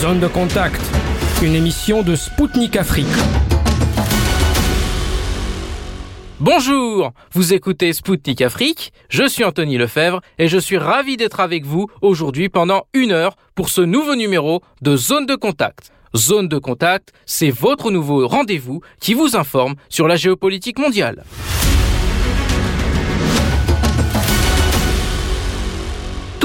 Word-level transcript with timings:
Zone 0.00 0.20
de 0.20 0.28
contact, 0.28 0.80
une 1.42 1.56
émission 1.56 2.04
de 2.04 2.14
Spoutnik 2.14 2.76
Afrique. 2.76 3.06
Bonjour, 6.38 7.10
vous 7.32 7.52
écoutez 7.52 7.92
Spoutnik 7.92 8.40
Afrique, 8.40 8.92
je 9.08 9.26
suis 9.26 9.42
Anthony 9.42 9.76
Lefebvre 9.76 10.20
et 10.38 10.46
je 10.46 10.56
suis 10.56 10.78
ravi 10.78 11.16
d'être 11.16 11.40
avec 11.40 11.66
vous 11.66 11.88
aujourd'hui 12.00 12.48
pendant 12.48 12.84
une 12.94 13.10
heure 13.10 13.34
pour 13.56 13.70
ce 13.70 13.80
nouveau 13.80 14.14
numéro 14.14 14.62
de 14.82 14.96
Zone 14.96 15.26
de 15.26 15.34
contact. 15.34 15.90
Zone 16.16 16.46
de 16.46 16.58
contact, 16.58 17.12
c'est 17.26 17.50
votre 17.50 17.90
nouveau 17.90 18.28
rendez-vous 18.28 18.80
qui 19.00 19.14
vous 19.14 19.34
informe 19.34 19.74
sur 19.88 20.06
la 20.06 20.14
géopolitique 20.14 20.78
mondiale. 20.78 21.24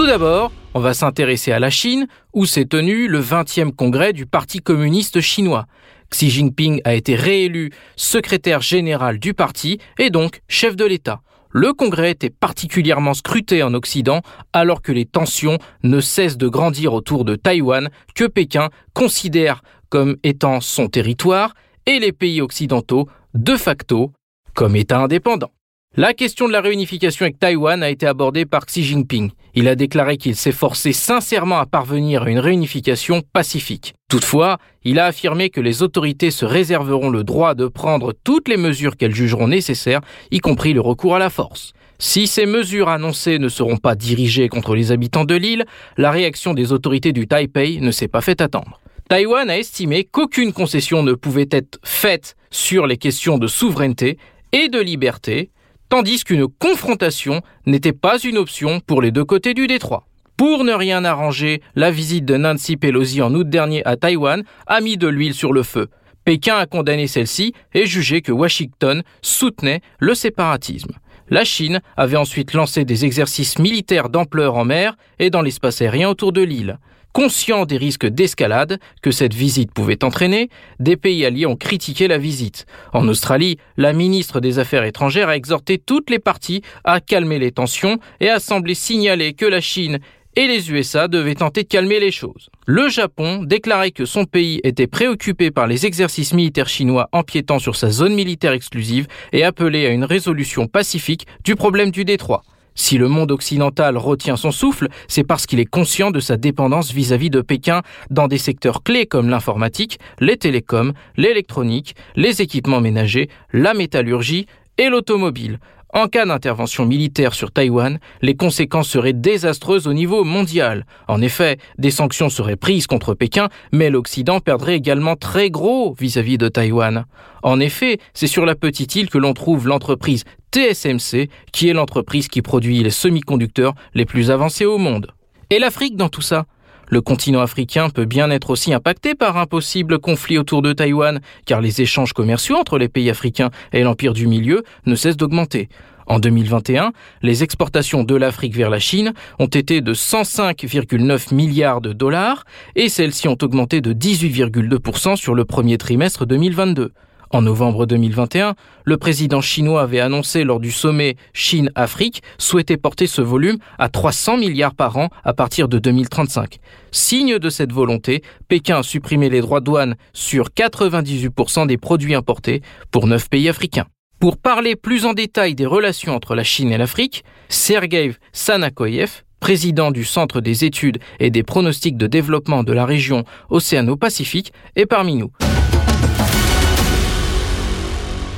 Tout 0.04 0.10
d'abord, 0.10 0.52
on 0.74 0.82
va 0.82 0.94
s'intéresser 0.94 1.54
à 1.54 1.60
la 1.60 1.70
Chine, 1.70 2.08
où 2.34 2.46
s'est 2.46 2.66
tenu 2.66 3.08
le 3.08 3.22
20e 3.22 3.72
congrès 3.72 4.12
du 4.12 4.26
Parti 4.26 4.60
communiste 4.60 5.22
chinois. 5.22 5.66
Xi 6.12 6.30
Jinping 6.30 6.82
a 6.84 6.94
été 6.94 7.16
réélu 7.16 7.72
secrétaire 7.96 8.60
général 8.60 9.18
du 9.18 9.34
parti 9.34 9.80
et 9.98 10.10
donc 10.10 10.42
chef 10.50 10.76
de 10.76 10.84
l'État. 10.84 11.22
Le 11.52 11.72
congrès 11.72 12.12
était 12.12 12.30
particulièrement 12.30 13.14
scruté 13.14 13.64
en 13.64 13.74
Occident 13.74 14.20
alors 14.52 14.82
que 14.82 14.92
les 14.92 15.06
tensions 15.06 15.58
ne 15.84 16.02
cessent 16.02 16.36
de 16.36 16.50
grandir 16.50 16.94
autour 16.94 17.24
de 17.24 17.38
Taïwan 17.38 17.90
que 18.14 18.26
Pékin 18.26 18.72
considère 18.94 19.62
comme 19.88 20.18
étant 20.24 20.60
son 20.60 20.90
territoire 20.90 21.54
et 21.86 22.00
les 22.00 22.12
pays 22.12 22.42
occidentaux 22.42 23.08
de 23.36 23.56
facto 23.56 24.12
comme 24.54 24.76
État 24.76 25.00
indépendant. 25.00 25.52
La 25.96 26.14
question 26.14 26.50
de 26.50 26.52
la 26.52 26.60
réunification 26.60 27.24
avec 27.24 27.40
Taïwan 27.40 27.84
a 27.84 27.90
été 27.90 28.06
abordée 28.06 28.46
par 28.46 28.66
Xi 28.66 28.84
Jinping. 28.84 29.32
Il 29.56 29.68
a 29.68 29.76
déclaré 29.76 30.18
qu'il 30.18 30.36
s'efforçait 30.36 30.94
sincèrement 30.94 31.60
à 31.60 31.68
parvenir 31.68 32.24
à 32.24 32.30
une 32.30 32.40
réunification 32.40 33.22
pacifique. 33.34 33.94
Toutefois, 34.10 34.58
il 34.84 34.98
a 34.98 35.06
affirmé 35.06 35.52
que 35.52 35.62
les 35.62 35.84
autorités 35.84 36.32
se 36.32 36.46
réserveront 36.46 37.10
le 37.10 37.24
droit 37.24 37.54
de 37.54 37.68
prendre 37.68 38.14
toutes 38.24 38.48
les 38.48 38.58
mesures 38.58 38.98
qu'elles 38.98 39.14
jugeront 39.14 39.48
nécessaires, 39.48 40.02
y 40.32 40.40
compris 40.40 40.74
le 40.74 40.82
recours 40.82 41.16
à 41.16 41.20
la 41.20 41.30
force. 41.30 41.74
Si 42.00 42.26
ces 42.26 42.48
mesures 42.48 42.90
annoncées 42.90 43.38
ne 43.38 43.48
seront 43.48 43.78
pas 43.78 43.94
dirigées 43.94 44.50
contre 44.50 44.76
les 44.76 44.92
habitants 44.92 45.24
de 45.24 45.36
l'île, 45.36 45.66
la 45.98 46.10
réaction 46.10 46.56
des 46.56 46.72
autorités 46.72 47.14
du 47.14 47.28
Taipei 47.28 47.80
ne 47.80 47.92
s'est 47.92 48.08
pas 48.08 48.22
fait 48.22 48.42
attendre. 48.42 48.80
Taïwan 49.08 49.50
a 49.50 49.58
estimé 49.60 50.04
qu'aucune 50.04 50.54
concession 50.54 51.04
ne 51.04 51.14
pouvait 51.14 51.50
être 51.52 51.80
faite 51.84 52.36
sur 52.50 52.88
les 52.88 52.98
questions 52.98 53.38
de 53.38 53.48
souveraineté 53.48 54.18
et 54.52 54.70
de 54.70 54.80
liberté, 54.80 55.52
tandis 55.94 56.24
qu'une 56.24 56.48
confrontation 56.48 57.44
n'était 57.68 57.94
pas 57.94 58.18
une 58.18 58.40
option 58.40 58.80
pour 58.80 59.00
les 59.00 59.12
deux 59.12 59.26
côtés 59.26 59.54
du 59.54 59.68
détroit. 59.68 60.08
Pour 60.38 60.64
ne 60.64 60.74
rien 60.74 61.06
arranger, 61.06 61.62
la 61.76 61.92
visite 61.92 62.26
de 62.26 62.36
Nancy 62.36 62.78
Pelosi 62.78 63.22
en 63.22 63.32
août 63.36 63.48
dernier 63.48 63.86
à 63.86 63.96
Taïwan 63.96 64.42
a 64.66 64.82
mis 64.82 64.98
de 64.98 65.08
l'huile 65.08 65.36
sur 65.36 65.54
le 65.54 65.62
feu. 65.62 65.90
Pékin 66.26 66.56
a 66.56 66.66
condamné 66.66 67.06
celle-ci 67.06 67.54
et 67.76 67.86
jugé 67.86 68.24
que 68.24 68.32
Washington 68.32 69.04
soutenait 69.22 69.82
le 70.00 70.16
séparatisme. 70.16 70.94
La 71.30 71.44
Chine 71.44 71.80
avait 71.96 72.18
ensuite 72.18 72.54
lancé 72.54 72.86
des 72.86 73.06
exercices 73.06 73.60
militaires 73.60 74.10
d'ampleur 74.10 74.56
en 74.56 74.66
mer 74.66 74.96
et 75.20 75.30
dans 75.30 75.44
l'espace 75.44 75.80
aérien 75.80 76.10
autour 76.10 76.34
de 76.34 76.42
l'île. 76.42 76.80
Conscient 77.14 77.68
des 77.68 77.78
risques 77.78 78.08
d'escalade 78.08 78.80
que 79.04 79.12
cette 79.12 79.36
visite 79.36 79.72
pouvait 79.72 80.04
entraîner, 80.04 80.50
des 80.80 80.98
pays 80.98 81.24
alliés 81.26 81.46
ont 81.46 81.56
critiqué 81.56 82.08
la 82.08 82.18
visite. 82.18 82.66
En 82.92 83.08
Australie, 83.08 83.58
la 83.78 83.94
ministre 83.94 84.40
des 84.40 84.58
Affaires 84.58 84.84
étrangères 84.84 85.30
a 85.30 85.36
exhorté 85.36 85.78
toutes 85.78 86.10
les 86.10 86.18
parties 86.18 86.64
à 86.84 87.00
calmer 87.00 87.38
les 87.38 87.52
tensions 87.52 88.00
et 88.20 88.30
a 88.30 88.40
semblé 88.40 88.74
signaler 88.74 89.34
que 89.34 89.46
la 89.46 89.62
Chine 89.62 90.00
et 90.36 90.48
les 90.48 90.72
USA 90.72 91.08
devaient 91.08 91.36
tenter 91.36 91.62
de 91.62 91.68
calmer 91.68 92.00
les 92.00 92.10
choses. 92.10 92.50
Le 92.66 92.90
Japon 92.90 93.44
déclarait 93.44 93.92
que 93.92 94.06
son 94.06 94.26
pays 94.26 94.60
était 94.64 94.88
préoccupé 94.88 95.52
par 95.52 95.68
les 95.68 95.86
exercices 95.86 96.34
militaires 96.34 96.68
chinois 96.68 97.10
empiétant 97.12 97.60
sur 97.60 97.76
sa 97.76 97.92
zone 97.92 98.16
militaire 98.16 98.54
exclusive 98.54 99.06
et 99.34 99.44
appelait 99.44 99.86
à 99.86 99.92
une 99.92 100.04
résolution 100.04 100.66
pacifique 100.66 101.28
du 101.44 101.56
problème 101.56 101.92
du 101.92 102.06
détroit. 102.06 102.44
Si 102.76 102.98
le 102.98 103.08
monde 103.08 103.32
occidental 103.32 103.98
retient 103.98 104.36
son 104.36 104.52
souffle, 104.52 104.88
c'est 105.08 105.24
parce 105.24 105.46
qu'il 105.46 105.60
est 105.60 105.66
conscient 105.66 106.12
de 106.12 106.20
sa 106.20 106.38
dépendance 106.38 106.92
vis-à-vis 106.92 107.30
de 107.30 107.42
Pékin 107.42 107.82
dans 108.10 108.28
des 108.28 108.38
secteurs 108.38 108.84
clés 108.84 109.06
comme 109.06 109.30
l'informatique, 109.30 110.00
les 110.20 110.38
télécoms, 110.38 110.94
l'électronique, 111.18 111.96
les 112.16 112.42
équipements 112.42 112.82
ménagers, 112.82 113.30
la 113.52 113.74
métallurgie 113.74 114.48
et 114.78 114.90
l'automobile. 114.90 115.60
En 115.96 116.08
cas 116.08 116.26
d'intervention 116.26 116.88
militaire 116.88 117.36
sur 117.36 117.52
Taïwan, 117.52 118.00
les 118.24 118.34
conséquences 118.34 118.90
seraient 118.90 119.14
désastreuses 119.14 119.86
au 119.86 119.94
niveau 119.94 120.24
mondial. 120.24 120.88
En 121.08 121.22
effet, 121.22 121.60
des 121.78 121.92
sanctions 121.92 122.30
seraient 122.30 122.56
prises 122.56 122.88
contre 122.88 123.14
Pékin, 123.14 123.50
mais 123.72 123.92
l'Occident 123.92 124.40
perdrait 124.40 124.76
également 124.76 125.16
très 125.16 125.52
gros 125.52 125.94
vis-à-vis 125.94 126.40
de 126.40 126.48
Taïwan. 126.48 127.06
En 127.44 127.60
effet, 127.60 128.00
c'est 128.16 128.26
sur 128.26 128.48
la 128.48 128.56
petite 128.56 128.96
île 128.96 129.08
que 129.12 129.20
l'on 129.20 129.36
trouve 129.36 129.68
l'entreprise 129.68 130.24
TSMC, 130.54 131.30
qui 131.52 131.70
est 131.70 131.74
l'entreprise 131.74 132.28
qui 132.28 132.42
produit 132.42 132.84
les 132.84 132.92
semi-conducteurs 132.92 133.74
les 133.94 134.06
plus 134.06 134.32
avancés 134.32 134.66
au 134.66 134.78
monde. 134.78 135.12
Et 135.50 135.60
l'Afrique 135.60 135.96
dans 135.96 136.10
tout 136.10 136.22
ça? 136.22 136.46
Le 136.90 137.02
continent 137.02 137.42
africain 137.42 137.90
peut 137.90 138.06
bien 138.06 138.30
être 138.30 138.52
aussi 138.52 138.74
impacté 138.74 139.16
par 139.16 139.38
un 139.38 139.48
possible 139.48 139.98
conflit 139.98 140.38
autour 140.38 140.62
de 140.62 140.74
Taïwan, 140.74 141.22
car 141.46 141.60
les 141.60 141.82
échanges 141.82 142.14
commerciaux 142.14 142.56
entre 142.56 142.78
les 142.78 142.90
pays 142.90 143.10
africains 143.10 143.50
et 143.72 143.82
l'Empire 143.82 144.14
du 144.14 144.28
Milieu 144.28 144.64
ne 144.86 144.94
cessent 144.96 145.18
d'augmenter. 145.18 145.70
En 146.06 146.20
2021, 146.20 146.92
les 147.22 147.44
exportations 147.44 148.04
de 148.04 148.16
l'Afrique 148.16 148.56
vers 148.56 148.70
la 148.70 148.80
Chine 148.80 149.14
ont 149.40 149.48
été 149.48 149.82
de 149.82 149.94
105,9 149.94 151.34
milliards 151.34 151.82
de 151.82 151.94
dollars 151.94 152.46
et 152.76 152.90
celles-ci 152.90 153.28
ont 153.28 153.38
augmenté 153.42 153.82
de 153.82 153.94
18,2% 153.94 155.16
sur 155.16 155.34
le 155.34 155.46
premier 155.46 155.78
trimestre 155.78 156.26
2022. 156.26 156.92
En 157.34 157.42
novembre 157.42 157.88
2021, 157.88 158.54
le 158.86 158.98
président 158.98 159.42
chinois 159.42 159.82
avait 159.82 160.00
annoncé 160.00 160.44
lors 160.44 160.60
du 160.60 160.72
sommet 160.72 161.16
Chine-Afrique 161.34 162.22
souhaiter 162.38 162.78
porter 162.78 163.08
ce 163.08 163.24
volume 163.24 163.58
à 163.80 163.90
300 163.90 164.38
milliards 164.38 164.76
par 164.76 164.98
an 164.98 165.10
à 165.24 165.34
partir 165.34 165.68
de 165.68 165.80
2035. 165.80 166.60
Signe 166.92 167.40
de 167.40 167.50
cette 167.50 167.72
volonté, 167.72 168.22
Pékin 168.48 168.78
a 168.78 168.84
supprimé 168.84 169.32
les 169.32 169.42
droits 169.42 169.62
de 169.62 169.66
douane 169.66 169.96
sur 170.14 170.50
98% 170.50 171.66
des 171.66 171.78
produits 171.78 172.14
importés 172.14 172.62
pour 172.92 173.08
neuf 173.08 173.28
pays 173.32 173.50
africains. 173.50 173.88
Pour 174.20 174.38
parler 174.38 174.76
plus 174.76 175.08
en 175.08 175.14
détail 175.14 175.56
des 175.56 175.66
relations 175.66 176.16
entre 176.16 176.36
la 176.36 176.44
Chine 176.44 176.72
et 176.72 176.78
l'Afrique, 176.78 177.24
Sergei 177.50 178.14
Sanakoyev, 178.32 179.24
président 179.40 179.90
du 179.90 180.04
Centre 180.04 180.40
des 180.40 180.66
études 180.66 181.00
et 181.20 181.32
des 181.32 181.42
pronostics 181.42 181.98
de 181.98 182.06
développement 182.06 182.64
de 182.64 182.74
la 182.74 182.86
région 182.86 183.24
Océano-Pacifique, 183.50 184.54
est 184.76 184.86
parmi 184.86 185.16
nous. 185.16 185.32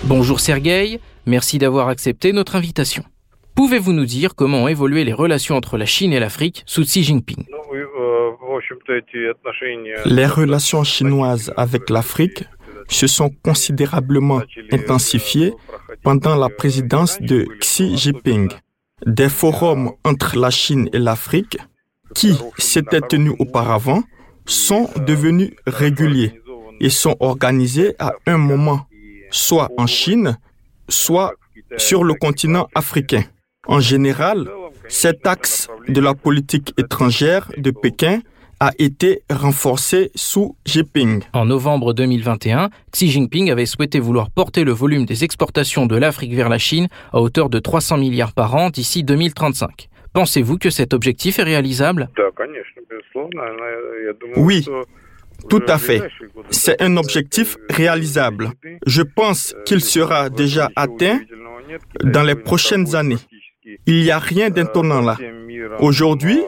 Bonjour 0.07 0.39
Sergueï, 0.39 0.99
merci 1.25 1.57
d'avoir 1.57 1.87
accepté 1.87 2.31
notre 2.31 2.55
invitation. 2.55 3.03
Pouvez-vous 3.55 3.91
nous 3.91 4.05
dire 4.05 4.35
comment 4.35 4.63
ont 4.63 4.67
évolué 4.67 5.03
les 5.03 5.13
relations 5.13 5.55
entre 5.55 5.79
la 5.79 5.87
Chine 5.87 6.13
et 6.13 6.19
l'Afrique 6.19 6.61
sous 6.67 6.83
Xi 6.83 7.03
Jinping? 7.03 7.43
Les 10.05 10.27
relations 10.27 10.83
chinoises 10.83 11.51
avec 11.57 11.89
l'Afrique 11.89 12.43
se 12.87 13.07
sont 13.07 13.31
considérablement 13.43 14.43
intensifiées 14.71 15.53
pendant 16.03 16.35
la 16.35 16.49
présidence 16.49 17.19
de 17.19 17.47
Xi 17.59 17.97
Jinping. 17.97 18.49
Des 19.07 19.29
forums 19.29 19.91
entre 20.03 20.37
la 20.37 20.51
Chine 20.51 20.87
et 20.93 20.99
l'Afrique, 20.99 21.57
qui 22.13 22.37
s'étaient 22.59 23.01
tenus 23.01 23.33
auparavant, 23.39 24.03
sont 24.45 24.87
devenus 25.07 25.51
réguliers 25.65 26.41
et 26.79 26.91
sont 26.91 27.15
organisés 27.19 27.95
à 27.97 28.13
un 28.27 28.37
moment 28.37 28.85
soit 29.35 29.69
en 29.77 29.87
Chine, 29.87 30.37
soit 30.87 31.33
sur 31.77 32.03
le 32.03 32.13
continent 32.13 32.67
africain. 32.73 33.23
En 33.67 33.79
général, 33.79 34.47
cet 34.87 35.27
axe 35.27 35.67
de 35.87 35.99
la 35.99 36.13
politique 36.13 36.73
étrangère 36.77 37.51
de 37.57 37.71
Pékin 37.71 38.21
a 38.61 38.71
été 38.79 39.23
renforcé 39.29 40.11
sous 40.15 40.55
Jinping. 40.65 41.23
En 41.33 41.45
novembre 41.45 41.93
2021, 41.93 42.69
Xi 42.91 43.09
Jinping 43.09 43.51
avait 43.51 43.65
souhaité 43.65 43.99
vouloir 43.99 44.31
porter 44.31 44.63
le 44.63 44.71
volume 44.71 45.05
des 45.05 45.25
exportations 45.25 45.85
de 45.85 45.97
l'Afrique 45.97 46.33
vers 46.33 46.47
la 46.47 46.57
Chine 46.57 46.87
à 47.11 47.19
hauteur 47.19 47.49
de 47.49 47.59
300 47.59 47.97
milliards 47.97 48.33
par 48.33 48.55
an 48.55 48.69
d'ici 48.69 49.03
2035. 49.03 49.89
Pensez-vous 50.13 50.57
que 50.57 50.69
cet 50.69 50.93
objectif 50.93 51.39
est 51.39 51.43
réalisable? 51.43 52.09
Oui, 54.37 54.65
tout 55.49 55.63
à 55.67 55.77
fait. 55.77 56.01
C'est 56.49 56.81
un 56.81 56.97
objectif 56.97 57.57
réalisable. 57.69 58.51
Je 58.85 59.01
pense 59.01 59.55
qu'il 59.65 59.81
sera 59.81 60.29
déjà 60.29 60.69
atteint 60.75 61.19
dans 62.03 62.23
les 62.23 62.35
prochaines 62.35 62.95
années. 62.95 63.17
Il 63.85 64.01
n'y 64.01 64.11
a 64.11 64.19
rien 64.19 64.49
d'étonnant 64.49 65.01
là. 65.01 65.17
Aujourd'hui, 65.79 66.39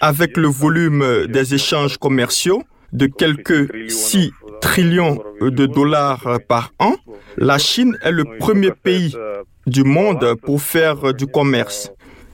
avec 0.00 0.36
le 0.36 0.48
volume 0.48 1.26
des 1.28 1.54
échanges 1.54 1.96
commerciaux 1.96 2.62
de 2.92 3.06
quelques 3.06 3.90
6 3.90 4.32
trillions 4.60 5.22
de 5.40 5.66
dollars 5.66 6.38
par 6.48 6.72
an, 6.78 6.96
la 7.38 7.58
Chine 7.58 7.96
est 8.02 8.10
le 8.10 8.24
premier 8.38 8.72
pays 8.72 9.14
du 9.66 9.84
monde 9.84 10.34
pour 10.42 10.60
faire 10.60 11.14
du 11.14 11.26
commerce. 11.26 11.92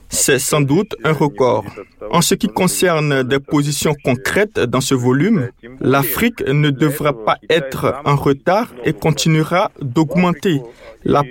C'est 0.09 0.39
sans 0.39 0.61
doute 0.61 0.95
un 1.03 1.11
record. 1.11 1.65
En 2.11 2.21
ce 2.21 2.35
qui 2.35 2.47
concerne 2.47 3.23
des 3.23 3.39
positions 3.39 3.93
concrètes 4.03 4.59
dans 4.59 4.81
ce 4.81 4.95
volume, 4.95 5.49
l'Afrique 5.81 6.41
ne 6.47 6.69
devra 6.69 7.13
pas 7.13 7.37
être 7.49 8.01
en 8.05 8.15
retard 8.15 8.73
et 8.83 8.93
continuera 8.93 9.71
d'augmenter 9.81 10.61
la 11.03 11.23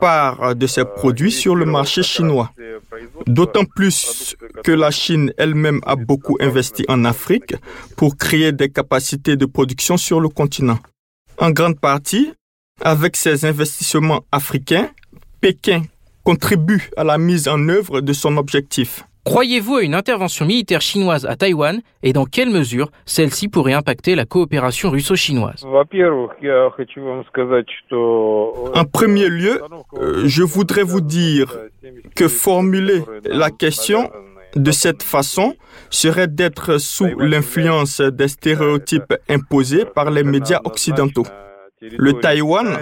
part 0.00 0.56
de 0.56 0.66
ses 0.66 0.84
produits 0.84 1.30
sur 1.30 1.54
le 1.54 1.64
marché 1.64 2.02
chinois. 2.02 2.50
D'autant 3.26 3.64
plus 3.64 4.36
que 4.64 4.72
la 4.72 4.90
Chine 4.90 5.32
elle-même 5.38 5.80
a 5.86 5.96
beaucoup 5.96 6.36
investi 6.40 6.84
en 6.88 7.04
Afrique 7.04 7.54
pour 7.96 8.16
créer 8.16 8.52
des 8.52 8.68
capacités 8.68 9.36
de 9.36 9.46
production 9.46 9.96
sur 9.96 10.20
le 10.20 10.28
continent. 10.28 10.78
En 11.38 11.50
grande 11.50 11.78
partie, 11.78 12.32
avec 12.80 13.16
ses 13.16 13.44
investissements 13.44 14.24
africains, 14.32 14.90
Pékin 15.40 15.82
contribue 16.24 16.90
à 16.96 17.04
la 17.04 17.18
mise 17.18 17.48
en 17.48 17.68
œuvre 17.68 18.00
de 18.00 18.12
son 18.12 18.36
objectif. 18.36 19.04
Croyez-vous 19.24 19.76
à 19.76 19.82
une 19.82 19.94
intervention 19.94 20.44
militaire 20.44 20.80
chinoise 20.80 21.26
à 21.26 21.36
Taïwan 21.36 21.80
et 22.02 22.12
dans 22.12 22.24
quelle 22.24 22.50
mesure 22.50 22.90
celle-ci 23.06 23.46
pourrait 23.48 23.72
impacter 23.72 24.16
la 24.16 24.24
coopération 24.24 24.90
russo-chinoise? 24.90 25.64
En 25.64 25.84
premier 28.84 29.28
lieu, 29.28 29.60
euh, 29.94 30.22
je 30.26 30.42
voudrais 30.42 30.82
vous 30.82 31.00
dire 31.00 31.56
que 32.16 32.26
formuler 32.26 33.04
la 33.24 33.50
question 33.50 34.10
de 34.56 34.70
cette 34.72 35.04
façon 35.04 35.54
serait 35.88 36.26
d'être 36.26 36.78
sous 36.78 37.06
l'influence 37.18 38.00
des 38.00 38.26
stéréotypes 38.26 39.14
imposés 39.28 39.84
par 39.84 40.10
les 40.10 40.24
médias 40.24 40.60
occidentaux. 40.64 41.26
Le 41.80 42.12
Taïwan, 42.12 42.76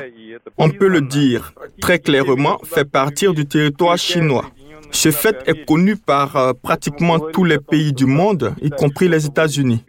on 0.58 0.70
peut 0.70 0.88
le 0.88 1.00
dire 1.00 1.52
très 1.80 1.98
clairement, 1.98 2.58
fait 2.64 2.84
partie 2.84 3.32
du 3.32 3.46
territoire 3.46 3.98
chinois. 3.98 4.50
Ce 4.92 5.10
fait 5.10 5.36
est 5.46 5.64
connu 5.66 5.96
par 5.96 6.36
euh, 6.36 6.52
pratiquement 6.52 7.18
tous 7.20 7.44
les 7.44 7.58
pays 7.58 7.92
du 7.92 8.06
monde, 8.06 8.54
y 8.60 8.70
compris 8.70 9.08
les 9.08 9.24
États-Unis. 9.26 9.84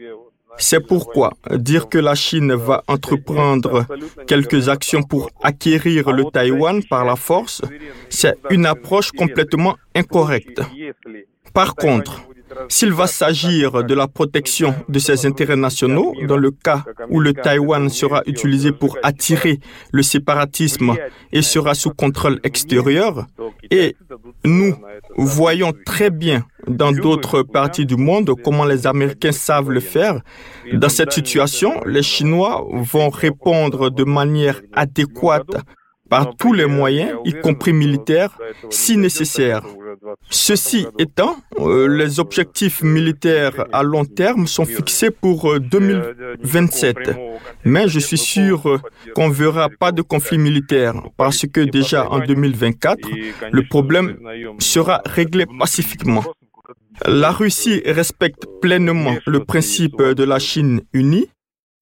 C'est 0.58 0.86
pourquoi 0.86 1.34
dire 1.50 1.90
que 1.90 1.98
la 1.98 2.14
Chine 2.14 2.54
va 2.54 2.84
entreprendre 2.88 3.86
quelques 4.28 4.70
actions 4.70 5.02
pour 5.02 5.32
acquérir 5.42 6.12
le 6.12 6.26
Taïwan 6.26 6.84
par 6.84 7.04
la 7.04 7.16
force, 7.16 7.62
c'est 8.10 8.36
une 8.52 8.66
approche 8.66 9.12
complètement 9.12 9.78
incorrecte. 9.96 10.62
Par 11.54 11.76
contre, 11.76 12.22
s'il 12.70 12.94
va 12.94 13.08
s'agir 13.08 13.84
de 13.84 13.94
la 13.94 14.08
protection 14.08 14.74
de 14.90 15.00
ses 15.00 15.26
intérêts 15.26 15.56
nationaux, 15.56 16.14
dans 16.28 16.38
le 16.38 16.52
cas 16.52 16.84
où 17.10 17.20
le 17.20 17.34
Taïwan 17.34 17.90
sera 17.90 18.22
utilisé 18.26 18.72
pour 18.72 18.98
attirer 19.04 19.60
le 19.92 20.04
séparatisme 20.04 20.96
et 21.32 21.42
sera 21.42 21.74
sous 21.74 21.92
contrôle 21.92 22.40
extérieur, 22.44 23.26
et 23.70 23.96
nous 24.44 24.76
voyons 25.18 25.74
très 25.86 26.10
bien 26.10 26.46
dans 26.68 26.92
d'autres 26.92 27.42
parties 27.44 27.86
du 27.86 27.96
monde 27.96 28.34
comment 28.44 28.66
les 28.66 28.86
Américains 28.88 29.32
savent 29.32 29.72
le 29.72 29.80
faire, 29.80 30.22
dans 30.74 30.90
cette 30.90 31.12
situation, 31.12 31.82
les 31.86 32.04
Chinois 32.04 32.66
vont 32.72 33.10
répondre 33.10 33.90
de 33.90 34.04
manière 34.04 34.62
adéquate 34.74 35.56
par 36.12 36.36
tous 36.36 36.52
les 36.52 36.66
moyens, 36.66 37.14
y 37.24 37.32
compris 37.32 37.72
militaires, 37.72 38.38
si 38.70 38.98
nécessaire. 38.98 39.62
Ceci 40.30 40.86
étant, 41.00 41.38
euh, 41.60 41.88
les 41.88 42.20
objectifs 42.20 42.84
militaires 42.84 43.66
à 43.72 43.82
long 43.82 44.04
terme 44.04 44.46
sont 44.46 44.66
fixés 44.66 45.10
pour 45.10 45.58
2027. 45.58 46.98
Euh, 46.98 47.14
Mais 47.64 47.88
je 47.88 48.00
suis 48.00 48.18
sûr 48.18 48.58
euh, 48.68 48.78
qu'on 49.16 49.30
ne 49.30 49.34
verra 49.34 49.70
pas 49.70 49.94
de 49.94 50.02
conflit 50.02 50.38
militaire 50.38 50.96
parce 51.16 51.46
que 51.48 51.62
déjà 51.62 52.10
en 52.10 52.20
2024, 52.20 53.00
le 53.50 53.62
problème 53.70 54.18
sera 54.60 55.02
réglé 55.06 55.46
pacifiquement. 55.60 56.26
La 57.06 57.32
Russie 57.32 57.82
respecte 57.86 58.44
pleinement 58.62 59.16
le 59.26 59.40
principe 59.46 60.02
de 60.02 60.24
la 60.26 60.40
Chine 60.40 60.82
unie 60.92 61.30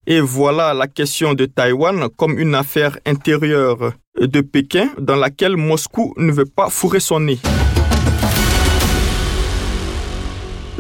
et 0.06 0.20
voilà 0.22 0.74
la 0.74 0.88
question 0.88 1.34
de 1.34 1.46
Taïwan 1.46 2.10
comme 2.18 2.40
une 2.40 2.56
affaire 2.56 2.98
intérieure 3.06 3.94
de 4.20 4.42
Pékin 4.42 4.90
dans 5.00 5.16
laquelle 5.16 5.58
Moscou 5.58 6.14
ne 6.18 6.32
veut 6.32 6.46
pas 6.46 6.70
fourrer 6.70 7.00
son 7.00 7.22
nez. 7.22 7.40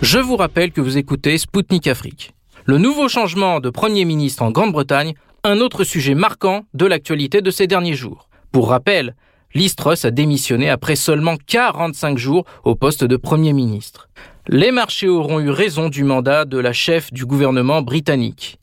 Je 0.02 0.20
vous 0.20 0.38
rappelle 0.38 0.72
que 0.72 0.82
vous 0.82 0.98
écoutez 0.98 1.38
Spoutnik 1.38 1.88
Afrique. 1.88 2.34
Le 2.66 2.78
nouveau 2.78 3.10
changement 3.10 3.60
de 3.60 3.70
Premier 3.70 4.06
ministre 4.06 4.44
en 4.44 4.52
Grande-Bretagne, 4.52 5.14
un 5.44 5.60
autre 5.60 5.84
sujet 5.84 6.16
marquant 6.16 6.64
de 6.74 6.86
l'actualité 6.86 7.42
de 7.42 7.52
ces 7.52 7.68
derniers 7.68 7.96
jours. 7.96 8.30
Pour 8.52 8.70
rappel, 8.70 9.16
Liz 9.56 9.76
a 10.04 10.12
démissionné 10.12 10.70
après 10.70 10.96
seulement 10.96 11.36
45 11.48 12.18
jours 12.18 12.46
au 12.64 12.76
poste 12.76 13.04
de 13.04 13.18
Premier 13.18 13.54
ministre. 13.54 14.10
Les 14.48 14.72
marchés 14.72 15.08
auront 15.08 15.40
eu 15.40 15.50
raison 15.50 15.90
du 15.90 16.04
mandat 16.04 16.46
de 16.46 16.58
la 16.58 16.74
chef 16.74 17.12
du 17.12 17.26
gouvernement 17.26 17.82
britannique. 17.82 18.60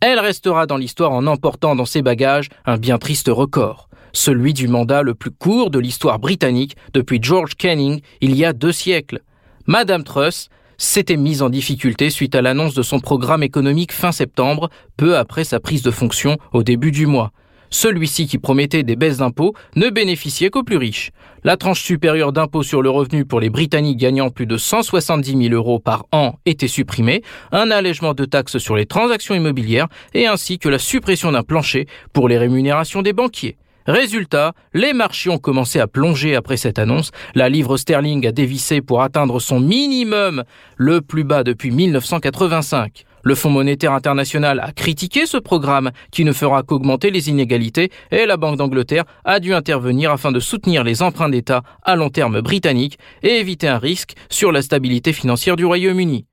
Elle 0.00 0.20
restera 0.20 0.66
dans 0.66 0.76
l'histoire 0.76 1.12
en 1.12 1.26
emportant 1.26 1.74
dans 1.74 1.84
ses 1.84 2.02
bagages 2.02 2.48
un 2.66 2.76
bien 2.76 2.98
triste 2.98 3.28
record, 3.28 3.87
celui 4.18 4.52
du 4.52 4.66
mandat 4.66 5.02
le 5.02 5.14
plus 5.14 5.30
court 5.30 5.70
de 5.70 5.78
l'histoire 5.78 6.18
britannique 6.18 6.76
depuis 6.92 7.20
George 7.22 7.54
Canning 7.54 8.00
il 8.20 8.34
y 8.36 8.44
a 8.44 8.52
deux 8.52 8.72
siècles. 8.72 9.20
Madame 9.66 10.02
Truss 10.02 10.48
s'était 10.76 11.16
mise 11.16 11.40
en 11.40 11.50
difficulté 11.50 12.10
suite 12.10 12.34
à 12.34 12.42
l'annonce 12.42 12.74
de 12.74 12.82
son 12.82 13.00
programme 13.00 13.42
économique 13.42 13.92
fin 13.92 14.12
septembre, 14.12 14.70
peu 14.96 15.16
après 15.16 15.44
sa 15.44 15.60
prise 15.60 15.82
de 15.82 15.90
fonction 15.90 16.36
au 16.52 16.62
début 16.62 16.90
du 16.90 17.06
mois. 17.06 17.30
Celui-ci 17.70 18.26
qui 18.26 18.38
promettait 18.38 18.82
des 18.82 18.96
baisses 18.96 19.18
d'impôts 19.18 19.54
ne 19.76 19.90
bénéficiait 19.90 20.50
qu'aux 20.50 20.62
plus 20.64 20.78
riches. 20.78 21.10
La 21.44 21.56
tranche 21.56 21.82
supérieure 21.82 22.32
d'impôt 22.32 22.62
sur 22.62 22.82
le 22.82 22.90
revenu 22.90 23.24
pour 23.24 23.40
les 23.40 23.50
Britanniques 23.50 23.98
gagnant 23.98 24.30
plus 24.30 24.46
de 24.46 24.56
170 24.56 25.48
000 25.48 25.54
euros 25.54 25.78
par 25.78 26.06
an 26.10 26.38
était 26.44 26.66
supprimée, 26.66 27.22
un 27.52 27.70
allègement 27.70 28.14
de 28.14 28.24
taxes 28.24 28.58
sur 28.58 28.74
les 28.74 28.86
transactions 28.86 29.34
immobilières 29.34 29.88
et 30.14 30.26
ainsi 30.26 30.58
que 30.58 30.68
la 30.68 30.78
suppression 30.78 31.30
d'un 31.30 31.42
plancher 31.42 31.86
pour 32.12 32.28
les 32.28 32.38
rémunérations 32.38 33.02
des 33.02 33.12
banquiers. 33.12 33.58
Résultat, 33.88 34.52
les 34.74 34.92
marchés 34.92 35.30
ont 35.30 35.38
commencé 35.38 35.80
à 35.80 35.86
plonger 35.86 36.36
après 36.36 36.58
cette 36.58 36.78
annonce. 36.78 37.10
La 37.34 37.48
livre 37.48 37.78
sterling 37.78 38.26
a 38.26 38.32
dévissé 38.32 38.82
pour 38.82 39.00
atteindre 39.00 39.40
son 39.40 39.60
minimum, 39.60 40.44
le 40.76 41.00
plus 41.00 41.24
bas 41.24 41.42
depuis 41.42 41.70
1985. 41.70 43.06
Le 43.22 43.34
Fonds 43.34 43.48
monétaire 43.48 43.94
international 43.94 44.60
a 44.60 44.72
critiqué 44.72 45.24
ce 45.24 45.38
programme 45.38 45.90
qui 46.12 46.26
ne 46.26 46.34
fera 46.34 46.62
qu'augmenter 46.64 47.10
les 47.10 47.30
inégalités 47.30 47.90
et 48.10 48.26
la 48.26 48.36
Banque 48.36 48.58
d'Angleterre 48.58 49.04
a 49.24 49.40
dû 49.40 49.54
intervenir 49.54 50.12
afin 50.12 50.32
de 50.32 50.40
soutenir 50.40 50.84
les 50.84 51.00
emprunts 51.00 51.30
d'État 51.30 51.62
à 51.82 51.96
long 51.96 52.10
terme 52.10 52.42
britanniques 52.42 52.98
et 53.22 53.40
éviter 53.40 53.68
un 53.68 53.78
risque 53.78 54.12
sur 54.28 54.52
la 54.52 54.60
stabilité 54.60 55.14
financière 55.14 55.56
du 55.56 55.64
Royaume-Uni. 55.64 56.27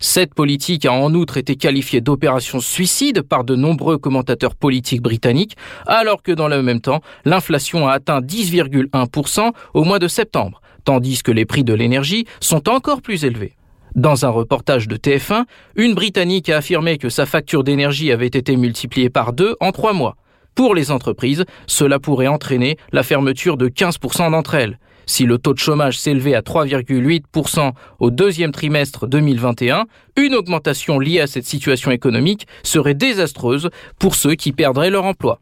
Cette 0.00 0.34
politique 0.34 0.84
a 0.86 0.92
en 0.92 1.14
outre 1.14 1.38
été 1.38 1.56
qualifiée 1.56 2.00
d'opération 2.00 2.60
suicide 2.60 3.22
par 3.22 3.42
de 3.42 3.56
nombreux 3.56 3.96
commentateurs 3.96 4.54
politiques 4.54 5.00
britanniques, 5.00 5.56
alors 5.86 6.22
que 6.22 6.32
dans 6.32 6.46
le 6.46 6.62
même 6.62 6.80
temps, 6.80 7.00
l'inflation 7.24 7.88
a 7.88 7.92
atteint 7.92 8.20
10,1% 8.20 9.52
au 9.72 9.84
mois 9.84 9.98
de 9.98 10.06
septembre, 10.06 10.60
tandis 10.84 11.22
que 11.22 11.32
les 11.32 11.46
prix 11.46 11.64
de 11.64 11.72
l'énergie 11.72 12.26
sont 12.40 12.68
encore 12.68 13.02
plus 13.02 13.24
élevés. 13.24 13.56
Dans 13.94 14.26
un 14.26 14.28
reportage 14.28 14.88
de 14.88 14.96
TF1, 14.96 15.44
une 15.76 15.94
Britannique 15.94 16.48
a 16.48 16.58
affirmé 16.58 16.98
que 16.98 17.08
sa 17.08 17.24
facture 17.24 17.64
d'énergie 17.64 18.12
avait 18.12 18.26
été 18.26 18.56
multipliée 18.56 19.10
par 19.10 19.32
deux 19.32 19.56
en 19.60 19.72
trois 19.72 19.92
mois. 19.92 20.16
Pour 20.54 20.74
les 20.74 20.90
entreprises, 20.90 21.44
cela 21.66 21.98
pourrait 21.98 22.28
entraîner 22.28 22.76
la 22.92 23.02
fermeture 23.02 23.56
de 23.56 23.68
15% 23.68 24.30
d'entre 24.32 24.54
elles. 24.54 24.78
Si 25.06 25.24
le 25.24 25.38
taux 25.38 25.54
de 25.54 25.58
chômage 25.58 25.98
s'élevait 25.98 26.34
à 26.34 26.40
3,8% 26.40 27.72
au 28.00 28.10
deuxième 28.10 28.52
trimestre 28.52 29.06
2021, 29.06 29.84
une 30.16 30.34
augmentation 30.34 30.98
liée 30.98 31.20
à 31.20 31.26
cette 31.26 31.46
situation 31.46 31.90
économique 31.90 32.46
serait 32.62 32.94
désastreuse 32.94 33.70
pour 33.98 34.14
ceux 34.14 34.34
qui 34.34 34.52
perdraient 34.52 34.90
leur 34.90 35.04
emploi. 35.04 35.40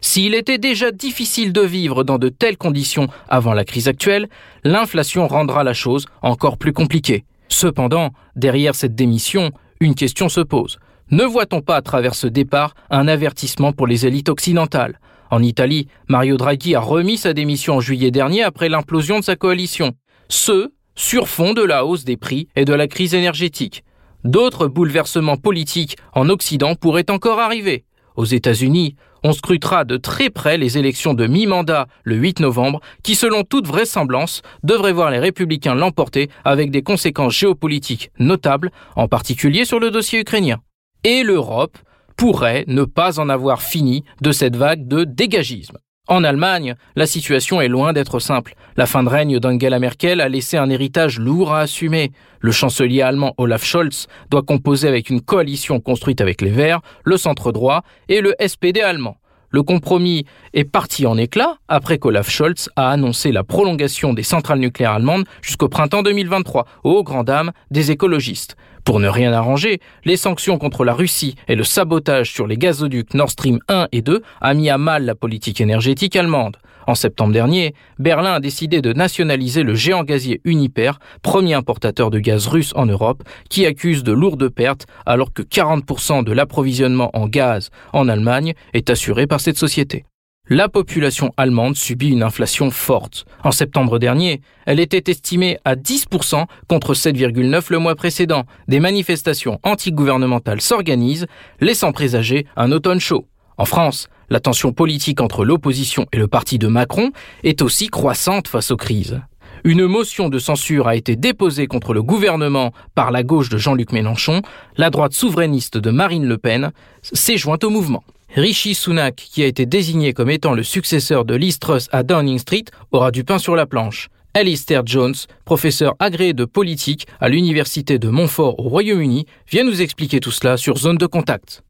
S'il 0.00 0.34
était 0.34 0.58
déjà 0.58 0.92
difficile 0.92 1.52
de 1.52 1.60
vivre 1.60 2.04
dans 2.04 2.18
de 2.18 2.30
telles 2.30 2.56
conditions 2.56 3.08
avant 3.28 3.52
la 3.52 3.64
crise 3.64 3.88
actuelle, 3.88 4.28
l'inflation 4.64 5.28
rendra 5.28 5.62
la 5.62 5.74
chose 5.74 6.06
encore 6.22 6.56
plus 6.56 6.72
compliquée. 6.72 7.24
Cependant, 7.48 8.10
derrière 8.36 8.74
cette 8.74 8.94
démission, 8.94 9.50
une 9.80 9.94
question 9.94 10.28
se 10.28 10.40
pose. 10.40 10.78
Ne 11.10 11.24
voit-on 11.24 11.60
pas 11.60 11.76
à 11.76 11.82
travers 11.82 12.14
ce 12.14 12.28
départ 12.28 12.74
un 12.88 13.08
avertissement 13.08 13.72
pour 13.72 13.86
les 13.86 14.06
élites 14.06 14.28
occidentales? 14.28 15.00
En 15.30 15.42
Italie, 15.42 15.86
Mario 16.08 16.36
Draghi 16.36 16.74
a 16.74 16.80
remis 16.80 17.16
sa 17.16 17.32
démission 17.32 17.76
en 17.76 17.80
juillet 17.80 18.10
dernier 18.10 18.42
après 18.42 18.68
l'implosion 18.68 19.20
de 19.20 19.24
sa 19.24 19.36
coalition. 19.36 19.92
Ce, 20.28 20.72
sur 20.96 21.28
fond 21.28 21.54
de 21.54 21.62
la 21.62 21.86
hausse 21.86 22.04
des 22.04 22.16
prix 22.16 22.48
et 22.56 22.64
de 22.64 22.74
la 22.74 22.88
crise 22.88 23.14
énergétique. 23.14 23.84
D'autres 24.24 24.66
bouleversements 24.66 25.36
politiques 25.36 25.96
en 26.14 26.28
Occident 26.28 26.74
pourraient 26.74 27.10
encore 27.10 27.38
arriver. 27.38 27.84
Aux 28.16 28.24
États-Unis, 28.24 28.96
on 29.22 29.32
scrutera 29.32 29.84
de 29.84 29.96
très 29.96 30.30
près 30.30 30.58
les 30.58 30.78
élections 30.78 31.14
de 31.14 31.26
mi-mandat 31.26 31.86
le 32.02 32.16
8 32.16 32.40
novembre, 32.40 32.80
qui 33.02 33.14
selon 33.14 33.44
toute 33.44 33.66
vraisemblance 33.66 34.42
devraient 34.62 34.92
voir 34.92 35.10
les 35.10 35.18
républicains 35.18 35.74
l'emporter 35.74 36.28
avec 36.44 36.70
des 36.70 36.82
conséquences 36.82 37.38
géopolitiques 37.38 38.10
notables, 38.18 38.72
en 38.96 39.08
particulier 39.08 39.64
sur 39.64 39.78
le 39.78 39.90
dossier 39.90 40.20
ukrainien. 40.20 40.58
Et 41.04 41.22
l'Europe 41.22 41.78
pourrait 42.20 42.64
ne 42.66 42.84
pas 42.84 43.18
en 43.18 43.30
avoir 43.30 43.62
fini 43.62 44.04
de 44.20 44.30
cette 44.30 44.54
vague 44.54 44.86
de 44.86 45.04
dégagisme. 45.04 45.78
En 46.06 46.22
Allemagne, 46.22 46.74
la 46.94 47.06
situation 47.06 47.62
est 47.62 47.68
loin 47.68 47.94
d'être 47.94 48.18
simple. 48.18 48.56
La 48.76 48.84
fin 48.84 49.02
de 49.02 49.08
règne 49.08 49.38
d'Angela 49.38 49.78
Merkel 49.78 50.20
a 50.20 50.28
laissé 50.28 50.58
un 50.58 50.68
héritage 50.68 51.18
lourd 51.18 51.54
à 51.54 51.60
assumer. 51.60 52.12
Le 52.40 52.52
chancelier 52.52 53.00
allemand 53.00 53.32
Olaf 53.38 53.64
Scholz 53.64 54.06
doit 54.30 54.42
composer 54.42 54.86
avec 54.86 55.08
une 55.08 55.22
coalition 55.22 55.80
construite 55.80 56.20
avec 56.20 56.42
les 56.42 56.50
Verts, 56.50 56.82
le 57.04 57.16
centre 57.16 57.52
droit 57.52 57.84
et 58.10 58.20
le 58.20 58.34
SPD 58.46 58.82
allemand. 58.82 59.16
Le 59.52 59.64
compromis 59.64 60.26
est 60.54 60.64
parti 60.64 61.06
en 61.06 61.16
éclat 61.16 61.56
après 61.66 61.98
qu'Olaf 61.98 62.30
Scholz 62.30 62.68
a 62.76 62.90
annoncé 62.90 63.32
la 63.32 63.42
prolongation 63.42 64.14
des 64.14 64.22
centrales 64.22 64.60
nucléaires 64.60 64.92
allemandes 64.92 65.24
jusqu'au 65.42 65.68
printemps 65.68 66.02
2023, 66.02 66.66
aux 66.84 67.02
grand 67.02 67.24
dames 67.24 67.50
des 67.72 67.90
écologistes. 67.90 68.56
Pour 68.84 69.00
ne 69.00 69.08
rien 69.08 69.32
arranger, 69.32 69.80
les 70.04 70.16
sanctions 70.16 70.56
contre 70.56 70.84
la 70.84 70.94
Russie 70.94 71.34
et 71.48 71.56
le 71.56 71.64
sabotage 71.64 72.32
sur 72.32 72.46
les 72.46 72.56
gazoducs 72.56 73.12
Nord 73.14 73.30
Stream 73.30 73.58
1 73.68 73.88
et 73.90 74.02
2 74.02 74.22
a 74.40 74.54
mis 74.54 74.70
à 74.70 74.78
mal 74.78 75.04
la 75.04 75.16
politique 75.16 75.60
énergétique 75.60 76.14
allemande. 76.14 76.56
En 76.90 76.96
septembre 76.96 77.32
dernier, 77.32 77.72
Berlin 78.00 78.32
a 78.32 78.40
décidé 78.40 78.82
de 78.82 78.92
nationaliser 78.92 79.62
le 79.62 79.76
géant 79.76 80.02
gazier 80.02 80.40
Uniper, 80.44 80.98
premier 81.22 81.54
importateur 81.54 82.10
de 82.10 82.18
gaz 82.18 82.48
russe 82.48 82.72
en 82.74 82.84
Europe, 82.84 83.22
qui 83.48 83.64
accuse 83.64 84.02
de 84.02 84.10
lourdes 84.10 84.48
pertes 84.48 84.88
alors 85.06 85.32
que 85.32 85.42
40% 85.42 86.24
de 86.24 86.32
l'approvisionnement 86.32 87.12
en 87.14 87.28
gaz 87.28 87.70
en 87.92 88.08
Allemagne 88.08 88.54
est 88.74 88.90
assuré 88.90 89.28
par 89.28 89.40
cette 89.40 89.56
société 89.56 90.04
la 90.52 90.68
population 90.68 91.32
allemande 91.36 91.76
subit 91.76 92.08
une 92.08 92.24
inflation 92.24 92.72
forte. 92.72 93.24
En 93.44 93.52
septembre 93.52 94.00
dernier, 94.00 94.40
elle 94.66 94.80
était 94.80 95.08
estimée 95.08 95.58
à 95.64 95.76
10% 95.76 96.46
contre 96.66 96.94
7,9 96.94 97.66
le 97.70 97.78
mois 97.78 97.94
précédent. 97.94 98.42
Des 98.66 98.80
manifestations 98.80 99.60
antigouvernementales 99.62 100.60
s'organisent, 100.60 101.28
laissant 101.60 101.92
présager 101.92 102.46
un 102.56 102.72
automne 102.72 102.98
chaud. 102.98 103.28
En 103.58 103.64
France, 103.64 104.08
la 104.30 104.40
tension 104.40 104.72
politique 104.72 105.20
entre 105.20 105.44
l'opposition 105.44 106.06
et 106.12 106.16
le 106.16 106.28
parti 106.28 106.58
de 106.58 106.68
Macron 106.68 107.10
est 107.42 107.62
aussi 107.62 107.88
croissante 107.88 108.48
face 108.48 108.70
aux 108.70 108.76
crises. 108.76 109.20
Une 109.64 109.86
motion 109.86 110.28
de 110.28 110.38
censure 110.38 110.88
a 110.88 110.96
été 110.96 111.16
déposée 111.16 111.66
contre 111.66 111.92
le 111.92 112.02
gouvernement 112.02 112.72
par 112.94 113.10
la 113.10 113.22
gauche 113.22 113.50
de 113.50 113.58
Jean-Luc 113.58 113.92
Mélenchon. 113.92 114.40
La 114.76 114.88
droite 114.88 115.12
souverainiste 115.12 115.76
de 115.76 115.90
Marine 115.90 116.26
Le 116.26 116.38
Pen 116.38 116.70
s'est 117.02 117.36
jointe 117.36 117.64
au 117.64 117.70
mouvement. 117.70 118.02
Rishi 118.34 118.74
Sunak, 118.74 119.16
qui 119.16 119.42
a 119.42 119.46
été 119.46 119.66
désigné 119.66 120.12
comme 120.12 120.30
étant 120.30 120.54
le 120.54 120.62
successeur 120.62 121.24
de 121.24 121.34
Liz 121.34 121.58
Truss 121.58 121.88
à 121.90 122.04
Downing 122.04 122.38
Street, 122.38 122.64
aura 122.92 123.10
du 123.10 123.24
pain 123.24 123.38
sur 123.38 123.56
la 123.56 123.66
planche. 123.66 124.08
Alistair 124.32 124.82
Jones, 124.86 125.16
professeur 125.44 125.96
agréé 125.98 126.32
de 126.32 126.44
politique 126.44 127.08
à 127.20 127.28
l'Université 127.28 127.98
de 127.98 128.08
Montfort 128.08 128.60
au 128.60 128.68
Royaume-Uni, 128.68 129.26
vient 129.50 129.64
nous 129.64 129.82
expliquer 129.82 130.20
tout 130.20 130.30
cela 130.30 130.56
sur 130.56 130.78
Zone 130.78 130.98
de 130.98 131.06
Contact. 131.06 131.64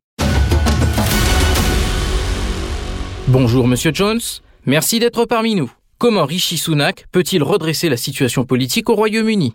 Bonjour 3.31 3.69
Monsieur 3.69 3.93
Jones, 3.95 4.19
merci 4.67 4.99
d'être 4.99 5.25
parmi 5.25 5.55
nous. 5.55 5.71
Comment 5.99 6.25
Rishi 6.25 6.59
Sunak 6.59 7.07
peut-il 7.13 7.45
redresser 7.45 7.89
la 7.89 7.97
situation 7.97 8.45
politique 8.45 8.91
au 8.91 8.97
Royaume-Uni? 8.97 9.55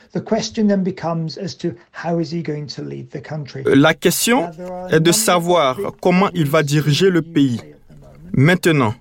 La 3.66 3.94
question 3.94 4.50
est 4.90 5.00
de 5.02 5.12
savoir 5.12 5.78
comment 6.02 6.30
il 6.34 6.48
va 6.48 6.64
diriger 6.64 7.10
le 7.10 7.22
pays. 7.22 7.60
Maintenant, 8.32 8.96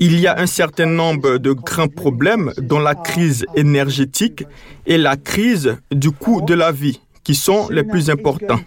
il 0.00 0.18
y 0.18 0.26
a 0.26 0.36
un 0.36 0.46
certain 0.46 0.86
nombre 0.86 1.38
de 1.38 1.52
grands 1.52 1.86
problèmes 1.86 2.52
dont 2.58 2.80
la 2.80 2.96
crise 2.96 3.46
énergétique 3.54 4.42
et 4.86 4.98
la 4.98 5.16
crise 5.16 5.76
du 5.92 6.10
coût 6.10 6.40
de 6.40 6.54
la 6.54 6.72
vie 6.72 7.00
qui 7.26 7.34
sont 7.34 7.68
les 7.70 7.82
plus 7.82 8.08
importants. 8.08 8.60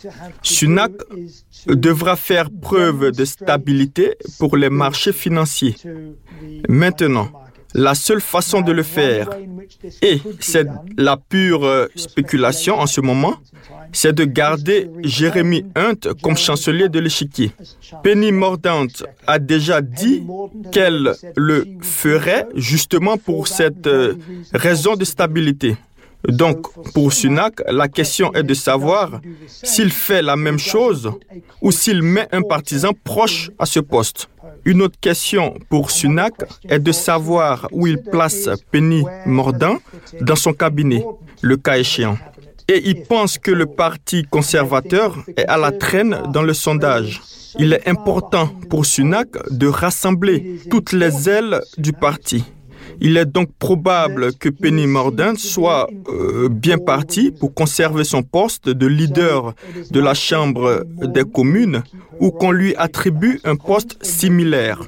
Sunak 0.44 0.92
devra 1.68 2.18
faire 2.18 2.50
preuve 2.52 3.12
de 3.12 3.24
stabilité 3.24 4.18
pour 4.38 4.58
les 4.58 4.70
marchés 4.70 5.14
financiers. 5.14 5.78
Maintenant, 6.68 7.30
la 7.74 7.96
seule 7.96 8.20
façon 8.20 8.60
de 8.60 8.74
le 8.74 8.84
faire, 8.84 9.30
et 10.02 10.20
c'est 10.42 10.68
la 10.98 11.16
pure 11.16 11.64
euh, 11.64 11.88
spéculation 11.96 12.80
en 12.80 12.88
ce 12.88 13.00
moment, 13.00 13.36
c'est 13.94 14.12
de 14.14 14.26
garder 14.26 14.90
Jérémy 15.04 15.64
Hunt 15.76 16.02
comme 16.22 16.36
chancelier 16.36 16.90
de 16.90 17.00
l'échiquier. 17.00 17.52
Penny 18.04 18.32
Mordaunt 18.32 18.88
a 19.28 19.40
déjà 19.40 19.82
dit 19.82 20.24
qu'elle 20.72 21.14
le 21.38 21.66
ferait 21.82 22.48
justement 22.56 23.18
pour 23.18 23.48
cette 23.48 23.88
euh, 23.88 24.16
raison 24.54 24.96
de 24.96 25.06
stabilité. 25.06 25.78
Donc, 26.28 26.68
pour 26.94 27.14
Sunak, 27.14 27.62
la 27.70 27.88
question 27.88 28.34
est 28.34 28.44
de 28.44 28.54
savoir 28.54 29.22
s'il 29.48 29.92
fait 29.92 30.22
la 30.22 30.36
même 30.36 30.60
chose 30.60 31.12
ou 31.62 31.72
s'il 31.72 32.04
met 32.04 32.28
un 32.32 32.42
partisan 32.42 32.92
proche 33.04 33.52
à 33.58 33.66
ce 33.66 33.80
poste. 33.80 34.30
Une 34.66 34.82
autre 34.82 35.00
question 35.00 35.56
pour 35.70 35.92
Sunak 35.92 36.34
est 36.68 36.80
de 36.80 36.92
savoir 36.92 37.68
où 37.72 37.88
il 37.88 38.02
place 38.02 38.50
Penny 38.72 39.04
Mordant 39.26 39.78
dans 40.20 40.36
son 40.36 40.54
cabinet, 40.54 41.06
le 41.42 41.56
cas 41.56 41.78
échéant. 41.78 42.18
Et 42.68 42.82
il 42.90 43.04
pense 43.04 43.38
que 43.38 43.52
le 43.52 43.66
Parti 43.66 44.24
conservateur 44.24 45.18
est 45.38 45.46
à 45.46 45.58
la 45.58 45.72
traîne 45.72 46.22
dans 46.34 46.44
le 46.44 46.54
sondage. 46.54 47.22
Il 47.58 47.74
est 47.74 47.88
important 47.88 48.48
pour 48.70 48.86
Sunak 48.86 49.30
de 49.50 49.68
rassembler 49.68 50.60
toutes 50.70 50.92
les 50.92 51.30
ailes 51.30 51.62
du 51.78 51.94
parti. 51.94 52.44
Il 53.02 53.18
est 53.18 53.26
donc 53.26 53.50
probable 53.60 54.34
que 54.34 54.50
Penny 54.50 54.88
Mordaunt 54.88 55.36
soit 55.36 55.90
euh, 56.10 56.50
bien 56.50 56.78
parti 56.78 57.32
pour 57.32 57.54
conserver 57.54 58.04
son 58.04 58.24
poste 58.24 58.70
de 58.70 58.88
leader 58.88 59.54
de 59.92 60.00
la 60.00 60.14
Chambre 60.14 60.84
des 60.86 61.24
communes 61.24 61.84
ou 62.20 62.32
qu'on 62.32 62.52
lui 62.52 62.76
attribue 62.76 63.40
un 63.44 63.56
poste 63.56 64.04
similaire. 64.04 64.80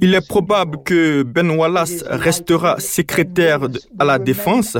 Il 0.00 0.14
est 0.14 0.26
probable 0.26 0.78
que 0.84 1.22
Ben 1.22 1.50
Wallace 1.50 2.04
restera 2.08 2.80
secrétaire 2.80 3.60
à 3.98 4.04
la 4.04 4.18
défense, 4.18 4.76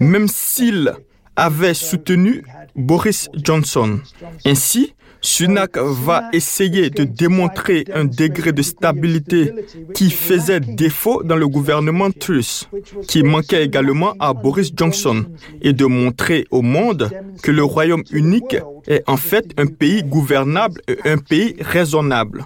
même 0.00 0.28
s'il 0.28 0.92
avait 1.36 1.74
soutenu 1.74 2.44
Boris 2.76 3.28
Johnson. 3.34 4.00
Ainsi, 4.44 4.94
Sunak 5.24 5.78
va 5.78 6.28
essayer 6.34 6.90
de 6.90 7.04
démontrer 7.04 7.86
un 7.94 8.04
degré 8.04 8.52
de 8.52 8.60
stabilité 8.60 9.52
qui 9.94 10.10
faisait 10.10 10.60
défaut 10.60 11.22
dans 11.22 11.36
le 11.36 11.48
gouvernement 11.48 12.10
Truss, 12.10 12.68
qui 13.08 13.22
manquait 13.22 13.64
également 13.64 14.12
à 14.20 14.34
Boris 14.34 14.70
Johnson, 14.76 15.24
et 15.62 15.72
de 15.72 15.86
montrer 15.86 16.46
au 16.50 16.60
monde 16.60 17.10
que 17.42 17.50
le 17.50 17.64
Royaume 17.64 18.04
unique 18.10 18.56
est 18.86 19.02
en 19.06 19.16
fait 19.16 19.46
un 19.56 19.66
pays 19.66 20.02
gouvernable 20.02 20.82
et 20.88 20.98
un 21.08 21.16
pays 21.16 21.56
raisonnable. 21.58 22.44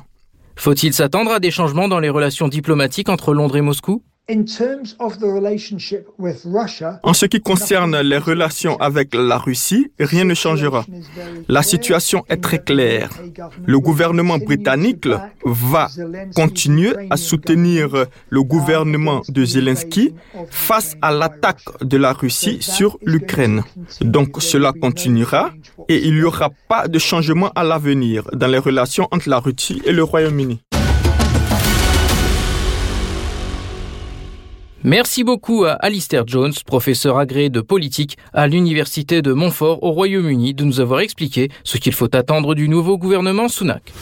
Faut-il 0.54 0.94
s'attendre 0.94 1.32
à 1.32 1.40
des 1.40 1.50
changements 1.50 1.88
dans 1.88 1.98
les 1.98 2.10
relations 2.10 2.46
diplomatiques 2.46 3.08
entre 3.08 3.34
Londres 3.34 3.56
et 3.56 3.60
Moscou? 3.60 4.02
En 7.02 7.14
ce 7.14 7.24
qui 7.24 7.40
concerne 7.40 7.98
les 8.00 8.18
relations 8.18 8.76
avec 8.76 9.14
la 9.14 9.38
Russie, 9.38 9.90
rien 9.98 10.24
ne 10.24 10.34
changera. 10.34 10.84
La 11.48 11.62
situation 11.62 12.26
est 12.28 12.36
très 12.36 12.58
claire. 12.58 13.08
Le 13.64 13.80
gouvernement 13.80 14.36
britannique 14.36 15.08
va 15.46 15.88
continuer 16.34 16.92
à 17.08 17.16
soutenir 17.16 18.04
le 18.28 18.42
gouvernement 18.42 19.22
de 19.28 19.46
Zelensky 19.46 20.12
face 20.50 20.94
à 21.00 21.10
l'attaque 21.10 21.64
de 21.80 21.96
la 21.96 22.12
Russie 22.12 22.58
sur 22.60 22.98
l'Ukraine. 23.02 23.62
Donc 24.02 24.42
cela 24.42 24.74
continuera 24.78 25.52
et 25.88 26.06
il 26.06 26.16
n'y 26.16 26.22
aura 26.22 26.50
pas 26.68 26.86
de 26.86 26.98
changement 26.98 27.50
à 27.54 27.64
l'avenir 27.64 28.28
dans 28.34 28.46
les 28.46 28.58
relations 28.58 29.08
entre 29.10 29.30
la 29.30 29.38
Russie 29.38 29.80
et 29.86 29.92
le 29.92 30.02
Royaume-Uni. 30.04 30.60
Merci 34.84 35.24
beaucoup 35.24 35.64
à 35.64 35.72
Alistair 35.72 36.22
Jones, 36.24 36.52
professeur 36.64 37.18
agréé 37.18 37.50
de 37.50 37.60
politique 37.60 38.16
à 38.32 38.46
l'Université 38.46 39.22
de 39.22 39.32
Montfort 39.32 39.82
au 39.82 39.90
Royaume-Uni, 39.90 40.54
de 40.54 40.62
nous 40.62 40.78
avoir 40.78 41.00
expliqué 41.00 41.50
ce 41.64 41.78
qu'il 41.78 41.92
faut 41.92 42.14
attendre 42.14 42.54
du 42.54 42.68
nouveau 42.68 42.96
gouvernement 42.96 43.48
Sunak. 43.48 43.92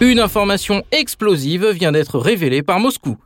Une 0.00 0.20
information 0.20 0.84
explosive 0.92 1.66
vient 1.70 1.90
d'être 1.90 2.20
révélée 2.20 2.62
par 2.62 2.78
Moscou 2.78 3.16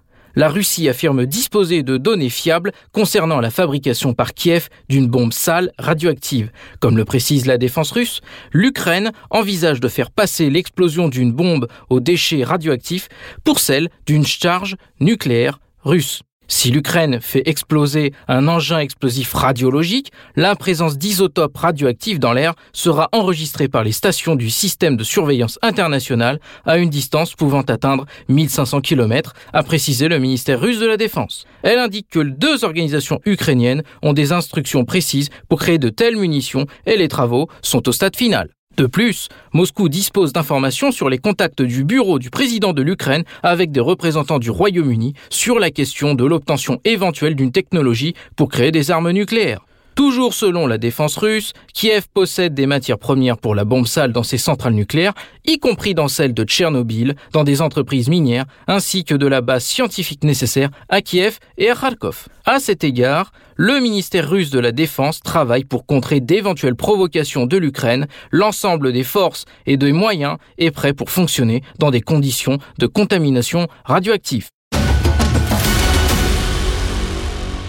la 0.40 0.49
Russie 0.49 0.88
affirme 0.88 1.26
disposer 1.26 1.82
de 1.82 1.99
données 1.99 2.30
fiables 2.30 2.73
concernant 2.92 3.40
la 3.40 3.50
fabrication 3.50 4.14
par 4.14 4.32
Kiev 4.32 4.70
d'une 4.88 5.06
bombe 5.06 5.35
sale 5.35 5.70
radioactive. 5.78 6.50
Comme 6.80 6.97
le 6.97 7.04
précise 7.04 7.44
la 7.44 7.59
défense 7.59 7.92
russe, 7.92 8.23
l'Ukraine 8.50 9.12
envisage 9.28 9.80
de 9.80 9.88
faire 9.88 10.11
passer 10.11 10.49
l'explosion 10.49 11.11
d'une 11.11 11.30
bombe 11.30 11.68
aux 11.90 12.00
déchets 12.00 12.42
radioactifs 12.42 13.11
pour 13.44 13.59
celle 13.59 13.90
d'une 14.06 14.25
charge 14.25 14.76
nucléaire 14.99 15.61
russe. 15.85 16.23
Si 16.52 16.73
l'Ukraine 16.73 17.21
fait 17.21 17.49
exploser 17.49 18.12
un 18.26 18.49
engin 18.49 18.80
explosif 18.80 19.33
radiologique, 19.33 20.11
la 20.35 20.57
présence 20.57 20.99
d'isotopes 20.99 21.57
radioactifs 21.57 22.19
dans 22.19 22.33
l'air 22.33 22.54
sera 22.73 23.09
enregistrée 23.12 23.69
par 23.69 23.85
les 23.85 23.92
stations 23.92 24.35
du 24.35 24.50
système 24.50 24.97
de 24.97 25.04
surveillance 25.04 25.61
international 25.62 26.40
à 26.66 26.78
une 26.78 26.90
distance 26.90 27.37
pouvant 27.37 27.62
atteindre 27.62 28.04
1500 28.28 28.80
km, 28.80 29.33
a 29.52 29.62
précisé 29.62 30.09
le 30.09 30.19
ministère 30.19 30.61
russe 30.61 30.80
de 30.80 30.87
la 30.87 30.97
Défense. 30.97 31.47
Elle 31.62 31.78
indique 31.78 32.09
que 32.11 32.19
deux 32.19 32.64
organisations 32.64 33.21
ukrainiennes 33.26 33.85
ont 34.02 34.12
des 34.12 34.33
instructions 34.33 34.85
précises 34.85 35.30
pour 35.49 35.61
créer 35.61 35.78
de 35.78 35.88
telles 35.88 36.16
munitions 36.16 36.66
et 36.85 36.97
les 36.97 37.09
travaux 37.09 37.49
sont 37.62 37.88
au 37.88 37.92
stade 37.92 38.16
final. 38.16 38.50
De 38.80 38.87
plus, 38.87 39.28
Moscou 39.52 39.90
dispose 39.90 40.32
d'informations 40.32 40.90
sur 40.90 41.10
les 41.10 41.18
contacts 41.18 41.60
du 41.60 41.84
bureau 41.84 42.18
du 42.18 42.30
président 42.30 42.72
de 42.72 42.80
l'Ukraine 42.80 43.25
avec 43.42 43.72
des 43.72 43.80
représentants 43.80 44.38
du 44.38 44.49
Royaume-Uni 44.49 45.12
sur 45.28 45.58
la 45.58 45.70
question 45.70 46.14
de 46.14 46.25
l'obtention 46.25 46.80
éventuelle 46.87 47.34
d'une 47.34 47.52
technologie 47.52 48.14
pour 48.37 48.49
créer 48.49 48.70
des 48.70 48.90
armes 48.90 49.10
nucléaires. 49.10 49.60
Toujours 50.00 50.33
selon 50.33 50.66
la 50.66 50.78
défense 50.78 51.19
russe, 51.19 51.52
Kiev 51.75 52.07
possède 52.14 52.54
des 52.54 52.64
matières 52.64 52.99
premières 52.99 53.37
pour 53.37 53.54
la 53.54 53.66
bombe 53.66 53.87
sale 53.87 54.12
dans 54.12 54.23
ses 54.23 54.38
centrales 54.38 54.73
nucléaires, 54.73 55.12
y 55.47 55.59
compris 55.59 55.92
dans 55.92 56.09
celles 56.09 56.33
de 56.33 56.42
Tchernobyl, 56.42 57.16
dans 57.35 57.45
des 57.45 57.61
entreprises 57.61 58.09
minières, 58.09 58.47
ainsi 58.66 59.04
que 59.04 59.14
de 59.14 59.26
la 59.26 59.42
base 59.42 59.62
scientifique 59.62 60.25
nécessaire 60.25 60.71
à 60.88 61.02
Kiev 61.02 61.38
et 61.59 61.69
à 61.69 61.75
Kharkov. 61.75 62.28
À 62.47 62.61
cet 62.61 62.83
égard, 62.83 63.30
le 63.57 63.78
ministère 63.78 64.30
russe 64.30 64.49
de 64.49 64.59
la 64.59 64.73
Défense 64.73 65.21
travaille 65.21 65.64
pour 65.64 65.85
contrer 65.85 66.21
d'éventuelles 66.21 66.76
provocations 66.76 67.45
de 67.45 67.59
l'Ukraine. 67.59 68.07
L'ensemble 68.30 68.95
des 68.95 69.04
forces 69.04 69.45
et 69.66 69.76
des 69.76 69.92
moyens 69.92 70.38
est 70.57 70.71
prêt 70.71 70.95
pour 70.95 71.11
fonctionner 71.11 71.62
dans 71.78 71.90
des 71.90 72.00
conditions 72.00 72.57
de 72.78 72.87
contamination 72.87 73.69
radioactive. 73.85 74.49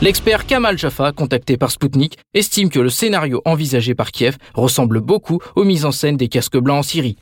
L'expert 0.02 0.48
Kamal 0.48 0.80
Jaffa, 0.80 1.12
contacté 1.12 1.58
par 1.58 1.70
Sputnik, 1.70 2.18
estime 2.34 2.72
que 2.72 2.80
le 2.80 2.90
scénario 2.90 3.44
envisagé 3.46 3.94
par 3.94 4.10
Kiev 4.10 4.38
ressemble 4.56 5.00
beaucoup 5.00 5.38
aux 5.56 5.64
mises 5.64 5.86
en 5.86 5.92
scène 5.92 6.18
des 6.18 6.28
casques 6.28 6.58
blancs 6.58 6.80
en 6.80 6.82
Syrie. 6.82 7.18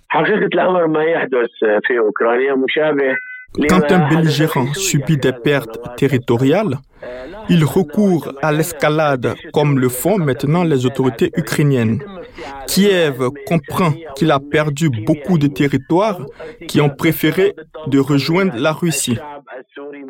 Quand 3.68 3.92
un 3.92 4.10
belligérant 4.10 4.74
subit 4.74 5.18
des 5.18 5.34
pertes 5.34 5.78
territoriales, 5.98 6.78
il 7.50 7.66
recourt 7.66 8.32
à 8.42 8.54
l'escalade 8.54 9.36
comme 9.52 9.78
le 9.78 9.90
font 9.90 10.18
maintenant 10.18 10.64
les 10.64 10.86
autorités 10.86 11.32
ukrainiennes. 11.36 12.00
Kiev 12.68 13.30
comprend 13.48 13.94
qu'il 14.16 14.32
a 14.32 14.40
perdu 14.40 14.90
beaucoup 14.90 15.38
de 15.38 15.48
territoires 15.48 16.20
qui 16.68 16.82
ont 16.82 16.90
préféré 16.90 17.56
de 17.88 18.00
rejoindre 18.00 18.56
la 18.58 18.72
Russie. 18.72 19.18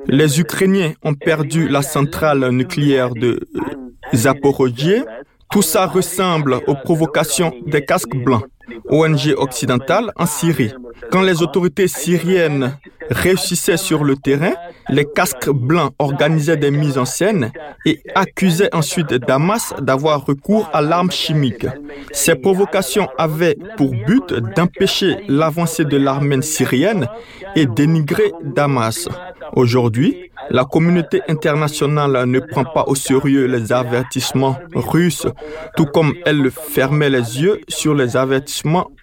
Les 0.08 0.40
Ukrainiens 0.40 0.94
ont 1.04 1.14
perdu 1.14 1.68
la 1.68 1.82
centrale 1.82 2.50
nucléaire 2.50 3.14
de 3.14 3.40
Zaporozhye. 4.14 5.04
Tout 5.52 5.62
ça 5.62 5.88
ressemble 5.88 6.60
aux 6.68 6.76
provocations 6.76 7.54
des 7.66 7.84
casques 7.84 8.16
blancs, 8.16 8.46
ONG 8.90 9.34
occidentale 9.38 10.12
en 10.16 10.26
Syrie. 10.26 10.74
Quand 11.12 11.22
les 11.22 11.42
autorités 11.42 11.88
syriennes 11.88 12.78
réussissaient 13.10 13.78
sur 13.78 14.04
le 14.04 14.16
terrain, 14.16 14.54
les 14.90 15.06
casques 15.06 15.50
blancs 15.50 15.94
organisaient 16.00 16.58
des 16.58 16.72
mises 16.72 16.98
en 16.98 17.06
scène 17.06 17.52
et 17.86 18.02
accusaient 18.16 18.74
ensuite 18.74 19.14
Damas 19.14 19.74
d'avoir 19.82 20.26
recours 20.26 20.70
à 20.74 20.82
l'arme 20.82 21.12
chimique. 21.12 21.66
Ces 22.12 22.36
provocations 22.36 23.08
avaient 23.18 23.58
pour 23.78 23.92
but 23.92 24.34
d'empêcher 24.56 25.18
l'avancée 25.28 25.86
de 25.86 25.98
l'armée 25.98 26.42
syrienne 26.42 27.08
et 27.56 27.66
dénigrer 27.66 28.32
Damas. 28.44 29.10
Aujourd'hui, 29.54 30.30
la 30.52 30.66
communauté 30.66 31.22
internationale 31.28 32.26
ne 32.26 32.40
prend 32.40 32.64
pas 32.64 32.86
au 32.88 32.96
sérieux 32.96 33.46
les 33.46 33.72
avertissements 33.72 34.58
russes, 34.74 35.28
tout 35.76 35.86
comme 35.86 36.14
elle 36.26 36.52
fermait 36.52 37.10
les 37.10 37.42
yeux 37.42 37.62
sur 37.68 37.94
les 37.94 38.16
avertissements 38.16 38.59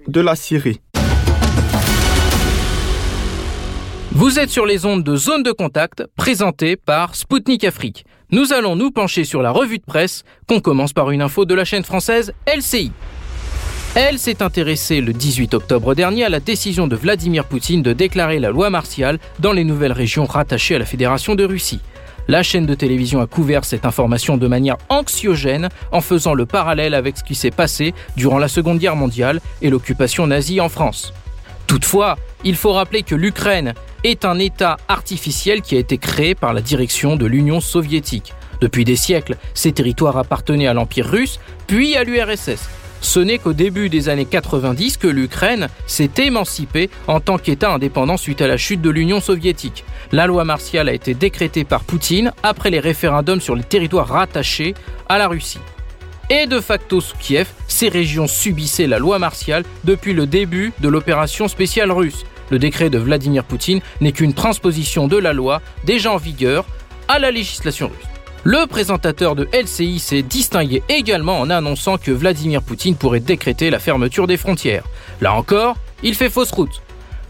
de 0.08 0.20
la 0.20 0.36
Syrie. 0.36 0.80
Vous 4.12 4.38
êtes 4.38 4.50
sur 4.50 4.66
les 4.66 4.86
ondes 4.86 5.04
de 5.04 5.16
Zone 5.16 5.42
de 5.42 5.52
Contact, 5.52 6.04
présentées 6.16 6.76
par 6.76 7.14
Spoutnik 7.14 7.64
Afrique. 7.64 8.04
Nous 8.30 8.52
allons 8.52 8.76
nous 8.76 8.90
pencher 8.90 9.24
sur 9.24 9.42
la 9.42 9.50
revue 9.50 9.78
de 9.78 9.84
presse, 9.84 10.24
qu'on 10.48 10.60
commence 10.60 10.92
par 10.92 11.10
une 11.10 11.22
info 11.22 11.44
de 11.44 11.54
la 11.54 11.64
chaîne 11.64 11.84
française 11.84 12.32
LCI. 12.46 12.92
Elle 13.94 14.18
s'est 14.18 14.42
intéressée 14.42 15.00
le 15.00 15.12
18 15.12 15.54
octobre 15.54 15.94
dernier 15.94 16.24
à 16.24 16.28
la 16.28 16.40
décision 16.40 16.86
de 16.86 16.96
Vladimir 16.96 17.44
Poutine 17.44 17.82
de 17.82 17.92
déclarer 17.92 18.38
la 18.38 18.50
loi 18.50 18.68
martiale 18.68 19.18
dans 19.38 19.52
les 19.52 19.64
nouvelles 19.64 19.92
régions 19.92 20.26
rattachées 20.26 20.74
à 20.74 20.78
la 20.78 20.84
Fédération 20.84 21.34
de 21.34 21.44
Russie. 21.44 21.80
La 22.28 22.42
chaîne 22.42 22.66
de 22.66 22.74
télévision 22.74 23.20
a 23.20 23.26
couvert 23.26 23.64
cette 23.64 23.86
information 23.86 24.36
de 24.36 24.48
manière 24.48 24.76
anxiogène 24.88 25.68
en 25.92 26.00
faisant 26.00 26.34
le 26.34 26.44
parallèle 26.44 26.94
avec 26.94 27.18
ce 27.18 27.22
qui 27.24 27.36
s'est 27.36 27.52
passé 27.52 27.94
durant 28.16 28.38
la 28.38 28.48
Seconde 28.48 28.78
Guerre 28.78 28.96
mondiale 28.96 29.40
et 29.62 29.70
l'occupation 29.70 30.26
nazie 30.26 30.60
en 30.60 30.68
France. 30.68 31.12
Toutefois, 31.68 32.18
il 32.44 32.56
faut 32.56 32.72
rappeler 32.72 33.02
que 33.02 33.14
l'Ukraine 33.14 33.74
est 34.02 34.24
un 34.24 34.38
État 34.38 34.76
artificiel 34.88 35.62
qui 35.62 35.76
a 35.76 35.78
été 35.78 35.98
créé 35.98 36.34
par 36.34 36.52
la 36.52 36.62
direction 36.62 37.16
de 37.16 37.26
l'Union 37.26 37.60
soviétique. 37.60 38.34
Depuis 38.60 38.84
des 38.84 38.96
siècles, 38.96 39.36
ces 39.54 39.72
territoires 39.72 40.16
appartenaient 40.16 40.66
à 40.66 40.74
l'Empire 40.74 41.06
russe, 41.06 41.38
puis 41.66 41.96
à 41.96 42.04
l'URSS. 42.04 42.68
Ce 43.00 43.20
n'est 43.20 43.38
qu'au 43.38 43.52
début 43.52 43.88
des 43.88 44.08
années 44.08 44.24
90 44.24 44.96
que 44.96 45.06
l'Ukraine 45.06 45.68
s'est 45.86 46.10
émancipée 46.18 46.90
en 47.06 47.20
tant 47.20 47.38
qu'État 47.38 47.72
indépendant 47.72 48.16
suite 48.16 48.40
à 48.40 48.46
la 48.46 48.56
chute 48.56 48.82
de 48.82 48.90
l'Union 48.90 49.20
soviétique. 49.20 49.84
La 50.12 50.26
loi 50.26 50.44
martiale 50.44 50.88
a 50.88 50.92
été 50.92 51.14
décrétée 51.14 51.64
par 51.64 51.84
Poutine 51.84 52.32
après 52.42 52.70
les 52.70 52.80
référendums 52.80 53.40
sur 53.40 53.54
les 53.54 53.62
territoires 53.62 54.08
rattachés 54.08 54.74
à 55.08 55.18
la 55.18 55.28
Russie. 55.28 55.60
Et 56.28 56.46
de 56.46 56.60
facto 56.60 57.00
sous 57.00 57.16
Kiev, 57.18 57.48
ces 57.68 57.88
régions 57.88 58.26
subissaient 58.26 58.88
la 58.88 58.98
loi 58.98 59.18
martiale 59.18 59.64
depuis 59.84 60.12
le 60.12 60.26
début 60.26 60.72
de 60.80 60.88
l'opération 60.88 61.46
spéciale 61.46 61.92
russe. 61.92 62.24
Le 62.50 62.58
décret 62.58 62.90
de 62.90 62.98
Vladimir 62.98 63.44
Poutine 63.44 63.80
n'est 64.00 64.12
qu'une 64.12 64.34
transposition 64.34 65.06
de 65.08 65.16
la 65.16 65.32
loi 65.32 65.60
déjà 65.84 66.12
en 66.12 66.16
vigueur 66.16 66.64
à 67.08 67.18
la 67.18 67.30
législation 67.30 67.88
russe. 67.88 68.15
Le 68.48 68.64
présentateur 68.68 69.34
de 69.34 69.48
LCI 69.52 69.98
s'est 69.98 70.22
distingué 70.22 70.84
également 70.88 71.40
en 71.40 71.50
annonçant 71.50 71.98
que 71.98 72.12
Vladimir 72.12 72.62
Poutine 72.62 72.94
pourrait 72.94 73.18
décréter 73.18 73.70
la 73.70 73.80
fermeture 73.80 74.28
des 74.28 74.36
frontières. 74.36 74.84
Là 75.20 75.34
encore, 75.34 75.74
il 76.04 76.14
fait 76.14 76.30
fausse 76.30 76.52
route. 76.52 76.80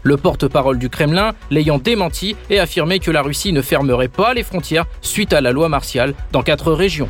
Le 0.03 0.15
porte-parole 0.15 0.77
du 0.77 0.89
Kremlin 0.89 1.31
l'ayant 1.49 1.79
démenti 1.79 2.35
et 2.51 2.59
affirmé 2.59 2.99
que 2.99 3.09
la 3.09 3.23
Russie 3.23 3.51
ne 3.51 3.63
fermerait 3.63 4.09
pas 4.09 4.35
les 4.35 4.43
frontières 4.43 4.85
suite 5.01 5.33
à 5.33 5.41
la 5.41 5.51
loi 5.51 5.69
martiale 5.69 6.13
dans 6.33 6.43
quatre 6.43 6.71
régions. 6.71 7.09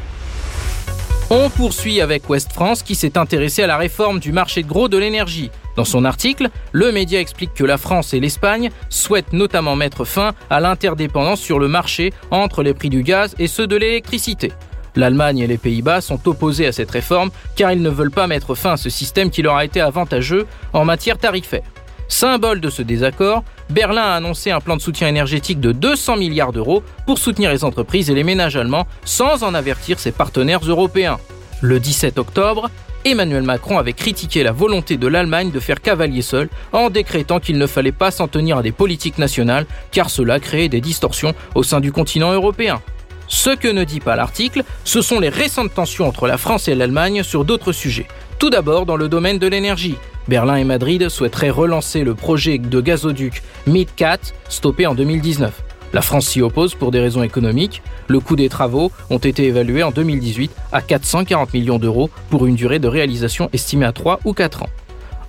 On 1.29 1.49
poursuit 1.49 1.99
avec 1.99 2.29
Ouest 2.29 2.53
France 2.53 2.83
qui 2.83 2.95
s'est 2.95 3.17
intéressé 3.17 3.63
à 3.63 3.67
la 3.67 3.75
réforme 3.75 4.21
du 4.21 4.31
marché 4.31 4.63
de 4.63 4.69
gros 4.69 4.87
de 4.87 4.97
l'énergie. 4.97 5.51
Dans 5.77 5.85
son 5.85 6.05
article, 6.05 6.49
le 6.71 6.91
média 6.91 7.21
explique 7.21 7.53
que 7.53 7.63
la 7.63 7.77
France 7.77 8.15
et 8.15 8.19
l'Espagne 8.19 8.71
souhaitent 8.89 9.31
notamment 9.31 9.75
mettre 9.75 10.05
fin 10.05 10.33
à 10.49 10.59
l'interdépendance 10.59 11.39
sur 11.39 11.59
le 11.59 11.67
marché 11.67 12.13
entre 12.31 12.63
les 12.63 12.73
prix 12.73 12.89
du 12.89 13.03
gaz 13.03 13.35
et 13.37 13.45
ceux 13.45 13.67
de 13.67 13.75
l'électricité. 13.75 14.51
L'Allemagne 14.95 15.37
et 15.37 15.45
les 15.45 15.59
Pays-Bas 15.59 16.01
sont 16.01 16.27
opposés 16.27 16.65
à 16.65 16.71
cette 16.71 16.89
réforme 16.89 17.29
car 17.55 17.71
ils 17.71 17.81
ne 17.83 17.91
veulent 17.91 18.09
pas 18.09 18.25
mettre 18.25 18.55
fin 18.55 18.73
à 18.73 18.77
ce 18.77 18.89
système 18.89 19.29
qui 19.29 19.43
leur 19.43 19.55
a 19.55 19.65
été 19.65 19.79
avantageux 19.79 20.47
en 20.73 20.83
matière 20.83 21.19
tarifaire. 21.19 21.61
Symbole 22.07 22.59
de 22.59 22.71
ce 22.71 22.81
désaccord, 22.81 23.43
Berlin 23.69 24.01
a 24.01 24.15
annoncé 24.15 24.49
un 24.49 24.61
plan 24.61 24.77
de 24.77 24.81
soutien 24.81 25.07
énergétique 25.07 25.59
de 25.59 25.73
200 25.73 26.17
milliards 26.17 26.53
d'euros 26.53 26.81
pour 27.05 27.19
soutenir 27.19 27.51
les 27.51 27.63
entreprises 27.63 28.09
et 28.09 28.15
les 28.15 28.23
ménages 28.23 28.55
allemands 28.55 28.87
sans 29.05 29.43
en 29.43 29.53
avertir 29.53 29.99
ses 29.99 30.11
partenaires 30.11 30.65
européens. 30.65 31.19
Le 31.61 31.79
17 31.79 32.19
octobre, 32.19 32.69
Emmanuel 33.03 33.41
Macron 33.41 33.79
avait 33.79 33.93
critiqué 33.93 34.43
la 34.43 34.51
volonté 34.51 34.97
de 34.97 35.07
l'Allemagne 35.07 35.49
de 35.49 35.59
faire 35.59 35.81
cavalier 35.81 36.21
seul 36.21 36.49
en 36.71 36.91
décrétant 36.91 37.39
qu'il 37.39 37.57
ne 37.57 37.65
fallait 37.65 37.91
pas 37.91 38.11
s'en 38.11 38.27
tenir 38.27 38.57
à 38.57 38.61
des 38.61 38.71
politiques 38.71 39.17
nationales 39.17 39.65
car 39.91 40.11
cela 40.11 40.39
créait 40.39 40.69
des 40.69 40.81
distorsions 40.81 41.33
au 41.55 41.63
sein 41.63 41.79
du 41.79 41.91
continent 41.91 42.31
européen. 42.31 42.79
Ce 43.27 43.49
que 43.49 43.67
ne 43.67 43.83
dit 43.83 43.99
pas 43.99 44.15
l'article, 44.15 44.63
ce 44.83 45.01
sont 45.01 45.19
les 45.19 45.29
récentes 45.29 45.73
tensions 45.73 46.07
entre 46.07 46.27
la 46.27 46.37
France 46.37 46.67
et 46.67 46.75
l'Allemagne 46.75 47.23
sur 47.23 47.43
d'autres 47.43 47.71
sujets. 47.71 48.07
Tout 48.37 48.51
d'abord 48.51 48.85
dans 48.85 48.95
le 48.95 49.09
domaine 49.09 49.39
de 49.39 49.47
l'énergie. 49.47 49.95
Berlin 50.27 50.57
et 50.57 50.63
Madrid 50.63 51.09
souhaiteraient 51.09 51.49
relancer 51.49 52.03
le 52.03 52.13
projet 52.13 52.59
de 52.59 52.81
gazoduc 52.81 53.41
MidCat, 53.65 54.19
stoppé 54.47 54.85
en 54.85 54.93
2019. 54.93 55.66
La 55.97 56.03
France 56.03 56.27
s'y 56.27 56.43
oppose 56.43 56.75
pour 56.75 56.91
des 56.91 56.99
raisons 56.99 57.23
économiques. 57.23 57.81
Le 58.07 58.19
coût 58.19 58.35
des 58.35 58.49
travaux 58.49 58.91
ont 59.09 59.17
été 59.17 59.45
évalués 59.45 59.81
en 59.81 59.89
2018 59.89 60.51
à 60.71 60.83
440 60.83 61.55
millions 61.55 61.79
d'euros 61.79 62.11
pour 62.29 62.45
une 62.45 62.53
durée 62.53 62.77
de 62.77 62.87
réalisation 62.87 63.49
estimée 63.51 63.87
à 63.87 63.93
3 63.93 64.19
ou 64.23 64.33
4 64.33 64.61
ans. 64.61 64.69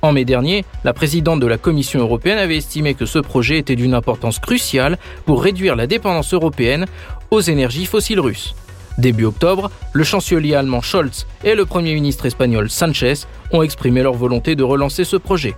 En 0.03 0.13
mai 0.13 0.27
dernier, 0.27 0.67
la 0.85 0.93
présidente 0.93 1.41
de 1.41 1.47
la 1.47 1.57
Commission 1.57 2.01
européenne 2.01 2.37
avait 2.37 2.59
estimé 2.59 2.93
que 2.93 3.07
ce 3.07 3.19
projet 3.19 3.57
était 3.57 3.77
d'une 3.77 3.95
importance 3.95 4.41
cruciale 4.41 4.99
pour 5.25 5.43
réduire 5.43 5.75
la 5.75 5.87
dépendance 5.87 6.35
européenne 6.35 6.85
aux 7.31 7.41
énergies 7.41 7.87
fossiles 7.87 8.21
russes. 8.21 8.55
Début 8.99 9.25
octobre, 9.25 9.71
le 9.95 10.05
chancelier 10.05 10.55
allemand 10.55 10.83
Scholz 10.83 11.27
et 11.45 11.55
le 11.55 11.65
premier 11.65 11.95
ministre 11.95 12.27
espagnol 12.27 12.69
Sanchez 12.69 13.15
ont 13.53 13.63
exprimé 13.63 14.03
leur 14.03 14.13
volonté 14.13 14.55
de 14.55 14.65
relancer 14.65 15.05
ce 15.05 15.17
projet. 15.17 15.55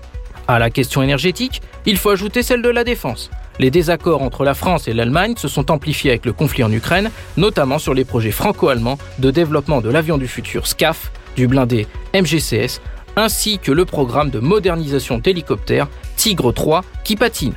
À 0.46 0.60
la 0.60 0.70
question 0.70 1.02
énergétique, 1.02 1.62
il 1.84 1.96
faut 1.96 2.10
ajouter 2.10 2.44
celle 2.44 2.62
de 2.62 2.68
la 2.68 2.84
défense. 2.84 3.28
Les 3.60 3.70
désaccords 3.70 4.22
entre 4.22 4.42
la 4.42 4.54
France 4.54 4.88
et 4.88 4.94
l'Allemagne 4.94 5.34
se 5.36 5.46
sont 5.46 5.70
amplifiés 5.70 6.12
avec 6.12 6.24
le 6.24 6.32
conflit 6.32 6.64
en 6.64 6.72
Ukraine, 6.72 7.10
notamment 7.36 7.78
sur 7.78 7.92
les 7.92 8.06
projets 8.06 8.30
franco-allemands 8.30 8.96
de 9.18 9.30
développement 9.30 9.82
de 9.82 9.90
l'avion 9.90 10.16
du 10.16 10.26
futur 10.26 10.66
SCAF, 10.66 11.12
du 11.36 11.46
blindé 11.46 11.86
MGCS, 12.14 12.80
ainsi 13.16 13.58
que 13.58 13.70
le 13.70 13.84
programme 13.84 14.30
de 14.30 14.38
modernisation 14.38 15.18
d'hélicoptères 15.18 15.88
Tigre 16.16 16.54
3 16.54 16.82
qui 17.04 17.16
patine. 17.16 17.52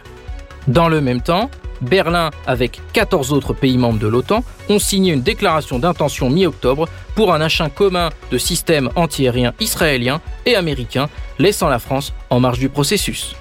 Dans 0.67 0.89
le 0.89 0.99
même 0.99 1.21
temps, 1.21 1.49
Berlin, 1.79 2.31
avec 2.47 2.81
14 2.91 3.31
autres 3.31 3.53
pays 3.53 3.77
membres 3.77 3.99
de 3.99 4.07
l'OTAN, 4.07 4.43
ont 4.67 4.79
signé 4.79 5.13
une 5.13 5.21
déclaration 5.21 5.79
d'intention 5.79 6.29
mi-octobre 6.29 6.89
pour 7.15 7.33
un 7.33 7.39
achat 7.39 7.69
commun 7.69 8.09
de 8.29 8.37
systèmes 8.37 8.89
antiaériens 8.97 9.53
israéliens 9.61 10.19
et 10.45 10.57
américains, 10.57 11.07
laissant 11.39 11.69
la 11.69 11.79
France 11.79 12.11
en 12.29 12.41
marge 12.41 12.59
du 12.59 12.67
processus. 12.67 13.37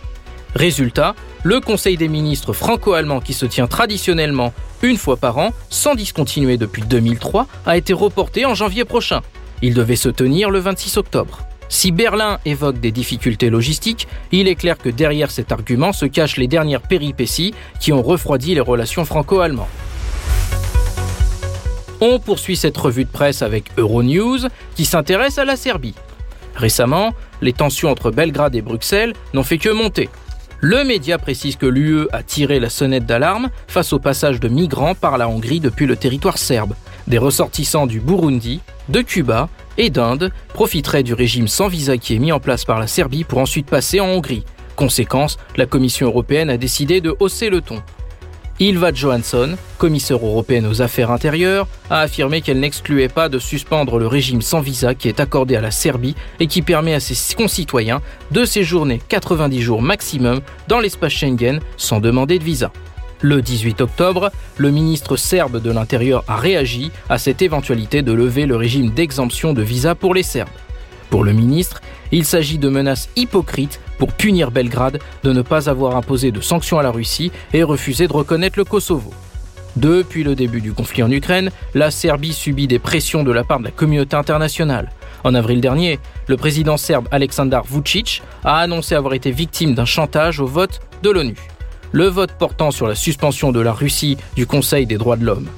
Résultat, 0.55 1.15
le 1.45 1.61
Conseil 1.61 1.97
des 1.97 2.09
ministres 2.09 2.53
franco-allemand 2.53 3.21
qui 3.21 3.33
se 3.33 3.47
tient 3.47 3.67
traditionnellement 3.67 4.53
une 4.83 4.97
fois 4.97 5.17
par 5.17 5.39
an, 5.39 5.51
sans 5.71 5.95
discontinuer 5.95 6.57
depuis 6.57 6.83
2003, 6.83 7.47
a 7.67 7.77
été 7.77 7.93
reporté 7.93 8.45
en 8.45 8.55
janvier 8.55 8.85
prochain. 8.85 9.23
Il 9.63 9.75
devait 9.75 9.97
se 9.97 10.09
tenir 10.09 10.51
le 10.51 10.59
26 10.59 10.97
octobre. 10.99 11.39
Si 11.69 11.91
Berlin 11.91 12.39
évoque 12.45 12.81
des 12.81 12.91
difficultés 12.91 13.49
logistiques, 13.49 14.07
il 14.31 14.47
est 14.47 14.57
clair 14.57 14.77
que 14.77 14.91
derrière 14.91 15.31
cet 15.31 15.53
argument 15.53 15.93
se 15.93 16.05
cachent 16.05 16.37
les 16.37 16.49
dernières 16.49 16.83
péripéties 16.83 17.55
qui 17.81 17.93
ont 17.93 18.03
refroidi 18.03 18.55
les 18.55 18.61
relations 18.61 19.07
franco-allemandes. 19.07 19.67
On 22.03 22.19
poursuit 22.19 22.57
cette 22.57 22.77
revue 22.77 23.05
de 23.05 23.11
presse 23.11 23.41
avec 23.41 23.67
Euronews 23.79 24.41
qui 24.75 24.85
s'intéresse 24.85 25.39
à 25.39 25.45
la 25.45 25.57
Serbie. 25.57 25.95
Récemment, 26.57 27.15
les 27.41 27.53
tensions 27.53 27.91
entre 27.91 28.11
Belgrade 28.11 28.55
et 28.55 28.61
Bruxelles 28.61 29.15
n'ont 29.33 29.45
fait 29.45 29.59
que 29.59 29.71
monter. 29.71 30.11
Le 30.65 30.85
média 30.85 31.19
précise 31.19 31.57
que 31.57 31.67
l'UE 31.67 32.07
a 32.13 32.23
tiré 32.23 32.61
la 32.61 32.71
sonnette 32.71 33.05
d'alarme 33.05 33.51
face 33.67 33.93
au 33.93 33.99
passage 33.99 34.39
de 34.39 34.47
migrants 34.47 34.95
par 34.95 35.19
la 35.19 35.29
Hongrie 35.29 35.59
depuis 35.59 35.87
le 35.87 35.97
territoire 35.97 36.39
serbe. 36.39 36.75
Des 37.09 37.19
ressortissants 37.19 37.89
du 37.89 37.99
Burundi, 37.99 38.61
de 38.89 39.01
Cuba 39.01 39.49
et 39.77 39.91
d'Inde 39.91 40.31
profiteraient 40.55 41.03
du 41.03 41.15
régime 41.15 41.49
sans 41.49 41.67
visa 41.67 41.99
qui 41.99 42.15
est 42.15 42.21
mis 42.21 42.31
en 42.31 42.39
place 42.39 42.65
par 42.65 42.79
la 42.79 42.87
Serbie 42.87 43.25
pour 43.25 43.41
ensuite 43.41 43.67
passer 43.67 43.99
en 43.99 44.07
Hongrie. 44.07 44.45
Conséquence, 44.77 45.37
la 45.57 45.67
Commission 45.67 46.07
européenne 46.07 46.49
a 46.49 46.57
décidé 46.57 47.01
de 47.01 47.13
hausser 47.19 47.51
le 47.51 47.61
ton. 47.61 47.83
Ilva 48.63 48.93
Johansson, 48.93 49.57
commissaire 49.77 50.25
européenne 50.25 50.69
aux 50.69 50.83
affaires 50.83 51.11
intérieures, 51.11 51.67
a 51.91 51.99
affirmé 51.99 52.43
qu'elle 52.43 52.61
n'excluait 52.61 53.09
pas 53.09 53.29
de 53.29 53.41
suspendre 53.41 53.99
le 53.99 54.07
régime 54.07 54.41
sans 54.41 54.61
visa 54.61 54.95
qui 54.95 55.09
est 55.09 55.19
accordé 55.19 55.57
à 55.57 55.61
la 55.61 55.73
Serbie 55.73 56.15
et 56.39 56.47
qui 56.47 56.63
permet 56.63 56.95
à 56.95 57.01
ses 57.01 57.35
concitoyens 57.35 58.01
de 58.31 58.45
séjourner 58.45 59.01
90 59.09 59.61
jours 59.61 59.83
maximum 59.83 60.43
dans 60.69 60.79
l'espace 60.79 61.13
Schengen 61.13 61.59
sans 61.77 61.99
demander 61.99 62.39
de 62.39 62.45
visa. 62.45 62.71
Le 63.21 63.43
18 63.43 63.81
octobre, 63.81 64.31
le 64.59 64.71
ministre 64.71 65.17
serbe 65.17 65.61
de 65.61 65.71
l'Intérieur 65.73 66.23
a 66.29 66.37
réagi 66.37 66.93
à 67.09 67.19
cette 67.19 67.43
éventualité 67.43 68.03
de 68.03 68.13
lever 68.13 68.47
le 68.47 68.55
régime 68.55 68.91
d'exemption 68.91 69.55
de 69.55 69.63
visa 69.63 69.97
pour 69.97 70.15
les 70.15 70.23
Serbes. 70.23 70.49
Pour 71.13 71.25
le 71.25 71.35
ministre, 71.35 71.83
il 72.11 72.25
s'agit 72.25 72.57
de 72.57 72.71
menaces 72.71 73.11
hypocrites 73.17 73.83
pour 73.99 74.15
punir 74.15 74.51
Belgrade 74.51 74.99
de 75.25 75.33
ne 75.35 75.43
pas 75.43 75.69
avoir 75.69 75.95
imposé 75.95 76.31
de 76.33 76.41
sanctions 76.41 76.79
à 76.79 76.83
la 76.83 76.91
Russie 76.91 77.31
et 77.53 77.63
refuser 77.63 78.09
de 78.09 78.15
reconnaître 78.15 78.59
le 78.59 78.65
Kosovo. 78.65 79.13
Depuis 79.77 80.25
le 80.25 80.35
début 80.35 80.63
du 80.63 80.73
conflit 80.73 81.03
en 81.03 81.11
Ukraine, 81.11 81.51
la 81.75 81.91
Serbie 81.91 82.33
subit 82.33 82.67
des 82.67 82.79
pressions 82.79 83.25
de 83.25 83.31
la 83.31 83.45
part 83.45 83.59
de 83.59 83.65
la 83.65 83.71
communauté 83.71 84.17
internationale. 84.17 84.91
En 85.23 85.35
avril 85.35 85.61
dernier, 85.61 85.99
le 86.29 86.39
président 86.39 86.79
serbe 86.79 87.09
Aleksandar 87.11 87.65
Vucic 87.65 88.23
a 88.43 88.61
annoncé 88.61 88.95
avoir 88.95 89.13
été 89.13 89.33
victime 89.33 89.75
d'un 89.75 89.85
chantage 89.85 90.41
au 90.41 90.47
vote 90.47 90.81
de 91.03 91.11
l'ONU. 91.11 91.37
Le 91.93 92.07
vote 92.07 92.33
portant 92.39 92.71
sur 92.71 92.89
la 92.89 92.95
suspension 92.95 93.53
de 93.53 93.61
la 93.61 93.75
Russie 93.75 94.17
du 94.35 94.47
Conseil 94.47 94.87
des 94.87 94.97
droits 94.97 95.19
de 95.19 95.27
l'homme. 95.27 95.49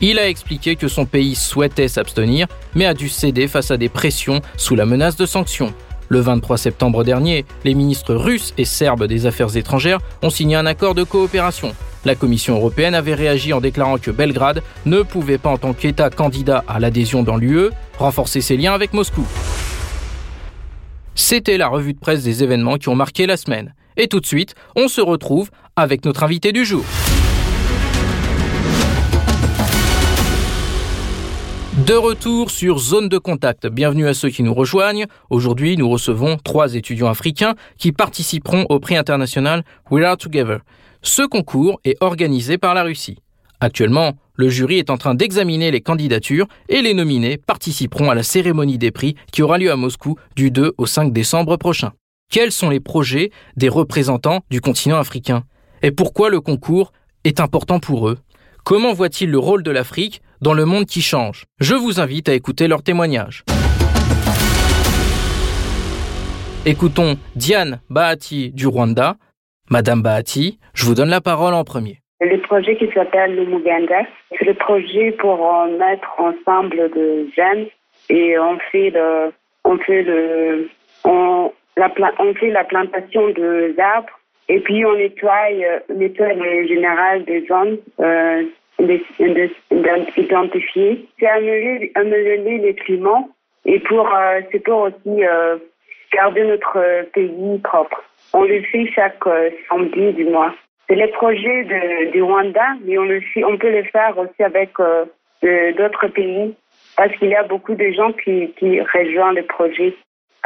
Il 0.00 0.18
a 0.20 0.28
expliqué 0.28 0.76
que 0.76 0.86
son 0.86 1.06
pays 1.06 1.34
souhaitait 1.34 1.88
s'abstenir, 1.88 2.46
mais 2.74 2.86
a 2.86 2.94
dû 2.94 3.08
céder 3.08 3.48
face 3.48 3.72
à 3.72 3.76
des 3.76 3.88
pressions 3.88 4.40
sous 4.56 4.76
la 4.76 4.86
menace 4.86 5.16
de 5.16 5.26
sanctions. 5.26 5.74
Le 6.08 6.20
23 6.20 6.56
septembre 6.56 7.02
dernier, 7.04 7.44
les 7.64 7.74
ministres 7.74 8.14
russes 8.14 8.54
et 8.56 8.64
serbes 8.64 9.06
des 9.06 9.26
Affaires 9.26 9.56
étrangères 9.56 9.98
ont 10.22 10.30
signé 10.30 10.54
un 10.56 10.66
accord 10.66 10.94
de 10.94 11.02
coopération. 11.02 11.74
La 12.04 12.14
Commission 12.14 12.54
européenne 12.56 12.94
avait 12.94 13.14
réagi 13.14 13.52
en 13.52 13.60
déclarant 13.60 13.98
que 13.98 14.12
Belgrade 14.12 14.62
ne 14.86 15.02
pouvait 15.02 15.36
pas, 15.36 15.50
en 15.50 15.58
tant 15.58 15.74
qu'État 15.74 16.10
candidat 16.10 16.64
à 16.68 16.78
l'adhésion 16.78 17.24
dans 17.24 17.36
l'UE, 17.36 17.70
renforcer 17.98 18.40
ses 18.40 18.56
liens 18.56 18.72
avec 18.72 18.92
Moscou. 18.92 19.26
C'était 21.16 21.58
la 21.58 21.66
revue 21.66 21.92
de 21.92 21.98
presse 21.98 22.22
des 22.22 22.44
événements 22.44 22.76
qui 22.76 22.88
ont 22.88 22.94
marqué 22.94 23.26
la 23.26 23.36
semaine. 23.36 23.74
Et 23.96 24.06
tout 24.06 24.20
de 24.20 24.26
suite, 24.26 24.54
on 24.76 24.86
se 24.86 25.00
retrouve 25.00 25.50
avec 25.74 26.04
notre 26.04 26.22
invité 26.22 26.52
du 26.52 26.64
jour. 26.64 26.84
De 31.88 31.94
retour 31.94 32.50
sur 32.50 32.78
Zone 32.78 33.08
de 33.08 33.16
Contact. 33.16 33.66
Bienvenue 33.66 34.08
à 34.08 34.12
ceux 34.12 34.28
qui 34.28 34.42
nous 34.42 34.52
rejoignent. 34.52 35.06
Aujourd'hui, 35.30 35.78
nous 35.78 35.88
recevons 35.88 36.36
trois 36.36 36.74
étudiants 36.74 37.08
africains 37.08 37.54
qui 37.78 37.92
participeront 37.92 38.66
au 38.68 38.78
prix 38.78 38.98
international 38.98 39.64
We 39.90 40.04
Are 40.04 40.18
Together. 40.18 40.58
Ce 41.00 41.22
concours 41.22 41.80
est 41.84 41.96
organisé 42.02 42.58
par 42.58 42.74
la 42.74 42.82
Russie. 42.82 43.16
Actuellement, 43.60 44.12
le 44.34 44.50
jury 44.50 44.76
est 44.76 44.90
en 44.90 44.98
train 44.98 45.14
d'examiner 45.14 45.70
les 45.70 45.80
candidatures 45.80 46.46
et 46.68 46.82
les 46.82 46.92
nominés 46.92 47.38
participeront 47.38 48.10
à 48.10 48.14
la 48.14 48.22
cérémonie 48.22 48.76
des 48.76 48.90
prix 48.90 49.14
qui 49.32 49.40
aura 49.40 49.56
lieu 49.56 49.72
à 49.72 49.76
Moscou 49.76 50.16
du 50.36 50.50
2 50.50 50.74
au 50.76 50.84
5 50.84 51.10
décembre 51.10 51.56
prochain. 51.56 51.92
Quels 52.30 52.52
sont 52.52 52.68
les 52.68 52.80
projets 52.80 53.30
des 53.56 53.70
représentants 53.70 54.42
du 54.50 54.60
continent 54.60 54.98
africain? 54.98 55.44
Et 55.80 55.90
pourquoi 55.90 56.28
le 56.28 56.42
concours 56.42 56.92
est 57.24 57.40
important 57.40 57.80
pour 57.80 58.10
eux? 58.10 58.18
Comment 58.64 58.92
voit-il 58.92 59.30
le 59.30 59.38
rôle 59.38 59.62
de 59.62 59.70
l'Afrique 59.70 60.20
dans 60.40 60.54
le 60.54 60.64
monde 60.64 60.84
qui 60.86 61.00
change? 61.00 61.44
Je 61.60 61.74
vous 61.74 62.00
invite 62.00 62.28
à 62.28 62.34
écouter 62.34 62.68
leurs 62.68 62.82
témoignages. 62.82 63.44
Écoutons 66.66 67.16
Diane 67.34 67.80
Bahati 67.88 68.50
du 68.50 68.66
Rwanda. 68.66 69.16
Madame 69.70 70.02
Bahati, 70.02 70.58
je 70.74 70.84
vous 70.84 70.94
donne 70.94 71.08
la 71.08 71.20
parole 71.20 71.54
en 71.54 71.64
premier. 71.64 72.00
Le 72.20 72.40
projet 72.42 72.76
qui 72.76 72.90
s'appelle 72.92 73.36
le 73.36 73.46
Muganda, 73.46 74.00
c'est 74.30 74.44
le 74.44 74.54
projet 74.54 75.12
pour 75.12 75.38
mettre 75.78 76.08
ensemble 76.18 76.90
de 76.90 77.28
jeunes 77.36 77.66
et 78.10 78.38
on 78.38 78.58
fait 78.72 78.90
le, 78.90 79.32
on 79.64 79.78
fait 79.78 80.02
le, 80.02 80.68
on, 81.04 81.52
la, 81.76 81.90
on 82.18 82.34
fait 82.34 82.50
la 82.50 82.64
plantation 82.64 83.28
de 83.28 83.74
arbres 83.80 84.17
et 84.48 84.60
puis 84.60 84.84
on 84.84 84.94
nettoie, 84.94 85.50
euh, 85.52 85.78
nettoie 85.94 86.28
en 86.28 86.66
général 86.66 87.24
des 87.24 87.46
zones 87.46 87.78
euh, 88.00 88.44
identifiées. 90.16 91.06
C'est 91.18 91.26
améliorer, 91.26 91.92
améliorer 91.94 92.58
le 92.58 92.72
climat 92.72 93.24
et 93.66 93.78
pour 93.80 94.08
euh, 94.14 94.40
c'est 94.50 94.60
pour 94.60 94.82
aussi 94.82 95.24
euh, 95.24 95.58
garder 96.12 96.44
notre 96.44 97.04
pays 97.12 97.58
propre. 97.62 98.02
On 98.32 98.44
le 98.44 98.62
fait 98.62 98.86
chaque 98.94 99.26
euh, 99.26 99.50
samedi 99.68 100.12
du 100.12 100.24
mois. 100.24 100.54
C'est 100.88 100.96
le 100.96 101.08
projet 101.08 101.64
de, 101.64 102.12
du 102.12 102.22
Rwanda, 102.22 102.76
mais 102.84 102.96
on, 102.96 103.04
le 103.04 103.20
fait, 103.20 103.44
on 103.44 103.58
peut 103.58 103.70
le 103.70 103.82
faire 103.84 104.16
aussi 104.16 104.42
avec 104.42 104.70
euh, 104.80 105.04
d'autres 105.42 106.08
pays 106.08 106.54
parce 106.96 107.14
qu'il 107.16 107.28
y 107.28 107.34
a 107.34 107.42
beaucoup 107.42 107.74
de 107.74 107.90
gens 107.92 108.12
qui, 108.12 108.50
qui 108.58 108.80
rejoignent 108.80 109.36
le 109.36 109.44
projet. 109.44 109.94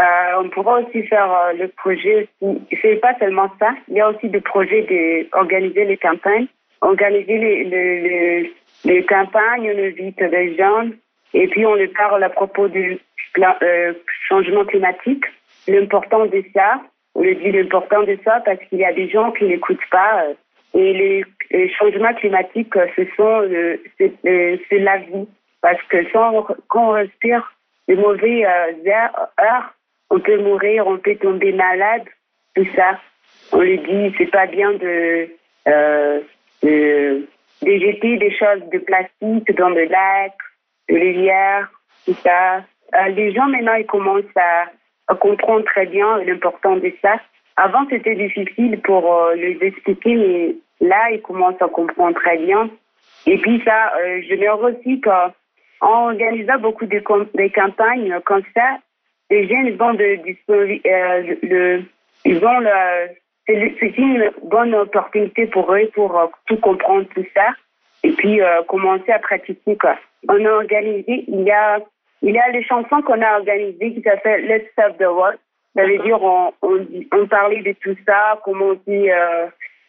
Euh, 0.01 0.43
on 0.43 0.49
pourra 0.49 0.81
aussi 0.81 1.03
faire 1.03 1.31
euh, 1.31 1.53
le 1.53 1.69
projet. 1.69 2.29
C'est 2.81 2.97
pas 2.97 3.15
seulement 3.19 3.51
ça. 3.59 3.75
Il 3.89 3.95
y 3.95 4.01
a 4.01 4.09
aussi 4.09 4.29
des 4.29 4.41
projets 4.41 5.27
d'organiser 5.33 5.85
les 5.85 5.99
campagnes. 5.99 6.47
Organiser 6.81 7.39
les, 7.39 8.53
les, 8.85 9.05
campagnes, 9.05 9.71
on 9.73 9.79
invite 9.79 10.21
les 10.21 10.57
gens 10.57 10.89
et 11.33 11.47
puis 11.47 11.65
on 11.65 11.75
les 11.75 11.87
parle 11.89 12.25
à 12.25 12.29
propos 12.29 12.67
du 12.67 12.99
euh, 13.39 13.93
changement 14.29 14.65
climatique, 14.65 15.25
l'importance 15.69 16.31
de 16.31 16.43
ça. 16.53 16.81
On 17.15 17.23
le 17.23 17.37
dit 17.37 17.53
l'important 17.53 18.03
de 18.03 18.19
ça 18.25 18.41
parce 18.45 18.59
qu'il 18.69 18.79
y 18.79 18.85
a 18.85 18.93
des 18.93 19.09
gens 19.09 19.31
qui 19.31 19.45
n'écoutent 19.45 19.89
pas. 19.93 20.25
Et 20.75 21.25
les, 21.51 21.69
changements 21.79 22.15
climatiques, 22.15 22.75
ce 22.97 23.05
sont 23.17 23.49
c'est 23.99 24.79
la 24.79 24.97
vie. 24.99 25.29
Parce 25.61 25.81
que 25.85 26.11
sans, 26.11 26.47
quand 26.69 26.89
on 26.89 26.93
respire 26.93 27.53
les 27.87 27.95
mauvais 27.95 28.41
airs, 28.41 29.75
on 30.13 30.21
peut 30.21 30.37
mourir, 30.37 30.87
on 30.87 30.99
peut 30.99 31.17
tomber 31.17 31.53
malade, 31.53 32.05
tout 32.55 32.67
ça. 32.77 33.01
On 33.51 33.61
lui 33.61 33.79
dit, 33.79 34.15
c'est 34.19 34.31
pas 34.31 34.47
bien 34.47 34.73
de, 34.75 35.29
euh, 35.67 36.21
jeter 36.63 38.19
des 38.19 38.37
choses 38.37 38.63
de 38.71 38.79
plastique 38.79 39.57
dans 39.57 39.71
le 39.71 39.85
lac, 39.85 40.35
de 40.91 40.95
rivières, 40.97 41.73
tout 42.05 42.15
ça. 42.23 42.59
Euh, 42.59 43.09
les 43.17 43.33
gens 43.33 43.47
maintenant, 43.47 43.75
ils 43.75 43.87
commencent 43.87 44.37
à, 44.37 44.67
comprendre 45.15 45.65
très 45.65 45.87
bien 45.87 46.19
l'importance 46.25 46.81
de 46.81 46.93
ça. 47.03 47.17
Avant, 47.57 47.87
c'était 47.91 48.15
difficile 48.15 48.81
pour 48.81 49.15
euh, 49.15 49.35
les 49.35 49.59
expliquer, 49.61 50.15
mais 50.15 50.55
là, 50.89 51.11
ils 51.11 51.21
commencent 51.21 51.61
à 51.61 51.69
comprendre 51.69 52.19
très 52.19 52.39
bien. 52.39 52.71
Et 53.27 53.39
puis 53.39 53.63
ça, 53.65 53.93
euh, 53.97 54.23
je 54.29 54.35
leur 54.35 54.61
aussi 54.63 55.01
qu'en 55.01 55.33
organisant 55.81 56.59
beaucoup 56.59 56.87
de, 56.87 56.99
de 56.99 57.55
campagnes 57.55 58.21
comme 58.25 58.43
ça, 58.55 58.79
les 59.33 59.49
jeunes 59.49 59.77
de, 59.97 60.19
euh, 60.51 61.81
ils 62.25 62.39
vont 62.39 62.61
le, 62.61 63.09
c'est 63.47 63.99
une 63.99 64.31
bonne 64.45 64.75
opportunité 64.75 65.47
pour 65.47 65.75
eux 65.75 65.89
pour 65.95 66.19
euh, 66.19 66.27
tout 66.47 66.59
comprendre 66.59 67.07
tout 67.15 67.25
ça 67.35 67.49
et 68.05 68.13
puis 68.13 68.43
euh, 68.43 68.63
commencer 68.69 69.11
à 69.11 69.19
pratiquer 69.19 69.77
quoi. 69.79 69.97
On 70.29 70.45
a 70.45 70.51
organisé, 70.51 71.25
il 71.29 71.45
y 71.45 71.51
a 71.51 71.81
il 72.21 72.35
y 72.35 72.39
a 72.39 72.51
les 72.51 72.63
chansons 72.65 73.01
qu'on 73.03 73.23
a 73.23 73.39
organisées 73.39 73.95
qui 73.95 74.03
s'appellent 74.03 74.47
Let's 74.47 74.67
Save 74.77 74.97
the 74.99 75.11
World. 75.11 75.39
Ça 75.75 75.85
veut 75.85 75.99
dire 75.99 76.23
on, 76.23 76.53
on, 76.61 77.27
parlait 77.27 77.63
de 77.63 77.73
tout 77.83 77.97
ça, 78.07 78.39
comment 78.45 78.67
on 78.67 78.81
dit 78.87 79.09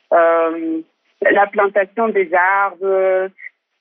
la 0.09 1.47
plantation 1.47 2.07
des 2.07 2.29
arbres 2.33 3.29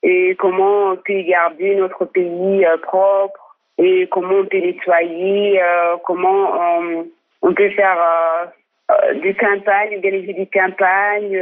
et 0.03 0.35
comment 0.35 0.91
on 0.91 0.95
peut 0.97 1.21
garder 1.21 1.75
notre 1.75 2.03
pays 2.05 2.65
propre 2.81 3.42
et 3.77 4.07
comment 4.07 4.35
on 4.35 4.45
peut 4.45 4.57
nettoyer, 4.57 5.61
comment 6.05 6.51
on, 7.41 7.53
peut 7.53 7.69
faire 7.71 8.51
des 9.21 9.33
campagnes, 9.33 9.95
organiser 9.95 10.33
des 10.33 10.47
campagnes. 10.47 11.41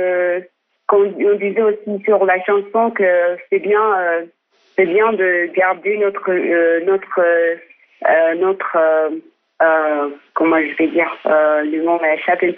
on 0.92 1.36
disait 1.36 1.62
aussi 1.62 2.04
sur 2.04 2.26
la 2.26 2.44
chanson 2.44 2.92
que 2.92 3.38
c'est 3.50 3.60
bien 3.60 4.28
c'est 4.76 4.86
bien 4.86 5.14
de 5.14 5.50
garder 5.56 5.98
notre 5.98 6.32
euh, 6.32 6.84
notre 6.86 7.20
euh, 7.20 8.36
notre 8.36 8.78
euh, 9.62 10.10
comment 10.34 10.60
je 10.60 10.76
vais 10.78 10.88
dire 10.88 11.12
le 11.26 11.84
nom 11.84 12.00
un 12.02 12.36
peu 12.38 12.54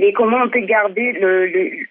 mais 0.00 0.12
comment 0.12 0.38
on 0.44 0.48
peut 0.48 0.60
garder 0.60 1.12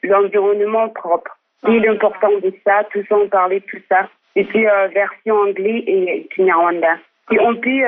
l'environnement 0.03 0.89
propre 0.89 1.37
c'est 1.63 1.79
l'important 1.79 2.37
de 2.43 2.53
ça 2.65 2.83
tout 2.91 3.03
ça 3.07 3.15
on 3.17 3.27
parlait 3.27 3.59
de 3.59 3.65
tout 3.65 3.81
ça 3.89 4.07
c'était 4.35 4.67
version 4.93 5.35
anglais 5.35 5.83
et 5.87 6.27
kinyarwanda 6.35 6.97
on 7.39 7.55
peut 7.55 7.85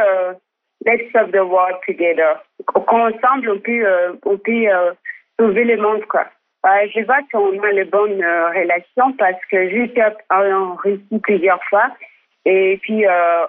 let's 0.85 1.11
solve 1.11 1.31
the 1.31 1.43
world 1.43 1.77
together 1.87 2.39
ensemble 2.75 3.49
on 3.49 3.59
peut 3.59 3.85
on 4.25 4.37
peut 4.37 4.67
sauver 5.39 5.63
le 5.63 5.77
monde 5.77 6.05
quoi 6.05 6.25
euh, 6.65 6.87
je 6.95 7.03
vois 7.03 7.19
qu'on 7.31 7.61
a 7.61 7.71
les 7.71 7.83
bonnes 7.83 8.23
euh, 8.23 8.47
relations 8.49 9.11
parce 9.17 9.39
que 9.51 9.69
j'étais 9.69 10.03
en 10.29 10.75
Russie 10.75 11.19
plusieurs 11.21 11.61
fois. 11.65 11.89
Et 12.45 12.79
puis, 12.81 13.05
euh, 13.05 13.45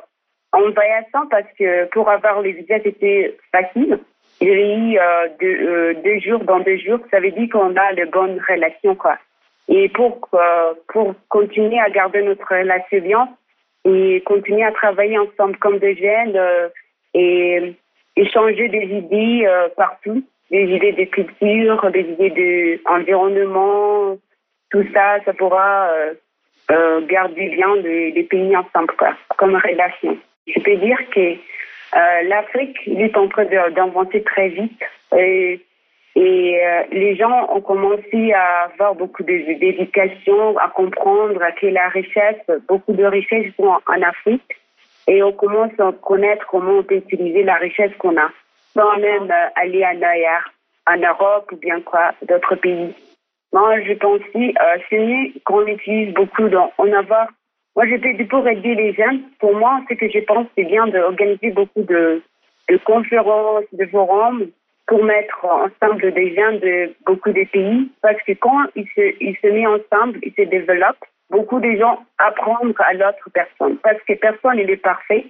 en 0.53 0.71
voyageant, 0.71 1.27
parce 1.31 1.47
que 1.59 1.85
pour 1.87 2.09
avoir 2.09 2.41
les 2.43 2.53
visas, 2.53 2.81
c'était 2.83 3.37
facile. 3.53 4.01
J'ai 4.41 4.77
eu 4.77 4.99
euh, 4.99 5.29
deux, 5.41 5.69
euh, 5.69 5.95
deux, 6.05 6.19
jours 6.21 6.41
dans 6.41 6.59
deux 6.61 6.77
jours. 6.79 6.99
Ça 7.13 7.21
veut 7.21 7.31
dire 7.31 7.49
qu'on 7.53 7.77
a 7.77 7.93
les 7.93 8.07
bonnes 8.07 8.41
relations, 8.49 8.97
quoi. 8.97 9.17
Et 9.69 9.89
pour, 9.89 10.29
pour 10.89 11.15
continuer 11.31 11.81
à 11.81 11.89
garder 11.89 12.23
notre 12.23 12.47
relation 12.47 12.99
bien 12.99 13.29
et 13.85 14.23
continuer 14.25 14.65
à 14.65 14.73
travailler 14.73 15.19
ensemble 15.19 15.57
comme 15.59 15.79
des 15.79 15.97
jeunes 15.97 16.39
et 17.15 17.75
échanger 18.17 18.69
des 18.69 18.85
idées 18.85 19.49
partout 19.77 20.25
des 20.51 20.65
idées 20.65 20.93
de 20.93 21.05
culture, 21.05 21.91
des 21.91 22.07
idées 22.19 22.81
d'environnement, 22.85 24.17
tout 24.71 24.85
ça, 24.93 25.19
ça 25.25 25.33
pourra 25.33 25.89
euh, 25.89 26.15
euh, 26.71 27.07
garder 27.07 27.49
bien 27.49 27.75
les, 27.77 28.23
pays 28.25 28.57
ensemble, 28.57 28.95
quoi, 28.97 29.15
comme 29.37 29.57
relation. 29.57 30.17
Je 30.47 30.61
peux 30.61 30.77
dire 30.77 30.99
que 31.15 31.21
euh, 31.21 32.23
l'Afrique 32.29 32.79
est 32.87 33.17
en 33.17 33.29
train 33.29 33.47
d'inventer 33.71 34.23
très 34.23 34.49
vite 34.49 34.83
et, 35.17 35.61
et 36.17 36.61
les 36.93 37.17
gens 37.17 37.49
ont 37.53 37.61
commencé 37.61 38.33
à 38.33 38.71
avoir 38.73 38.95
beaucoup 38.95 39.25
d'éducation, 39.25 40.57
à 40.59 40.69
comprendre 40.69 41.41
que 41.61 41.67
la 41.67 41.89
richesse, 41.89 42.41
beaucoup 42.69 42.93
de 42.93 43.05
richesses 43.05 43.53
sont 43.57 43.77
en 43.87 44.03
Afrique 44.03 44.57
et 45.07 45.23
on 45.23 45.33
commence 45.33 45.73
à 45.79 45.93
connaître 45.93 46.47
comment 46.47 46.79
on 46.79 46.83
peut 46.83 46.97
utiliser 46.97 47.43
la 47.43 47.57
richesse 47.57 47.93
qu'on 47.99 48.17
a 48.17 48.29
sans 48.75 48.97
même 48.99 49.31
euh, 49.31 49.49
aller 49.55 49.85
en 49.85 50.03
ailleurs, 50.03 50.51
en 50.87 50.97
Europe 50.97 51.51
ou 51.53 51.57
bien 51.57 51.81
quoi, 51.81 52.13
d'autres 52.29 52.57
pays. 52.57 52.93
Moi, 53.53 53.81
je 53.83 53.93
pense 53.95 54.21
euh, 54.35 54.51
c'est 54.91 54.99
mieux 54.99 55.33
qu'on 55.45 55.67
utilise 55.67 56.13
beaucoup 56.13 56.49
dans, 56.49 56.73
en 56.79 56.93
avoir. 56.93 57.29
Moi, 57.77 57.87
j'étais 57.87 58.13
pour 58.25 58.47
aider 58.47 58.75
les 58.75 58.93
jeunes. 58.95 59.23
Pour 59.39 59.55
moi, 59.55 59.81
ce 59.89 59.95
que 59.95 60.09
je 60.09 60.19
pense, 60.21 60.47
c'est 60.57 60.65
bien 60.65 60.87
d'organiser 60.89 61.51
beaucoup 61.51 61.83
de, 61.83 62.23
de 62.69 62.77
conférences, 62.79 63.65
de 63.73 63.87
forums 63.87 64.49
pour 64.87 65.03
mettre 65.05 65.45
ensemble 65.45 66.13
des 66.13 66.35
jeunes 66.35 66.59
de 66.61 66.95
beaucoup 67.07 67.33
de 67.33 67.45
pays. 67.45 67.91
Parce 68.03 68.21
que 68.27 68.33
quand 68.33 68.65
ils 68.77 68.89
se, 68.95 69.15
ils 69.21 69.37
se 69.43 69.47
mettent 69.49 69.83
ensemble, 69.93 70.19
ils 70.23 70.33
se 70.37 70.43
développent, 70.43 71.05
beaucoup 71.31 71.61
de 71.61 71.75
gens 71.77 72.05
apprennent 72.19 72.75
à 72.79 72.93
l'autre 72.95 73.29
personne. 73.33 73.77
Parce 73.79 74.01
que 74.07 74.15
personne 74.15 74.57
n'est 74.57 74.77
parfait 74.77 75.27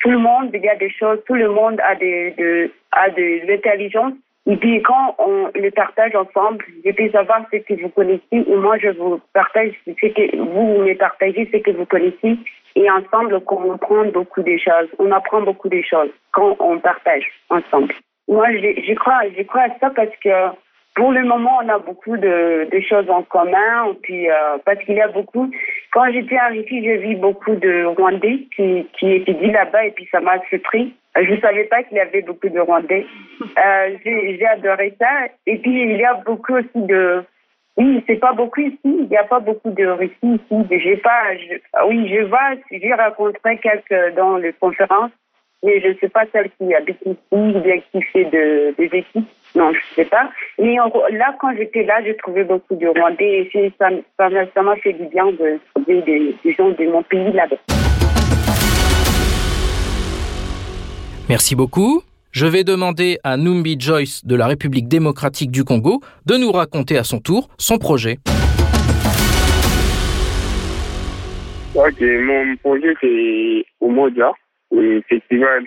tout 0.00 0.10
le 0.10 0.18
monde, 0.18 0.50
il 0.54 0.62
y 0.62 0.68
a 0.68 0.76
des 0.76 0.90
choses, 0.90 1.18
tout 1.26 1.34
le 1.34 1.48
monde 1.50 1.80
a 1.80 1.94
de, 1.94 2.36
de, 2.36 2.70
a 2.92 3.10
de 3.10 3.46
l'intelligence. 3.46 4.12
Et 4.46 4.56
puis 4.56 4.80
quand 4.82 5.14
on 5.18 5.50
le 5.54 5.70
partage 5.70 6.14
ensemble, 6.14 6.64
je 6.84 6.90
peux 6.92 7.10
savoir 7.10 7.44
ce 7.52 7.58
que 7.58 7.82
vous 7.82 7.90
connaissez 7.90 8.22
et 8.32 8.56
moi 8.56 8.78
je 8.78 8.88
vous 8.90 9.20
partage 9.34 9.72
ce 9.84 9.90
que 9.90 10.36
vous 10.36 10.82
me 10.82 10.94
partagez, 10.94 11.48
ce 11.52 11.58
que 11.58 11.70
vous 11.72 11.84
connaissez. 11.84 12.38
Et 12.74 12.90
ensemble, 12.90 13.34
on 13.34 13.40
comprend 13.40 14.04
beaucoup 14.06 14.42
de 14.42 14.56
choses. 14.56 14.88
On 14.98 15.10
apprend 15.10 15.42
beaucoup 15.42 15.68
de 15.68 15.82
choses 15.82 16.10
quand 16.32 16.56
on 16.60 16.78
partage 16.78 17.24
ensemble. 17.50 17.92
Moi, 18.28 18.46
je, 18.52 18.94
crois, 18.94 19.22
je 19.36 19.42
crois 19.44 19.62
à 19.62 19.78
ça 19.80 19.90
parce 19.90 20.14
que 20.22 20.54
pour 20.94 21.12
le 21.12 21.24
moment, 21.24 21.60
on 21.62 21.68
a 21.68 21.78
beaucoup 21.78 22.16
de, 22.16 22.68
de 22.70 22.80
choses 22.80 23.08
en 23.08 23.22
commun. 23.22 23.94
Puis, 24.02 24.28
euh, 24.28 24.58
parce 24.64 24.78
qu'il 24.80 24.96
y 24.96 25.00
a 25.00 25.08
beaucoup. 25.08 25.50
Quand 25.92 26.12
j'étais 26.12 26.36
arrivée, 26.36 26.82
j'ai 26.82 26.96
vu 26.98 27.16
beaucoup 27.16 27.54
de 27.54 27.84
Rwandais 27.84 28.46
qui, 28.54 28.86
qui 28.98 29.12
étudient 29.12 29.52
là-bas 29.52 29.86
et 29.86 29.92
puis 29.92 30.08
ça 30.10 30.20
m'a 30.20 30.38
surpris. 30.50 30.94
Je 31.16 31.34
ne 31.34 31.40
savais 31.40 31.64
pas 31.64 31.82
qu'il 31.84 31.96
y 31.96 32.00
avait 32.00 32.22
beaucoup 32.22 32.48
de 32.48 32.60
Rwandais. 32.60 33.06
Euh, 33.56 33.96
j'ai 34.04 34.46
adoré 34.46 34.94
ça. 34.98 35.06
Et 35.46 35.58
puis, 35.58 35.82
il 35.82 35.96
y 35.96 36.04
a 36.04 36.14
beaucoup 36.14 36.54
aussi 36.54 36.68
de. 36.74 37.22
Oui, 37.76 38.02
c'est 38.08 38.16
pas 38.16 38.32
beaucoup 38.32 38.60
ici. 38.60 38.78
Il 38.84 39.08
n'y 39.08 39.16
a 39.16 39.22
pas 39.22 39.38
beaucoup 39.38 39.70
de 39.70 39.86
Russie 39.86 40.14
ici. 40.22 40.66
J'ai 40.70 40.96
pas. 40.96 41.22
oui, 41.86 42.08
je 42.12 42.24
vois. 42.24 42.54
J'ai 42.70 42.92
rencontré 42.92 43.58
quelques 43.58 44.16
dans 44.16 44.36
les 44.36 44.52
conférences 44.54 45.12
mais 45.62 45.80
je 45.80 45.88
ne 45.88 45.94
sais 45.94 46.08
pas 46.08 46.24
celle 46.32 46.50
qui 46.58 46.74
habite 46.74 46.98
ici 47.04 47.16
ou 47.30 47.60
bien 47.60 47.80
qui 47.92 48.02
fait 48.02 48.24
de, 48.24 48.74
des 48.76 48.98
équipes. 48.98 49.28
Non, 49.54 49.72
je 49.72 49.78
ne 49.78 49.94
sais 49.96 50.04
pas. 50.04 50.30
Mais 50.58 50.76
là, 50.76 51.34
quand 51.40 51.54
j'étais 51.56 51.84
là, 51.84 52.02
j'ai 52.04 52.16
trouvé 52.16 52.44
beaucoup 52.44 52.76
de 52.76 52.86
Rwandais 52.86 53.48
et 53.52 53.72
ça 53.78 53.90
m'a 53.90 54.46
ça, 54.54 54.76
fait 54.82 54.92
du 54.92 55.06
bien 55.06 55.26
de 55.26 55.58
trouver 55.74 56.02
des, 56.02 56.34
des 56.44 56.52
gens 56.52 56.68
de 56.70 56.84
mon 56.90 57.02
pays 57.02 57.32
là-bas. 57.32 57.56
Merci 61.28 61.54
beaucoup. 61.56 62.02
Je 62.30 62.46
vais 62.46 62.62
demander 62.62 63.18
à 63.24 63.36
Numbi 63.36 63.76
Joyce 63.80 64.24
de 64.24 64.36
la 64.36 64.46
République 64.46 64.86
démocratique 64.86 65.50
du 65.50 65.64
Congo 65.64 66.00
de 66.26 66.36
nous 66.36 66.52
raconter 66.52 66.96
à 66.98 67.04
son 67.04 67.20
tour 67.20 67.48
son 67.58 67.78
projet. 67.78 68.18
Ok, 71.74 72.00
mon 72.00 72.56
projet 72.56 72.94
c'est 73.00 73.64
Omodia 73.80 74.32
le 74.70 75.02
festival 75.08 75.64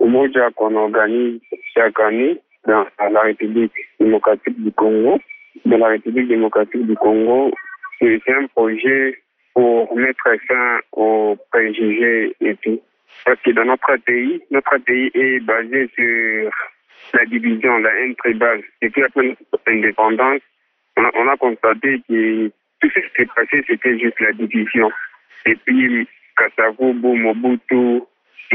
Umoja 0.00 0.50
qu'on 0.56 0.74
organise 0.76 1.40
chaque 1.74 1.98
année 2.00 2.38
dans 2.66 2.86
la 3.10 3.20
République 3.22 3.72
démocratique 4.00 4.60
du 4.62 4.72
Congo. 4.72 5.18
Dans 5.64 5.78
la 5.78 5.88
République 5.88 6.28
démocratique 6.28 6.86
du 6.86 6.94
Congo, 6.96 7.52
c'est 8.00 8.20
un 8.28 8.46
projet 8.48 9.18
pour 9.54 9.96
mettre 9.96 10.28
fin 10.48 10.80
aux 10.92 11.36
préjugés 11.50 12.34
et 12.40 12.56
tout. 12.56 12.80
Parce 13.24 13.40
que 13.42 13.52
dans 13.52 13.64
notre 13.64 13.96
pays, 14.04 14.42
notre 14.50 14.76
pays 14.78 15.10
est 15.14 15.40
basé 15.40 15.88
sur 15.94 16.50
la 17.14 17.24
division, 17.26 17.78
la 17.78 17.94
haine 18.00 18.14
tribale. 18.16 18.62
Et 18.82 18.90
puis 18.90 19.02
après 19.04 19.28
notre 19.28 19.68
indépendance, 19.68 20.40
on 20.96 21.04
a, 21.04 21.10
on 21.14 21.28
a 21.28 21.36
constaté 21.36 22.02
que 22.08 22.48
tout 22.80 22.90
ce 22.90 23.00
qui 23.00 23.06
s'est 23.16 23.28
passé, 23.34 23.64
c'était 23.66 23.98
juste 23.98 24.20
la 24.20 24.32
division. 24.32 24.90
Et 25.46 25.56
puis, 25.64 26.08
Kasavubu, 26.36 27.18
Mobutu, 27.18 28.02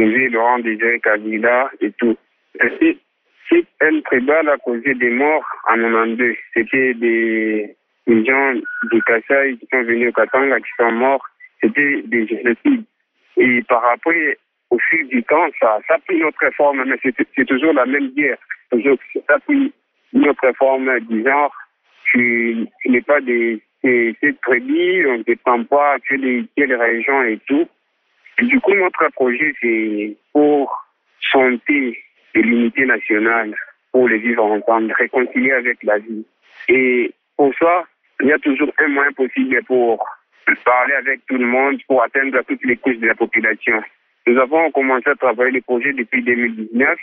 le 0.06 0.28
Laurent 0.28 0.60
Désiré 0.60 1.00
Kabila 1.00 1.70
et 1.82 1.92
tout. 1.94 2.18
Cette 2.60 3.68
haine 3.82 4.02
tribale 4.04 4.50
a 4.50 4.58
causé 4.58 4.94
des 4.94 5.10
morts 5.10 5.46
en 5.68 5.76
92. 5.76 6.36
C'était 6.54 6.94
des, 6.94 7.76
gens 8.08 8.54
du 8.92 9.02
Kassai 9.04 9.58
qui 9.60 9.68
sont 9.72 9.84
venus 9.84 10.10
au 10.10 10.12
Katanga 10.14 10.60
qui 10.60 10.72
sont 10.78 10.92
morts. 10.92 11.26
C'était 11.62 12.02
des 12.04 12.28
génocides. 12.28 12.86
Et 13.38 13.62
par 13.64 13.86
après, 13.86 14.38
au 14.70 14.78
fil 14.90 15.08
du 15.08 15.24
temps, 15.24 15.48
ça, 15.60 15.80
a 15.90 15.98
pris 16.00 16.20
notre 16.20 16.50
forme, 16.56 16.84
mais 16.86 16.98
c'est 17.04 17.46
toujours 17.46 17.74
la 17.74 17.86
même 17.86 18.10
guerre. 18.10 18.38
Ça 18.72 19.36
a 19.36 19.40
pris 19.40 19.74
notre 20.14 20.52
forme 20.58 21.00
du 21.02 21.24
genre. 21.24 21.54
Tu, 22.12 22.68
tu 22.82 22.90
n'es 22.90 23.02
pas 23.02 23.22
des, 23.22 23.62
des, 23.84 24.16
des 24.22 24.34
tribus, 24.42 25.06
on 25.08 25.18
ne 25.20 25.24
dépend 25.24 25.64
pas 25.64 25.98
que 26.00 26.16
des 26.16 26.46
quelles 26.56 26.76
régions 26.76 27.24
et 27.24 27.40
tout. 27.48 27.68
Du 28.42 28.60
coup, 28.62 28.74
notre 28.74 29.10
projet, 29.14 29.54
c'est 29.62 30.16
pour 30.32 30.74
chanter 31.20 32.00
de 32.36 32.42
l'unité 32.42 32.86
nationale, 32.86 33.54
pour 33.92 34.08
les 34.08 34.18
vivre 34.18 34.46
ensemble, 34.46 34.94
réconcilier 34.98 35.52
avec 35.52 35.84
la 35.84 35.98
vie. 35.98 36.26
Et 36.70 37.12
pour 37.36 37.54
ça, 37.60 37.86
il 38.22 38.28
y 38.28 38.32
a 38.32 38.40
toujours 38.40 38.72
un 38.78 38.88
moyen 38.88 39.12
possible 39.12 39.62
pour 39.64 40.06
parler 40.64 40.94
avec 40.94 41.26
tout 41.28 41.38
le 41.38 41.46
monde, 41.46 41.82
pour 41.88 42.02
atteindre 42.02 42.42
toutes 42.48 42.64
les 42.64 42.78
couches 42.78 43.00
de 43.00 43.08
la 43.08 43.16
population. 43.16 43.82
Nous 44.26 44.38
avons 44.38 44.72
commencé 44.72 45.10
à 45.10 45.16
travailler 45.16 45.52
le 45.52 45.62
projet 45.62 45.94
depuis 45.94 46.24
2019. 46.24 46.98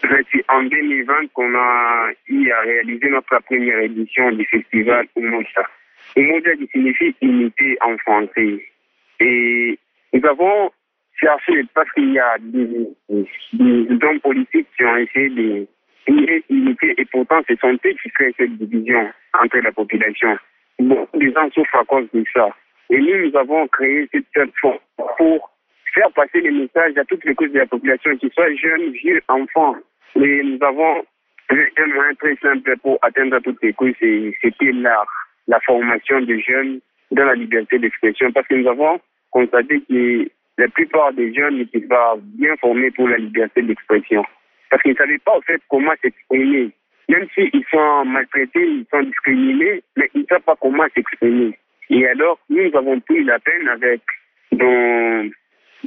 C'est 0.00 0.44
en 0.48 0.62
2020 0.62 1.32
qu'on 1.32 1.54
a 1.54 2.10
eu 2.28 2.50
à 2.50 2.60
réaliser 2.60 3.08
notre 3.10 3.38
première 3.40 3.80
édition 3.80 4.30
du 4.30 4.44
festival 4.46 5.06
Umoja. 5.16 5.68
Umoja 6.16 6.50
signifie 6.72 7.14
unité 7.20 7.76
en 7.80 7.96
français. 7.98 8.64
Et 9.20 9.78
nous 10.12 10.24
avons 10.26 10.70
cherché, 11.20 11.64
parce 11.74 11.90
qu'il 11.92 12.12
y 12.12 12.18
a 12.18 12.36
des, 12.38 12.88
des, 13.08 14.06
hommes 14.06 14.20
politiques 14.20 14.68
qui 14.76 14.84
ont 14.84 14.96
essayé 14.96 15.28
de 15.28 15.66
unité 16.48 16.94
et 16.96 17.04
pourtant 17.06 17.42
c'est 17.46 17.60
sont 17.60 17.72
eux 17.72 17.94
qui 18.02 18.10
créent 18.10 18.34
cette 18.38 18.56
division 18.56 19.10
entre 19.38 19.58
la 19.58 19.72
population. 19.72 20.38
beaucoup 20.78 21.18
de 21.18 21.30
gens 21.32 21.50
souffrent 21.50 21.76
à 21.76 21.84
cause 21.84 22.08
de 22.14 22.24
ça. 22.34 22.48
Et 22.90 22.98
nous, 22.98 23.28
nous 23.28 23.36
avons 23.36 23.66
créé 23.68 24.08
cette 24.12 24.26
plateforme 24.30 24.78
pour 25.18 25.50
faire 25.94 26.10
passer 26.12 26.40
les 26.40 26.50
messages 26.50 26.96
à 26.96 27.04
toutes 27.04 27.24
les 27.24 27.34
couches 27.34 27.52
de 27.52 27.58
la 27.58 27.66
population, 27.66 28.16
qu'ils 28.16 28.32
soient 28.32 28.54
jeunes, 28.54 28.90
vieux, 28.92 29.20
enfants. 29.28 29.76
Et 30.16 30.42
nous 30.42 30.58
avons 30.62 31.04
un 31.50 31.86
moyen 31.86 32.14
très 32.14 32.36
simple 32.36 32.76
pour 32.78 32.98
atteindre 33.02 33.38
toutes 33.40 33.62
les 33.62 33.72
couches, 33.72 33.96
c'était 34.00 34.72
l'art, 34.72 35.06
la 35.46 35.60
formation 35.60 36.20
des 36.20 36.40
jeunes 36.40 36.80
dans 37.10 37.24
la 37.24 37.34
liberté 37.34 37.78
d'expression, 37.78 38.32
parce 38.32 38.46
que 38.48 38.54
nous 38.54 38.68
avons 38.68 39.00
constaté 39.30 39.80
que 39.88 40.28
la 40.58 40.68
plupart 40.68 41.12
des 41.12 41.32
jeunes 41.32 41.58
n'étaient 41.58 41.86
pas 41.86 42.16
bien 42.20 42.56
formés 42.56 42.90
pour 42.90 43.08
la 43.08 43.16
liberté 43.16 43.62
d'expression, 43.62 44.24
parce 44.70 44.82
qu'ils 44.82 44.92
ne 44.92 44.96
savaient 44.96 45.18
pas 45.18 45.36
en 45.36 45.40
fait 45.42 45.62
comment 45.68 45.94
s'exprimer. 46.02 46.70
Même 47.08 47.26
s'ils 47.34 47.64
sont 47.70 48.04
maltraités, 48.04 48.66
ils 48.66 48.86
sont 48.90 49.02
discriminés, 49.02 49.82
mais 49.96 50.10
ils 50.14 50.22
ne 50.22 50.26
savent 50.26 50.42
pas 50.42 50.56
comment 50.60 50.84
s'exprimer. 50.94 51.56
Et 51.88 52.06
alors, 52.06 52.38
nous 52.50 52.70
avons 52.76 53.00
pris 53.00 53.24
la 53.24 53.38
peine 53.38 53.68
avec 53.68 54.02
nos, 54.52 55.30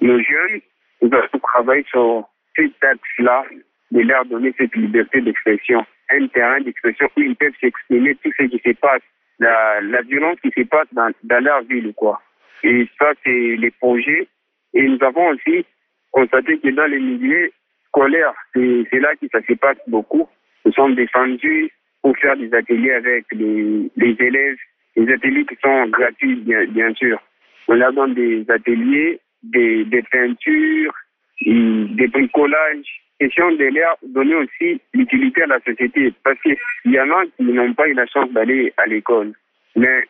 jeunes, 0.02 0.62
nous 1.02 1.14
avons 1.14 1.40
travaillé 1.44 1.84
sur 1.90 2.28
ces 2.56 2.72
axes-là, 2.82 3.44
de 3.92 4.00
leur 4.02 4.26
donner 4.26 4.54
cette 4.58 4.76
liberté 4.76 5.22
d'expression, 5.22 5.86
un 6.10 6.28
terrain 6.28 6.62
d'expression 6.62 7.10
où 7.18 7.22
ils 7.22 7.36
peuvent 7.36 7.54
s'exprimer 7.60 8.16
tout 8.16 8.32
ce 8.38 8.44
qui 8.46 8.62
se 8.66 8.72
passe, 8.80 9.02
la, 9.40 9.82
la 9.82 10.02
violence 10.02 10.40
qui 10.42 10.50
se 10.58 10.66
passe 10.66 10.88
dans, 10.94 11.12
dans 11.24 11.44
leur 11.44 11.62
ville, 11.64 11.94
quoi. 11.96 12.22
Et 12.64 12.88
ça, 12.98 13.12
c'est 13.24 13.56
les 13.58 13.72
projets. 13.72 14.28
Et 14.74 14.84
nous 14.84 14.98
avons 15.02 15.30
aussi 15.30 15.66
constaté 16.12 16.60
que 16.60 16.70
dans 16.70 16.86
les 16.86 17.00
milieux 17.00 17.52
scolaires, 17.88 18.34
c'est 18.54 19.00
là 19.00 19.16
que 19.16 19.28
ça 19.32 19.42
se 19.48 19.54
passe 19.54 19.78
beaucoup. 19.88 20.28
Nous 20.66 20.72
sommes 20.74 20.96
défendus 20.96 21.72
pour 22.02 22.18
faire 22.18 22.38
des 22.38 22.54
ateliers 22.54 22.94
avec 22.94 23.26
les, 23.32 23.90
élèves, 23.98 24.58
des 24.96 25.12
ateliers 25.12 25.46
qui 25.46 25.56
sont 25.62 25.88
gratuits, 25.88 26.36
bien, 26.36 26.94
sûr. 26.94 27.20
On 27.68 27.76
leur 27.76 27.94
donne 27.94 28.14
des 28.14 28.46
ateliers, 28.50 29.20
des, 29.44 29.86
des 29.86 30.04
peintures, 30.04 30.94
des 31.46 32.08
bricolages, 32.08 33.02
question 33.20 33.52
de 33.52 33.66
leur 33.66 33.98
donner 34.02 34.36
aussi 34.36 34.82
l'utilité 34.94 35.44
à 35.44 35.48
la 35.48 35.60
société. 35.60 36.14
Parce 36.24 36.40
qu'il 36.42 36.58
y 36.86 37.00
en 37.00 37.10
a 37.12 37.26
qui 37.38 37.44
n'ont 37.44 37.74
pas 37.74 37.88
eu 37.88 37.94
la 37.94 38.08
chance 38.08 38.32
d'aller 38.32 38.74
à 38.78 38.88
l'école, 38.88 39.34
mais 39.76 40.04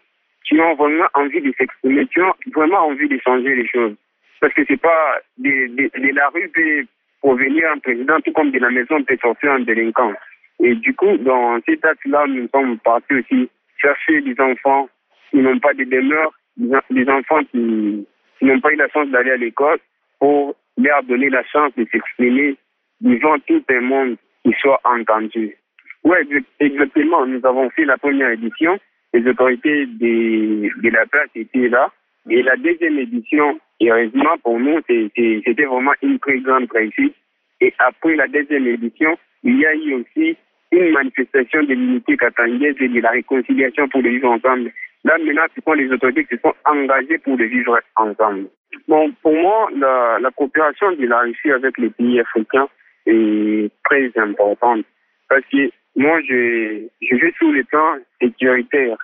qui 0.47 0.59
ont 0.59 0.75
vraiment 0.75 1.07
envie 1.13 1.41
de 1.41 1.53
s'exprimer, 1.57 2.07
qui 2.07 2.21
ont 2.21 2.33
vraiment 2.53 2.87
envie 2.87 3.07
de 3.07 3.19
changer 3.19 3.55
les 3.55 3.67
choses. 3.67 3.95
Parce 4.41 4.53
que 4.55 4.63
c'est 4.67 4.81
pas 4.81 5.19
de, 5.37 6.13
la 6.15 6.29
rue 6.29 6.49
peut 6.49 6.85
provenir 7.21 7.71
un 7.71 7.77
président, 7.77 8.19
tout 8.21 8.33
comme 8.33 8.51
de 8.51 8.59
la 8.59 8.71
maison 8.71 9.01
peut 9.03 9.17
sortir 9.21 9.51
un 9.51 9.59
délinquant. 9.59 10.13
Et 10.59 10.73
du 10.75 10.93
coup, 10.95 11.15
dans 11.17 11.59
cet 11.67 11.85
acte-là, 11.85 12.25
nous 12.27 12.47
sommes 12.53 12.79
partis 12.79 13.13
aussi 13.13 13.49
chercher 13.77 14.21
des 14.21 14.35
enfants 14.39 14.89
qui 15.29 15.37
n'ont 15.37 15.59
pas 15.59 15.73
de 15.73 15.83
demeure, 15.83 16.33
des 16.57 17.07
enfants 17.07 17.43
qui, 17.51 18.05
n'ont 18.41 18.59
pas 18.59 18.73
eu 18.73 18.75
la 18.75 18.89
chance 18.89 19.09
d'aller 19.09 19.31
à 19.31 19.37
l'école 19.37 19.77
pour 20.19 20.55
leur 20.77 21.03
donner 21.03 21.29
la 21.29 21.43
chance 21.43 21.71
de 21.77 21.85
s'exprimer 21.91 22.55
devant 22.99 23.37
tout 23.47 23.63
un 23.69 23.81
monde 23.81 24.17
qui 24.43 24.53
soit 24.59 24.81
entendu. 24.83 25.55
Oui, 26.03 26.17
exactement. 26.59 27.27
Nous 27.27 27.45
avons 27.45 27.69
fait 27.69 27.85
la 27.85 27.97
première 27.97 28.31
édition. 28.31 28.79
Les 29.13 29.27
autorités 29.27 29.85
de, 29.85 30.81
de 30.81 30.89
la 30.89 31.05
place 31.05 31.29
étaient 31.35 31.69
là. 31.69 31.91
Et 32.29 32.41
la 32.41 32.55
deuxième 32.55 32.97
édition, 32.97 33.59
heureusement 33.89 34.37
pour 34.43 34.59
nous, 34.59 34.79
c'était 34.87 35.65
vraiment 35.65 35.93
une 36.01 36.19
très 36.19 36.39
grande 36.39 36.67
réussite. 36.71 37.15
Et 37.61 37.73
après 37.79 38.15
la 38.15 38.27
deuxième 38.27 38.67
édition, 38.67 39.17
il 39.43 39.59
y 39.59 39.65
a 39.65 39.73
eu 39.75 39.93
aussi 39.95 40.35
une 40.71 40.91
manifestation 40.91 41.63
de 41.63 41.73
l'unité 41.73 42.17
catangaise 42.17 42.75
et 42.79 42.87
de 42.87 43.01
la 43.01 43.11
réconciliation 43.11 43.87
pour 43.89 44.01
le 44.01 44.09
vivre 44.09 44.29
ensemble. 44.29 44.71
Là, 45.03 45.17
maintenant, 45.17 45.45
ce 45.55 45.61
sont 45.61 45.73
les 45.73 45.91
autorités 45.91 46.25
qui 46.25 46.37
sont 46.37 46.53
engagées 46.65 47.17
pour 47.17 47.35
le 47.37 47.45
vivre 47.45 47.79
ensemble. 47.95 48.47
Bon, 48.87 49.11
pour 49.21 49.33
moi, 49.35 49.69
la, 49.75 50.19
la 50.19 50.31
coopération 50.31 50.91
de 50.93 51.05
la 51.07 51.19
Russie 51.19 51.51
avec 51.51 51.77
les 51.77 51.89
pays 51.89 52.19
africains, 52.19 52.67
est 53.05 53.71
très 53.83 54.11
importante. 54.17 54.85
Parce 55.29 55.43
que 55.51 55.69
moi, 55.95 56.21
je, 56.21 56.87
je 57.01 57.15
vais 57.15 57.33
sur 57.37 57.51
le 57.51 57.63
plan 57.63 57.97
sécuritaire. 58.21 58.97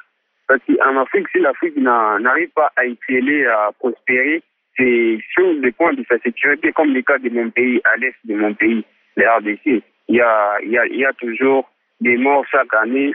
Parce 0.47 0.61
qu'en 0.65 0.97
Afrique, 0.97 1.27
si 1.31 1.39
l'Afrique 1.39 1.77
n'arrive 1.77 2.49
pas 2.49 2.71
à 2.75 2.85
exceller, 2.85 3.45
à 3.45 3.71
prospérer, 3.79 4.41
c'est 4.77 5.19
sur 5.33 5.53
le 5.53 5.71
point 5.71 5.93
de 5.93 6.03
sa 6.09 6.17
sécurité, 6.19 6.71
comme 6.71 6.93
le 6.93 7.01
cas 7.01 7.17
de 7.17 7.29
mon 7.29 7.49
pays, 7.49 7.81
à 7.85 7.97
l'est 7.97 8.15
de 8.25 8.35
mon 8.35 8.53
pays, 8.53 8.85
les 9.15 9.27
RDC. 9.27 9.83
Il 10.09 10.15
y 10.15 10.21
a, 10.21 10.57
y 10.63 10.77
a, 10.77 10.85
y 10.87 11.05
a 11.05 11.13
toujours 11.13 11.69
des 11.99 12.17
morts 12.17 12.45
chaque 12.51 12.73
année. 12.73 13.13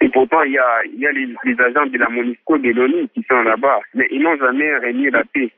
Et 0.00 0.08
pourtant, 0.08 0.42
il 0.42 0.52
y 0.52 0.58
a, 0.58 0.82
y 0.96 1.06
a 1.06 1.12
les, 1.12 1.60
agents 1.60 1.86
de 1.86 1.98
la 1.98 2.08
MONUSCO 2.08 2.58
de 2.58 2.70
l'ONU 2.70 3.08
qui 3.12 3.22
sont 3.28 3.42
là-bas. 3.42 3.80
Mais 3.94 4.06
ils 4.10 4.22
n'ont 4.22 4.36
jamais 4.38 4.76
régné 4.78 5.10
la 5.10 5.24
paix. 5.24 5.50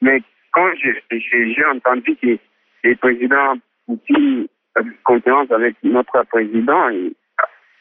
Mais 0.00 0.22
quand 0.52 0.70
j'ai 0.76 1.64
entendu 1.66 2.16
que 2.16 2.38
les 2.84 2.96
présidents 2.96 3.56
Poutine 3.90 4.46
une 4.76 4.92
conférence 5.02 5.50
avec 5.50 5.74
notre 5.82 6.22
président 6.30 6.90
et, 6.90 7.12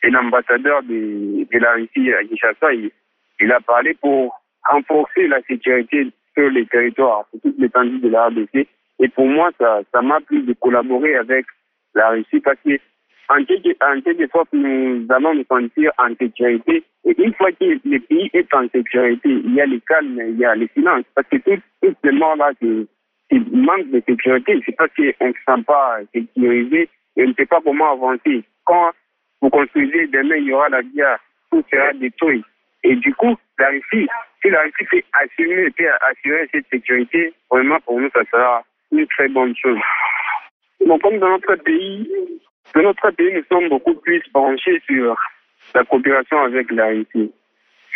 et 0.04 0.10
l'ambassadeur 0.10 0.82
de, 0.84 1.46
de, 1.46 1.60
la 1.60 1.74
Russie 1.74 2.12
à 2.12 2.24
Kinshasa. 2.24 2.74
Il, 2.74 2.92
il, 3.40 3.52
a 3.52 3.60
parlé 3.60 3.94
pour 4.02 4.42
renforcer 4.68 5.28
la 5.28 5.40
sécurité 5.44 6.08
les 6.48 6.66
territoires, 6.66 7.26
sur 7.32 7.42
toute 7.42 7.60
l'étendue 7.60 8.00
de 8.00 8.10
la 8.10 8.28
RDC. 8.28 8.68
Et 9.00 9.08
pour 9.10 9.28
moi, 9.28 9.52
ça, 9.60 9.82
ça 9.94 10.02
m'a 10.02 10.20
plu 10.20 10.42
de 10.44 10.54
collaborer 10.54 11.16
avec 11.16 11.46
la 11.96 12.10
Russie 12.10 12.40
parce 12.40 12.58
que 12.66 12.78
en 13.30 13.44
quelque, 13.46 13.70
en 13.82 14.02
quelque 14.02 14.28
sorte, 14.32 14.50
nous 14.54 15.06
allons 15.10 15.36
nous 15.36 15.46
sentir 15.46 15.92
en 16.00 16.16
sécurité. 16.16 16.84
Et 17.06 17.16
une 17.22 17.34
fois 17.36 17.52
que 17.52 17.80
le 17.86 18.00
pays 18.00 18.30
est 18.34 18.52
en 18.54 18.68
sécurité, 18.70 19.30
il 19.30 19.54
y 19.54 19.62
a 19.62 19.68
le 19.68 19.80
calme, 19.88 20.20
il 20.30 20.38
y 20.38 20.46
a 20.46 20.56
le 20.56 20.68
silence. 20.76 21.04
Parce 21.14 21.28
que 21.30 21.38
tout, 21.38 21.62
tout 21.82 21.96
ce 22.04 22.10
monde-là, 22.10 22.52
il 22.62 23.46
manque 23.52 23.92
de 23.92 24.02
sécurité. 24.08 24.60
C'est 24.66 24.76
parce 24.76 24.92
qu'on 24.96 25.04
ne 25.04 25.34
se 25.34 25.40
sent 25.46 25.64
pas 25.66 26.00
sécurisé 26.14 26.90
et 27.18 27.24
on 27.24 27.28
ne 27.28 27.34
sait 27.34 27.46
pas 27.46 27.62
comment 27.64 27.92
avancer. 27.92 28.44
Quand 28.66 28.92
vous 29.42 29.50
construisez, 29.50 30.08
demain, 30.08 30.38
il 30.38 30.46
y 30.46 30.54
aura 30.54 30.70
la 30.70 30.82
guerre, 30.82 31.20
tout 31.52 31.64
sera 31.72 31.94
détruit. 31.94 32.44
Et 32.84 32.96
du 32.96 33.14
coup, 33.16 33.36
la 33.58 33.70
Russie, 33.70 34.08
si 34.42 34.50
la 34.50 34.62
Russie 34.62 34.86
fait 34.90 35.06
assumer, 35.14 35.70
fait 35.78 35.90
assurer 35.90 36.48
cette 36.52 36.68
sécurité, 36.70 37.34
vraiment 37.52 37.80
pour 37.82 38.00
nous, 38.00 38.10
ça 38.14 38.22
sera 38.32 38.64
une 38.92 39.08
très 39.08 39.28
bonne 39.28 39.56
chose. 39.56 39.80
Donc, 40.86 41.02
comme 41.02 41.20
dans 41.20 41.30
notre 41.30 41.56
pays, 41.56 42.10
dans 42.74 42.84
notre 42.84 43.12
pays, 43.12 43.34
nous 43.34 43.44
sommes 43.52 43.70
beaucoup 43.70 43.96
plus 43.96 44.24
branchés 44.32 44.82
sur 44.88 45.16
la 45.76 45.84
coopération 45.84 46.42
avec 46.42 46.72
la 46.72 46.88
Russie. 46.88 47.32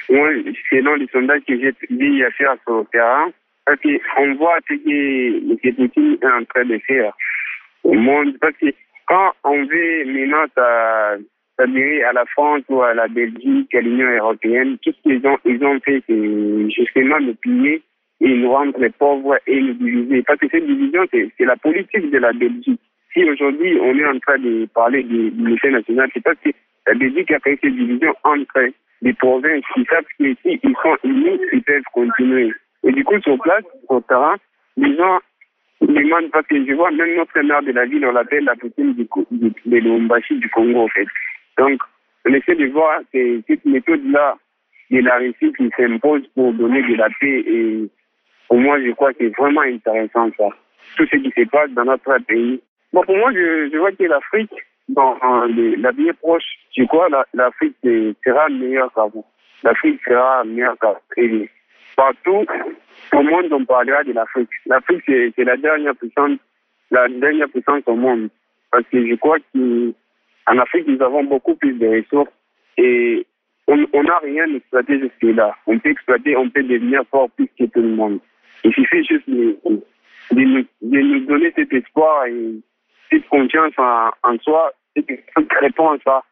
Moi, 0.10 0.30
selon 0.69 0.96
les 0.96 1.08
sondages 1.08 1.43
que 1.48 1.58
j'ai 1.60 1.74
vu 1.89 2.26
à 2.26 2.32
faire 2.32 2.56
sur 2.65 2.80
le 2.80 2.86
terrain, 2.91 3.32
parce 3.65 3.80
qu'on 3.80 4.36
voit 4.36 4.58
ce 4.67 4.74
que 4.74 5.52
M. 5.52 5.76
Poutine 5.76 6.17
est 6.22 6.26
en 6.26 6.43
train 6.46 6.65
de 6.65 6.78
faire 6.80 7.13
au 7.84 7.93
monde. 7.93 8.38
Parce 8.39 8.56
que 8.58 8.67
quand 9.08 9.34
on 9.43 9.63
veut 9.65 10.06
maintenant 10.06 10.46
à 11.63 12.13
la 12.13 12.26
France 12.26 12.62
ou 12.69 12.82
à 12.82 12.93
la 12.93 13.08
Belgique, 13.08 13.73
à 13.73 13.82
l'Union 13.82 14.10
européenne, 14.17 14.78
tout 14.84 14.91
ce 14.91 15.02
qu'ils 15.10 15.26
ont, 15.28 15.38
ils 15.45 15.63
ont 15.63 15.80
fait, 15.80 16.04
c'est 16.08 16.69
justement 16.69 17.19
nous 17.19 17.36
piller 17.36 17.82
et 18.21 18.38
nous 18.38 18.52
rendre 18.52 18.88
pauvres 18.99 19.38
et 19.47 19.62
nous 19.62 19.73
diviser. 19.73 20.23
Parce 20.23 20.39
que 20.39 20.47
cette 20.49 20.65
division, 20.65 21.06
c'est 21.12 21.45
la 21.45 21.58
politique 21.58 22.10
de 22.12 22.17
la 22.17 22.34
Belgique. 22.34 22.80
Si 23.13 23.23
aujourd'hui 23.23 23.78
on 23.82 23.97
est 23.97 24.06
en 24.06 24.19
train 24.19 24.39
de 24.39 24.67
parler 24.73 25.04
de 25.04 25.32
l'unité 25.36 25.69
nationale, 25.69 26.10
c'est 26.13 26.23
parce 26.23 26.39
que 26.43 26.49
la 26.88 26.93
Belgique 26.95 27.32
a 27.32 27.39
fait 27.39 27.60
cette 27.62 27.76
division 27.76 28.13
entre 28.23 28.69
les 29.02 29.13
provinces 29.13 29.63
qui 29.73 29.86
savent 29.86 30.06
qu'ici, 30.17 30.60
ils 30.63 30.76
sont 30.82 30.97
unis, 31.04 31.39
ils 31.52 31.62
peuvent 31.63 31.84
continuer. 31.93 32.52
Et 32.84 32.91
du 32.91 33.04
coup, 33.04 33.19
sur 33.21 33.38
place, 33.39 33.63
au 33.89 33.99
terrain, 34.02 34.36
les 34.78 34.95
gens 34.95 35.19
demandent, 35.82 36.32
parce 36.32 36.47
que 36.47 36.65
je 36.65 36.73
vois 36.73 36.91
même 36.91 37.15
notre 37.15 37.39
maire 37.41 37.62
de 37.62 37.71
la 37.71 37.86
ville, 37.86 38.06
on 38.06 38.12
l'appelle 38.12 38.45
la 38.45 38.56
Poutine 38.56 38.93
du, 38.93 39.08
du, 39.32 39.54
de 39.65 39.78
Lombashi 39.78 40.38
du 40.38 40.49
Congo, 40.49 40.82
en 40.82 40.88
fait. 40.88 41.08
Donc, 41.58 41.80
on 42.26 42.34
essaie 42.34 42.56
de 42.56 42.68
voir 42.68 43.02
cette 43.12 43.66
méthode-là 43.66 44.38
de 44.92 45.00
la 45.00 45.18
Russie 45.18 45.54
qui 45.58 45.70
s'impose 45.76 46.28
pour 46.36 46.54
donner 46.54 46.82
de 46.84 46.96
la 46.96 47.10
paix. 47.20 47.44
Et 47.46 47.89
pour 48.48 48.60
moi, 48.60 48.80
je 48.82 48.92
crois 48.92 49.13
que 49.13 49.20
c'est 49.22 49.38
vraiment 49.38 49.62
intéressant, 49.62 50.30
ça. 50.38 50.50
Tout 50.98 51.06
ce 51.12 51.18
qui 51.18 51.32
se 51.32 51.48
passe 51.50 51.72
dans 51.72 51.86
notre 51.86 52.18
pays. 52.28 52.62
Bon, 52.92 53.04
pour 53.04 53.18
moi, 53.18 53.32
je, 53.34 53.70
je 53.72 53.78
vois 53.78 53.92
que 53.92 54.04
l'Afrique, 54.04 54.54
dans 54.89 55.18
l'avenir 55.78 56.13
proche, 56.22 56.44
je 56.78 56.84
crois 56.84 57.08
l'Afrique 57.34 57.76
sera 57.84 58.50
meilleure 58.50 58.92
qu'avant. 58.94 59.26
L'Afrique 59.63 60.00
sera 60.06 60.43
meilleure 60.43 60.78
qu'avant 60.80 60.99
partout 61.95 62.45
au 63.14 63.22
monde, 63.22 63.51
on 63.51 63.66
parlera 63.66 64.04
de 64.04 64.14
l'Afrique. 64.14 64.49
L'Afrique, 64.66 65.04
c'est 65.06 65.43
la 65.43 65.58
dernière 65.58 65.95
puissance, 65.95 66.38
la 66.91 67.08
dernière 67.08 67.49
puissance 67.49 67.84
au 67.86 67.95
monde. 67.95 68.30
Parce 68.72 68.86
que 68.91 69.08
je 69.08 69.16
crois 69.16 69.38
qu'en 70.46 70.58
Afrique, 70.58 70.88
nous 70.88 71.02
avons 71.02 71.24
beaucoup 71.24 71.56
plus 71.56 71.74
de 71.74 71.88
ressources 71.88 72.32
et 72.78 73.26
on 73.68 74.04
n'a 74.04 74.18
rien 74.20 74.46
exploité 74.54 75.00
jusque-là. 75.00 75.56
On 75.68 75.80
peut 75.80 75.89
exploiter, 75.89 76.36
on 76.36 76.50
peut 76.50 76.64
devenir 76.64 77.04
fort 77.10 77.30
plus 77.32 77.48
que 77.58 77.66
tout 77.66 77.82
le 77.82 77.96
monde. 77.96 78.20
Il 78.64 78.74
suffit 78.74 79.04
juste 79.04 79.30
de, 79.30 79.58
de, 80.32 80.41
nous, 80.41 80.66
de 80.82 81.00
nous, 81.00 81.20
donner 81.26 81.52
cet 81.56 81.72
espoir 81.74 82.26
et 82.26 82.56
cette 83.10 83.28
confiance 83.28 83.74
en, 83.78 84.10
en 84.24 84.38
soi, 84.39 84.72
cette 84.96 85.54
réponse 85.60 86.00
à 86.02 86.12
ça. 86.12 86.24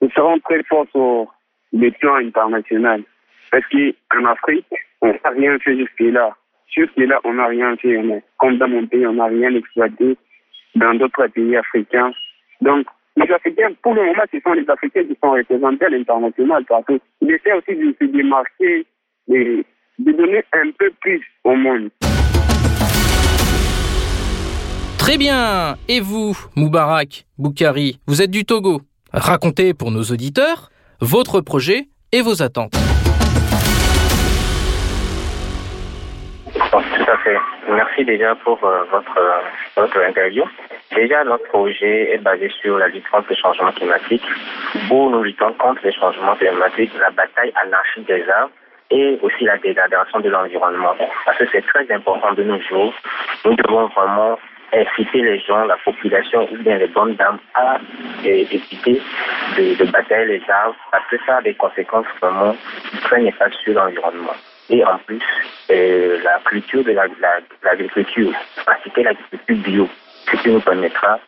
Nous 0.00 0.10
serons 0.10 0.38
très 0.40 0.62
forts 0.64 0.86
sur 0.92 1.26
le 1.72 1.90
plan 1.98 2.14
international. 2.16 3.02
Parce 3.50 3.64
qu'en 3.68 4.24
Afrique, 4.24 4.66
on 5.00 5.08
n'a 5.08 5.30
rien 5.30 5.58
fait 5.58 5.76
jusque-là. 5.76 6.36
Jusque-là, 6.74 7.20
on 7.24 7.34
n'a 7.34 7.46
rien 7.46 7.76
fait. 7.76 7.98
Comme 8.38 8.58
dans 8.58 8.68
mon 8.68 8.86
pays, 8.86 9.06
on 9.06 9.14
n'a 9.14 9.26
rien 9.26 9.54
exploité 9.54 10.16
dans 10.74 10.94
d'autres 10.94 11.26
pays 11.28 11.56
africains. 11.56 12.12
Donc, 12.60 12.86
les 13.18 13.32
Africains, 13.34 13.72
pour 13.82 13.94
le 13.94 14.04
moment, 14.04 14.22
ce 14.32 14.38
sont 14.40 14.52
les 14.52 14.68
Africains 14.68 15.04
qui 15.04 15.16
sont 15.22 15.30
représentés 15.30 15.86
à 15.86 15.88
l'international 15.88 16.64
parce 16.68 16.84
qu'ils 16.86 17.30
essaient 17.30 17.52
aussi 17.52 17.74
de 17.76 17.94
se 18.00 18.04
démarquer 18.04 18.86
et 19.28 19.64
de 19.98 20.12
donner 20.12 20.42
un 20.52 20.70
peu 20.78 20.90
plus 21.00 21.22
au 21.44 21.54
monde. 21.54 21.90
Très 24.98 25.16
bien. 25.16 25.76
Et 25.88 26.00
vous, 26.00 26.36
Moubarak 26.56 27.24
Boukari, 27.38 27.98
vous 28.06 28.22
êtes 28.22 28.30
du 28.30 28.44
Togo. 28.44 28.82
Racontez 29.12 29.74
pour 29.74 29.90
nos 29.90 30.02
auditeurs 30.02 30.70
votre 31.00 31.40
projet 31.40 31.88
et 32.12 32.20
vos 32.20 32.42
attentes. 32.42 32.74
Tout 36.98 37.10
à 37.10 37.16
fait. 37.18 37.38
Merci 37.68 38.04
déjà 38.04 38.34
pour 38.36 38.62
euh, 38.64 38.84
votre, 38.90 39.18
euh, 39.18 39.40
votre 39.76 39.98
interview. 40.02 40.44
Déjà, 40.94 41.24
notre 41.24 41.44
projet 41.44 42.14
est 42.14 42.18
basé 42.18 42.50
sur 42.60 42.78
la 42.78 42.88
lutte 42.88 43.08
contre 43.08 43.28
le 43.30 43.36
changement 43.36 43.72
climatique, 43.72 44.24
où 44.90 45.10
nous 45.10 45.22
luttons 45.22 45.52
contre 45.54 45.80
les 45.84 45.92
changements 45.92 46.34
climatiques, 46.36 46.92
la 47.00 47.10
bataille 47.10 47.52
anarchique 47.64 48.06
des 48.06 48.28
arbres 48.28 48.52
et 48.90 49.18
aussi 49.22 49.44
la 49.44 49.58
dégradation 49.58 50.20
de 50.20 50.30
l'environnement. 50.30 50.94
Parce 51.26 51.38
que 51.38 51.44
c'est 51.52 51.66
très 51.66 51.90
important 51.92 52.32
de 52.32 52.42
nos 52.42 52.60
jours. 52.62 52.94
Nous 53.44 53.54
devons 53.54 53.86
vraiment 53.88 54.38
inciter 54.72 55.22
les 55.22 55.40
gens, 55.40 55.64
la 55.64 55.76
population 55.76 56.48
ou 56.50 56.56
bien 56.58 56.78
les 56.78 56.88
bonnes 56.88 57.14
dames 57.14 57.38
à 57.54 57.78
éviter 58.24 59.00
de, 59.56 59.74
de 59.78 59.90
batailler 59.90 60.38
les 60.38 60.50
arbres 60.50 60.76
parce 60.90 61.06
que 61.10 61.16
ça 61.26 61.36
a 61.36 61.42
des 61.42 61.54
conséquences 61.54 62.06
vraiment 62.20 62.54
très 63.02 63.20
néfastes 63.20 63.56
sur 63.62 63.74
l'environnement. 63.74 64.34
Et 64.70 64.84
en 64.84 64.98
plus, 64.98 65.20
euh, 65.70 66.18
la 66.22 66.38
culture 66.44 66.84
de 66.84 66.92
l'agriculture, 66.92 68.32
la, 68.56 68.62
pratiquer 68.64 69.02
l'agriculture 69.02 69.56
bio, 69.56 69.88
ce 70.30 70.36
qui 70.36 70.50
nous 70.50 70.60
permettra 70.60 71.18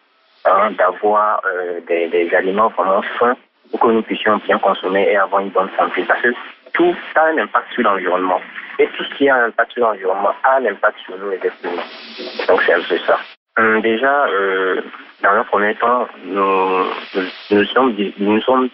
hein, 0.44 0.70
d'avoir 0.72 1.40
euh, 1.46 1.80
des, 1.88 2.08
des, 2.08 2.34
aliments 2.34 2.68
vraiment 2.68 3.02
sains 3.18 3.36
pour 3.70 3.80
que 3.80 3.86
nous 3.86 4.02
puissions 4.02 4.36
bien 4.38 4.58
consommer 4.58 5.08
et 5.10 5.16
avoir 5.16 5.42
une 5.42 5.50
bonne 5.50 5.70
santé. 5.78 6.04
Parce 6.06 6.20
que 6.20 6.34
tout 6.74 6.94
a 7.14 7.24
un 7.26 7.38
impact 7.38 7.72
sur 7.72 7.82
l'environnement. 7.82 8.40
Et 8.78 8.86
tout 8.88 9.04
ce 9.04 9.14
qui 9.14 9.28
a 9.28 9.36
un 9.36 9.46
impact 9.46 9.72
sur 9.72 9.82
l'environnement 9.82 10.32
a 10.44 10.56
un 10.56 10.66
impact 10.66 10.98
sur 11.04 11.16
nous, 11.18 11.30
les 11.30 11.36
êtres 11.36 11.56
humains. 11.64 12.46
Donc 12.48 12.62
c'est 12.62 12.74
un 12.74 12.82
peu 12.82 12.98
ça. 13.06 13.18
Hum, 13.58 13.80
déjà, 13.82 14.26
euh, 14.28 14.80
dans 15.22 15.30
un 15.30 15.44
premier 15.44 15.74
temps, 15.74 16.08
nous, 16.24 16.84
nous, 17.14 17.22
nous, 17.50 17.64
sommes, 17.66 17.94
nous 18.18 18.40
sommes 18.42 18.70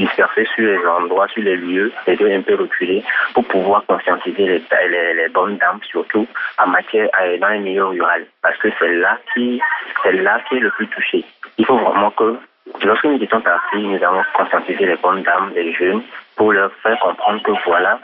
dispersés 0.00 0.46
sur 0.54 0.64
les 0.64 0.84
endroits, 0.86 1.28
sur 1.28 1.42
les 1.42 1.56
lieux, 1.56 1.92
et 2.06 2.16
de 2.16 2.26
un 2.28 2.42
peu 2.42 2.54
reculer 2.54 3.02
pour 3.34 3.44
pouvoir 3.44 3.84
conscientiser 3.86 4.44
les, 4.44 4.62
les, 4.88 5.14
les, 5.14 5.28
bonnes 5.28 5.56
dames, 5.58 5.80
surtout 5.88 6.26
en 6.58 6.66
matière 6.66 7.08
dans 7.40 7.48
les 7.48 7.58
milieux 7.58 7.86
ruraux, 7.86 8.26
parce 8.42 8.56
que 8.58 8.68
c'est 8.78 8.94
là 8.94 9.18
qui, 9.32 9.60
c'est 10.02 10.12
là 10.12 10.40
qui 10.48 10.56
est 10.56 10.60
le 10.60 10.70
plus 10.70 10.88
touché. 10.88 11.24
Il 11.58 11.66
faut 11.66 11.78
vraiment 11.78 12.10
que 12.10 12.36
Lorsque 12.84 13.04
nous 13.04 13.22
étions 13.22 13.40
partis, 13.40 13.78
nous 13.78 14.02
avons 14.02 14.22
conscientisé 14.34 14.86
les 14.86 14.96
bonnes 14.96 15.22
dames, 15.22 15.52
les 15.54 15.72
jeunes, 15.74 16.02
pour 16.36 16.52
leur 16.52 16.72
faire 16.82 16.98
comprendre 17.00 17.42
que 17.42 17.52
voilà, 17.66 17.98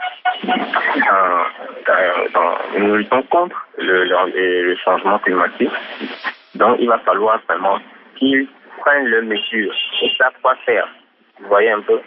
nous 2.77 2.95
luttons 2.95 3.23
contre 3.23 3.65
le, 3.77 4.03
le, 4.03 4.75
changement 4.75 5.19
climatique. 5.19 5.71
Donc, 6.55 6.77
il 6.79 6.87
va 6.87 6.99
falloir 6.99 7.39
vraiment 7.47 7.79
qu'ils 8.15 8.47
prennent 8.79 9.07
leurs 9.07 9.23
mesures 9.23 9.73
et 10.01 10.11
savent 10.17 10.33
quoi 10.41 10.55
faire. 10.65 10.87
Vous 11.39 11.47
voyez 11.47 11.71
un 11.71 11.81
peu 11.81 11.99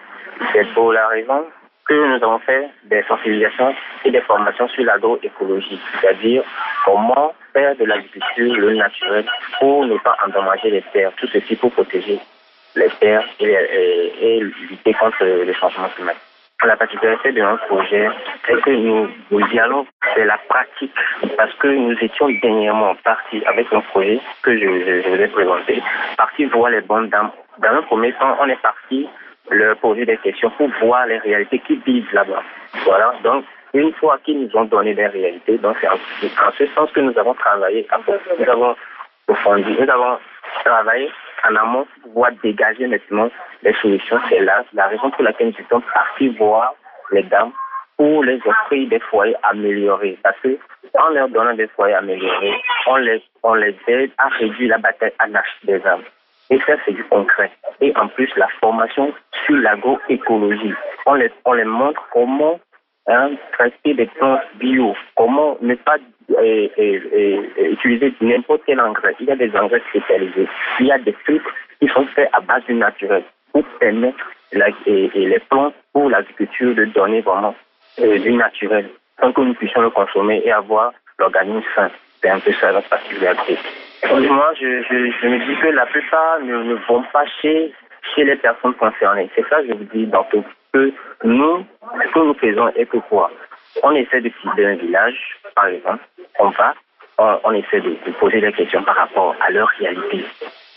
C'est 0.52 0.66
pour 0.74 0.92
la 0.92 1.06
raison 1.08 1.44
que 1.86 1.94
nous 1.94 2.22
avons 2.22 2.38
fait 2.40 2.68
des 2.84 3.02
sensibilisations 3.02 3.74
et 4.04 4.10
des 4.10 4.20
formations 4.20 4.68
sur 4.68 4.84
l'agroécologie, 4.84 5.80
c'est-à-dire 6.00 6.42
comment 6.84 7.32
faire 7.52 7.74
de 7.76 7.84
l'agriculture 7.84 8.54
le 8.56 8.74
naturel 8.74 9.26
pour 9.58 9.84
ne 9.86 9.96
pas 9.98 10.16
endommager 10.24 10.70
les 10.70 10.82
terres, 10.92 11.12
tout 11.16 11.26
ceci 11.26 11.56
pour 11.56 11.72
protéger 11.72 12.20
les 12.76 12.88
terres 13.00 13.24
et, 13.40 14.40
lutter 14.40 14.94
contre 14.94 15.24
le 15.24 15.52
changement 15.52 15.88
climatique. 15.88 16.22
La 16.62 16.76
particularité 16.76 17.32
de 17.32 17.40
notre 17.40 17.66
projet, 17.66 18.08
c'est 18.46 18.60
que 18.60 18.70
nous, 18.70 19.08
nous 19.30 19.58
allons, 19.58 19.86
c'est 20.14 20.26
la 20.26 20.38
pratique, 20.46 20.94
parce 21.34 21.54
que 21.54 21.68
nous 21.68 21.96
étions 21.98 22.28
dernièrement 22.42 22.94
partis 22.96 23.42
avec 23.46 23.72
un 23.72 23.80
projet 23.80 24.20
que 24.42 24.54
je, 24.54 24.66
je, 25.02 25.08
vous 25.08 25.22
ai 25.22 25.28
présenté, 25.28 25.82
partis 26.18 26.44
voir 26.44 26.70
les 26.70 26.82
bonnes 26.82 27.08
dames. 27.08 27.30
Dans 27.58 27.68
un 27.68 27.82
premier 27.82 28.12
temps, 28.14 28.36
on 28.40 28.48
est 28.48 28.60
parti 28.62 29.08
leur 29.50 29.76
poser 29.78 30.06
des 30.06 30.16
questions 30.18 30.50
pour 30.50 30.68
voir 30.80 31.06
les 31.06 31.18
réalités 31.18 31.58
qui 31.60 31.76
vivent 31.76 32.12
là-bas. 32.12 32.42
Voilà, 32.84 33.14
donc 33.24 33.44
une 33.74 33.92
fois 33.94 34.18
qu'ils 34.24 34.40
nous 34.40 34.56
ont 34.56 34.64
donné 34.64 34.94
des 34.94 35.06
réalités, 35.06 35.58
donc 35.58 35.76
c'est 35.80 35.88
en, 35.88 36.52
ce 36.56 36.66
sens 36.68 36.90
que 36.92 37.00
nous 37.00 37.16
avons 37.18 37.34
travaillé, 37.34 37.86
nous 38.38 38.48
avons 38.48 38.76
approfondi, 39.28 39.76
nous 39.78 39.90
avons 39.90 40.18
travaillé 40.64 41.10
en 41.48 41.56
amont 41.56 41.86
pour 42.02 42.12
pouvoir 42.12 42.30
dégager 42.42 42.86
maintenant 42.86 43.30
les 43.62 43.72
solutions. 43.74 44.18
C'est 44.28 44.40
là 44.40 44.64
la 44.72 44.88
raison 44.88 45.10
pour 45.10 45.24
laquelle 45.24 45.48
nous 45.58 45.66
sommes 45.68 45.82
partis 45.94 46.28
voir 46.28 46.74
les 47.12 47.22
dames 47.24 47.52
pour 47.96 48.24
les 48.24 48.40
offrir 48.44 48.88
des 48.88 49.00
foyers 49.00 49.36
améliorés. 49.42 50.18
Parce 50.22 50.38
que 50.40 50.58
en 50.98 51.08
leur 51.10 51.28
donnant 51.28 51.54
des 51.54 51.68
foyers 51.68 51.94
améliorés, 51.94 52.54
on 52.86 52.96
les, 52.96 53.22
on 53.42 53.54
les 53.54 53.76
aide 53.86 54.10
à 54.18 54.28
réduire 54.28 54.70
la 54.70 54.78
bataille 54.78 55.12
anarchique 55.18 55.66
des 55.66 55.86
âmes. 55.86 56.02
Et 56.50 56.58
ça, 56.66 56.74
c'est 56.84 56.92
du 56.92 57.04
concret. 57.04 57.50
Et 57.80 57.92
en 57.96 58.08
plus, 58.08 58.30
la 58.36 58.48
formation 58.60 59.12
sur 59.46 59.56
l'agroécologie. 59.56 60.74
On 61.06 61.14
les, 61.14 61.30
on 61.44 61.52
les 61.52 61.64
montre 61.64 62.02
comment 62.12 62.58
hein, 63.06 63.30
traiter 63.52 63.94
des 63.94 64.06
plantes 64.06 64.40
bio, 64.56 64.94
comment 65.16 65.56
ne 65.60 65.74
pas 65.74 65.96
et, 66.42 66.70
et, 66.76 67.02
et, 67.56 67.70
utiliser 67.72 68.14
n'importe 68.20 68.62
quel 68.66 68.80
engrais. 68.80 69.16
Il 69.20 69.26
y 69.26 69.30
a 69.30 69.36
des 69.36 69.54
engrais 69.56 69.82
spécialisés. 69.90 70.48
Il 70.78 70.86
y 70.86 70.92
a 70.92 70.98
des 70.98 71.12
trucs 71.24 71.42
qui 71.80 71.88
sont 71.88 72.06
faits 72.06 72.28
à 72.32 72.40
base 72.40 72.64
du 72.66 72.74
naturel 72.74 73.24
pour 73.52 73.64
permettre 73.78 74.30
les 74.52 75.40
plantes 75.48 75.74
pour 75.92 76.10
l'agriculture 76.10 76.74
de 76.74 76.84
donner 76.86 77.20
vraiment 77.20 77.54
euh, 78.00 78.18
du 78.18 78.32
naturel 78.32 78.88
sans 79.20 79.32
que 79.32 79.40
nous 79.40 79.54
puissions 79.54 79.82
le 79.82 79.90
consommer 79.90 80.42
et 80.44 80.52
avoir 80.52 80.92
l'organisme 81.18 81.62
sain. 81.74 81.90
C'est 82.22 82.30
un 82.30 82.38
peu 82.38 82.52
ça 82.52 82.72
la 82.72 82.82
particularité. 82.82 83.58
Moi, 84.08 84.52
je, 84.58 84.82
je, 84.82 85.26
me 85.28 85.38
dis 85.46 85.60
que 85.60 85.68
la 85.68 85.86
plupart 85.86 86.40
ne, 86.40 86.74
vont 86.88 87.02
pas 87.12 87.24
chez, 87.40 87.72
chez 88.14 88.24
les 88.24 88.36
personnes 88.36 88.74
concernées. 88.74 89.28
C'est 89.34 89.46
ça 89.48 89.60
que 89.60 89.68
je 89.68 89.72
vous 89.74 89.84
dis 89.92 90.06
dans 90.06 90.24
tout 90.24 90.44
que 90.72 90.92
nous, 91.24 91.66
ce 92.02 92.12
que 92.12 92.18
nous 92.18 92.34
faisons 92.34 92.68
est 92.68 92.86
que 92.86 92.98
quoi 92.98 93.30
On 93.82 93.94
essaie 93.94 94.20
de 94.20 94.30
cibler 94.40 94.66
un 94.66 94.76
village, 94.76 95.38
par 95.54 95.66
exemple, 95.66 96.04
on 96.38 96.48
va, 96.50 96.74
on, 97.18 97.52
essaie 97.52 97.80
de, 97.80 97.96
poser 98.18 98.40
des 98.40 98.52
questions 98.52 98.82
par 98.82 98.96
rapport 98.96 99.34
à 99.46 99.50
leur 99.50 99.68
réalité. 99.78 100.24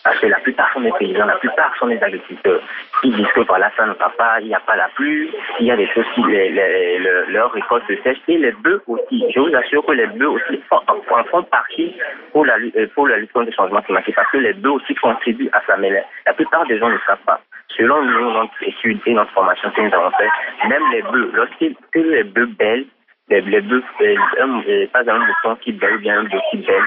Parce 0.04 0.20
que 0.20 0.28
la 0.28 0.40
plupart 0.40 0.72
sont 0.74 0.82
des 0.82 0.92
paysans, 1.00 1.26
la 1.26 1.38
plupart 1.38 1.74
sont 1.78 1.88
des 1.88 2.02
agriculteurs. 2.04 2.62
Ils 3.04 3.16
disent 3.16 3.32
que 3.34 3.42
voilà, 3.42 3.72
ça 3.78 3.86
ne 3.86 3.94
va 3.94 4.10
pas, 4.10 4.42
il 4.42 4.48
n'y 4.48 4.56
a 4.56 4.60
pas 4.60 4.76
la 4.76 4.90
pluie, 4.96 5.32
il 5.62 5.66
y 5.66 5.72
a 5.72 5.78
des 5.78 5.88
choses 5.88 6.06
qui, 6.14 6.22
les, 6.24 6.50
les, 6.50 7.00
leur 7.30 7.52
récolte 7.54 7.86
se 7.88 7.96
sèche. 8.04 8.18
Et 8.28 8.38
les 8.38 8.52
bœufs 8.52 8.82
aussi. 8.88 9.24
Je 9.34 9.40
vous 9.40 9.56
assure 9.56 9.86
que 9.86 9.94
les 9.94 10.08
bœufs 10.08 10.28
aussi 10.28 10.62
font, 10.70 11.44
partie 11.44 11.96
pour 12.34 12.46
la, 12.46 12.56
pour 12.94 13.08
la 13.08 13.18
lutte 13.18 13.32
contre 13.32 13.46
le 13.46 13.54
changement 13.54 13.82
climatique. 13.82 14.16
Parce 14.16 14.30
que 14.32 14.38
les 14.38 14.54
bœufs 14.54 14.72
aussi 14.72 14.94
contribuent 14.96 15.50
à 15.54 15.62
ça. 15.66 15.78
Mais 15.78 16.04
la 16.26 16.34
plupart 16.34 16.66
des 16.68 16.78
gens 16.78 16.90
ne 16.90 16.98
savent 17.08 17.24
pas. 17.26 17.40
Selon 17.78 18.04
nous, 18.04 18.32
notre 18.34 18.62
étude 18.62 19.00
et 19.06 19.14
notre 19.14 19.32
formation 19.32 19.72
que 19.72 19.82
nous 19.82 19.94
avons 19.94 20.12
fait, 20.12 20.30
même 20.68 20.84
les 20.92 21.02
bœufs, 21.02 21.32
lorsqu'ils 21.34 21.76
les 21.96 22.24
bœufs 22.24 22.50
bêlent, 22.58 22.86
les, 23.30 23.62
bœufs, 23.62 23.84
euh, 24.02 24.88
pas 24.92 25.10
un 25.10 25.20
mouton 25.20 25.56
qui 25.62 25.72
bêle, 25.72 25.98
bien 26.00 26.20
un 26.20 26.24
bœuf 26.24 26.42
qui 26.52 26.58
bêle, 26.58 26.84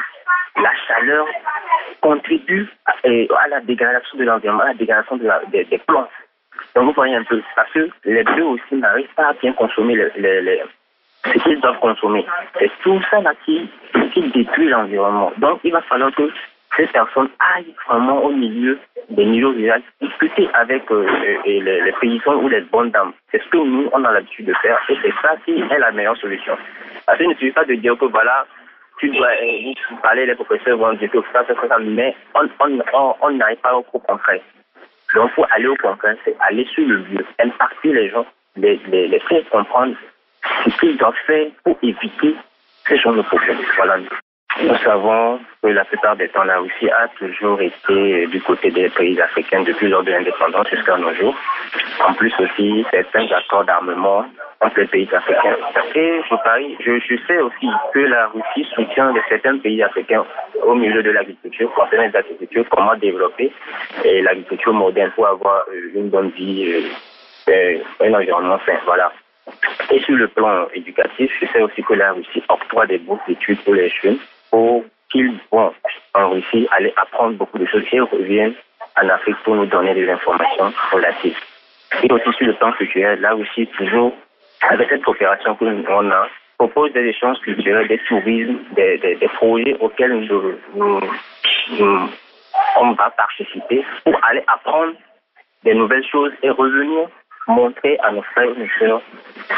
la 0.62 0.72
chaleur 0.86 1.26
contribue 2.00 2.68
à, 2.86 2.92
à 3.02 3.48
la 3.48 3.61
dégradation 3.61 4.18
de 4.18 4.24
l'environnement, 4.24 4.64
à 4.64 4.68
la 4.68 4.74
dégradation 4.74 5.16
des, 5.16 5.64
des 5.64 5.78
plantes. 5.78 6.11
Donc 6.74 6.86
vous 6.86 6.92
voyez 6.92 7.16
un 7.16 7.24
peu, 7.24 7.42
parce 7.54 7.70
que 7.72 7.88
les 8.04 8.24
bœufs 8.24 8.44
aussi 8.44 8.74
n'arrivent 8.74 9.14
pas 9.14 9.28
à 9.28 9.32
bien 9.34 9.52
consommer 9.52 9.96
ce 11.24 11.38
qu'ils 11.42 11.61
doivent 11.61 11.78
consommer. 11.80 12.24
C'est 12.59 12.70
tout 12.82 13.00
ça 13.11 13.20
là 13.20 13.32
qui, 13.44 13.68
qui 14.12 14.22
détruit 14.30 14.68
l'environnement. 14.68 15.32
Donc 15.38 15.61
il 15.64 15.72
va 15.72 15.82
falloir 15.82 16.14
que 16.14 16.30
ces 16.76 16.86
personnes 16.86 17.30
aillent 17.38 17.74
vraiment 17.88 18.22
au 18.22 18.30
milieu 18.30 18.78
des 19.11 19.24
milieux 19.24 19.48
ruraux, 19.48 19.80
discuter 20.00 20.48
avec 20.52 20.90
euh, 20.90 21.07
les, 21.44 21.61
les, 21.61 21.92
paysans 22.00 22.36
ou 22.36 22.48
les 22.48 22.61
bonnes 22.61 22.90
dames. 22.90 23.12
C'est 23.30 23.42
ce 23.42 23.48
que 23.48 23.57
nous, 23.57 23.88
on 23.92 24.04
a 24.04 24.12
l'habitude 24.12 24.46
de 24.46 24.54
faire 24.54 24.78
et 24.88 24.96
c'est 25.00 25.14
ça 25.22 25.36
qui 25.44 25.52
est 25.52 25.78
la 25.78 25.92
meilleure 25.92 26.16
solution. 26.16 26.57
Parce 27.07 27.18
qu'il 27.18 27.28
ne 27.28 27.34
suffit 27.34 27.52
pas 27.52 27.64
de 27.64 27.74
dire 27.74 27.96
que 27.96 28.07
voilà, 28.07 28.46
tu 28.99 29.09
dois 29.11 29.28
euh, 29.28 29.72
parler, 30.03 30.26
les 30.26 30.34
professeurs 30.34 30.78
vont 30.78 30.92
dire 30.94 31.11
que 31.11 31.18
ça, 31.32 31.44
ça, 31.47 31.55
ça, 31.68 31.78
mais 31.78 32.14
on 32.34 33.30
n'arrive 33.30 33.59
pas 33.59 33.76
au 33.76 33.82
concret. 33.82 34.42
Donc, 35.14 35.30
faut 35.32 35.47
aller 35.51 35.68
au 35.68 35.76
concret, 35.76 36.16
c'est 36.24 36.36
aller 36.40 36.66
sur 36.74 36.86
le 36.86 36.97
lieu, 36.97 37.24
impacter 37.38 37.92
les 37.92 38.11
gens, 38.11 38.26
les, 38.57 38.80
les, 38.88 39.09
les 39.09 39.20
faire 39.20 39.49
comprendre 39.51 39.94
ce 40.64 40.70
qu'ils 40.78 40.97
doivent 40.97 41.14
faire 41.26 41.47
pour 41.64 41.78
éviter 41.82 42.34
ces 42.86 42.99
genre 42.99 43.14
de 43.14 43.22
problèmes. 43.22 43.59
Voilà. 43.76 43.99
Nous 44.62 44.76
savons 44.76 45.38
que 45.62 45.68
la 45.68 45.84
plupart 45.84 46.16
des 46.16 46.28
temps, 46.28 46.44
la 46.44 46.59
Russie 46.59 46.88
a 46.90 47.09
toujours 47.18 47.61
été 47.61 48.26
du 48.26 48.40
côté 48.40 48.70
des 48.70 48.88
pays 48.88 49.20
africains 49.20 49.62
depuis 49.62 49.88
lors 49.88 50.03
de 50.03 50.12
l'indépendance 50.12 50.68
jusqu'à 50.70 50.97
nos 50.97 51.12
jours. 51.14 51.36
En 52.07 52.14
plus 52.14 52.32
aussi, 52.38 52.84
certains 52.90 53.26
accords 53.36 53.64
d'armement 53.64 54.24
entre 54.61 54.80
les 54.80 54.86
pays 54.86 55.09
africains. 55.12 55.57
Et 55.94 56.20
je 56.80 56.98
je, 56.98 57.16
sais 57.26 57.38
aussi 57.38 57.68
que 57.92 57.98
la 58.00 58.28
Russie 58.28 58.68
soutient 58.74 59.12
certains 59.28 59.59
pays 59.59 59.82
africains 59.82 60.24
au 60.62 60.74
milieu 60.74 61.02
de 61.02 61.11
l'agriculture, 61.11 61.72
concernant 61.74 62.11
l'agriculture, 62.12 62.64
comment 62.70 62.96
développer 62.96 63.52
l'agriculture 64.04 64.72
moderne 64.72 65.12
pour 65.14 65.26
avoir 65.26 65.64
euh, 65.72 65.90
une 65.94 66.09
bonne 66.09 66.30
vie, 66.30 66.84
euh, 67.48 67.78
un 68.00 68.14
environnement 68.14 68.59
sain. 68.64 68.78
Voilà. 68.86 69.12
Et 69.90 70.00
sur 70.00 70.16
le 70.16 70.28
plan 70.28 70.66
éducatif, 70.74 71.30
je 71.40 71.46
sais 71.46 71.61
aussi 71.61 71.82
que 71.82 71.94
la 71.94 72.12
Russie 72.12 72.42
octroie 72.48 72.86
des 72.86 72.98
bourses 72.98 73.20
d'études 73.28 73.61
pour 73.62 73.74
les 73.74 73.88
jeunes 74.02 74.18
pour 74.50 74.84
qu'ils 75.11 75.34
vont 75.52 75.72
en 76.14 76.30
Russie 76.30 76.66
aller 76.72 76.92
apprendre 76.96 77.36
beaucoup 77.36 77.59
de 77.59 77.66
choses 77.66 77.84
et 77.92 78.00
reviennent 78.00 78.54
en 79.00 79.09
Afrique 79.09 79.36
pour 79.44 79.54
nous 79.54 79.66
donner 79.66 79.94
des 79.94 80.09
informations 80.11 80.72
relatives. 80.90 81.38
Et 82.02 82.12
aussi 82.12 82.32
sur 82.36 82.46
le 82.46 82.54
plan 82.54 82.72
culturel, 82.72 83.20
là 83.20 83.36
aussi, 83.36 83.66
toujours 83.68 84.12
avec 84.70 84.88
cette 84.88 85.04
coopération 85.04 85.54
que 85.54 85.64
on 85.64 86.10
a, 86.10 86.28
propose 86.58 86.92
des 86.92 87.04
échanges 87.04 87.38
culturels, 87.40 87.88
des 87.88 87.98
tourismes, 88.08 88.58
des, 88.74 88.98
des, 88.98 89.28
projets 89.28 89.76
auxquels 89.80 90.12
nous, 90.12 90.54
nous, 90.74 91.00
nous, 91.78 92.10
on 92.76 92.92
va 92.92 93.10
participer 93.10 93.84
pour 94.04 94.18
aller 94.24 94.42
apprendre 94.46 94.94
des 95.64 95.74
nouvelles 95.74 96.06
choses 96.06 96.32
et 96.42 96.50
revenir 96.50 97.08
montrer 97.48 97.98
à 98.02 98.10
nos 98.12 98.22
frères 98.22 98.48
et 98.58 98.68
sœurs 98.78 99.02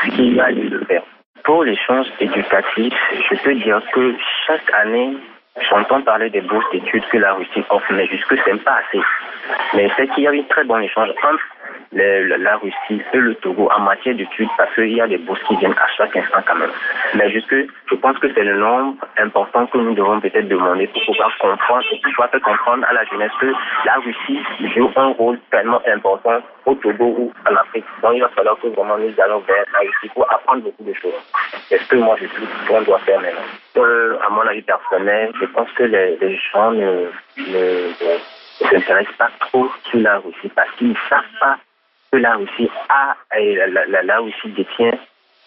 ce 0.02 0.10
qu'il 0.10 0.34
y 0.34 0.40
a 0.40 0.52
de 0.52 0.84
faire. 0.86 1.02
Pour 1.44 1.64
l'échange 1.64 2.06
éducatif, 2.20 2.92
je 3.30 3.36
peux 3.42 3.54
dire 3.54 3.80
que 3.92 4.14
chaque 4.46 4.70
année, 4.74 5.16
j'entends 5.70 6.02
parler 6.02 6.28
des 6.30 6.42
bourses 6.42 6.70
d'études 6.72 7.06
que 7.08 7.18
la 7.18 7.34
Russie 7.34 7.64
offre, 7.70 7.92
mais 7.92 8.06
jusque 8.06 8.36
ce 8.36 8.50
n'est 8.50 8.58
pas 8.58 8.80
assez. 8.86 9.02
Mais 9.74 9.88
c'est 9.96 10.08
qu'il 10.08 10.24
y 10.24 10.26
a 10.26 10.30
un 10.30 10.42
très 10.42 10.64
bon 10.64 10.78
échange 10.78 11.08
entre 11.10 11.38
la 11.92 12.56
Russie 12.56 13.02
et 13.12 13.16
le 13.16 13.34
Togo 13.36 13.68
en 13.74 13.80
matière 13.80 14.14
d'études 14.14 14.48
parce 14.56 14.74
qu'il 14.74 14.92
y 14.92 15.00
a 15.00 15.06
des 15.06 15.18
bourses 15.18 15.42
qui 15.44 15.56
viennent 15.56 15.72
à 15.72 15.86
chaque 15.96 16.16
instant 16.16 16.40
quand 16.46 16.56
même. 16.56 16.70
Mais 17.14 17.30
jusque, 17.30 17.54
je 17.54 17.94
pense 17.94 18.18
que 18.18 18.32
c'est 18.34 18.44
le 18.44 18.58
nombre 18.58 18.96
important 19.16 19.66
que 19.66 19.78
nous 19.78 19.94
devons 19.94 20.20
peut-être 20.20 20.48
demander 20.48 20.86
pour 20.88 21.02
pouvoir 21.06 21.30
comprendre 21.38 21.84
et 21.92 22.00
pouvoir 22.00 22.30
faire 22.30 22.40
comprendre 22.40 22.84
à 22.88 22.92
la 22.92 23.04
jeunesse 23.04 23.32
que 23.40 23.52
la 23.84 23.94
Russie 24.04 24.40
joue 24.74 24.90
un 24.96 25.08
rôle 25.08 25.38
tellement 25.50 25.80
important 25.86 26.40
au 26.66 26.74
Togo 26.74 27.04
ou 27.18 27.32
en 27.48 27.54
Afrique. 27.54 27.84
Donc 28.02 28.12
il 28.14 28.20
va 28.20 28.28
falloir 28.28 28.58
que 28.60 28.68
vraiment 28.68 28.98
nous 28.98 29.14
allons 29.22 29.40
vers 29.40 29.64
la 29.72 29.80
Russie 29.80 30.12
pour 30.14 30.30
apprendre 30.32 30.62
beaucoup 30.64 30.84
de 30.84 30.94
choses. 30.94 31.12
C'est 31.68 31.78
ce 31.78 31.88
que 31.88 31.96
moi 31.96 32.16
je 32.20 32.26
trouve 32.26 32.48
qu'on 32.68 32.82
doit 32.82 32.98
faire 33.00 33.20
maintenant. 33.20 33.40
Euh, 33.76 34.18
à 34.26 34.30
mon 34.30 34.42
avis 34.42 34.62
personnel, 34.62 35.32
je 35.40 35.46
pense 35.46 35.70
que 35.72 35.84
les, 35.84 36.16
les 36.20 36.38
gens 36.52 36.72
ne, 36.72 37.06
ne, 37.38 37.88
ne 37.88 38.68
s'intéressent 38.68 39.16
pas 39.16 39.30
trop 39.40 39.70
sur 39.84 40.00
la 40.00 40.18
Russie 40.18 40.50
parce 40.54 40.70
qu'ils 40.72 40.90
ne 40.90 40.94
savent 41.08 41.22
pas 41.40 41.56
la 42.12 42.36
Russie 42.36 42.70
a, 42.88 43.16
la, 43.36 44.02
la 44.02 44.18
Russie 44.18 44.48
détient, 44.56 44.92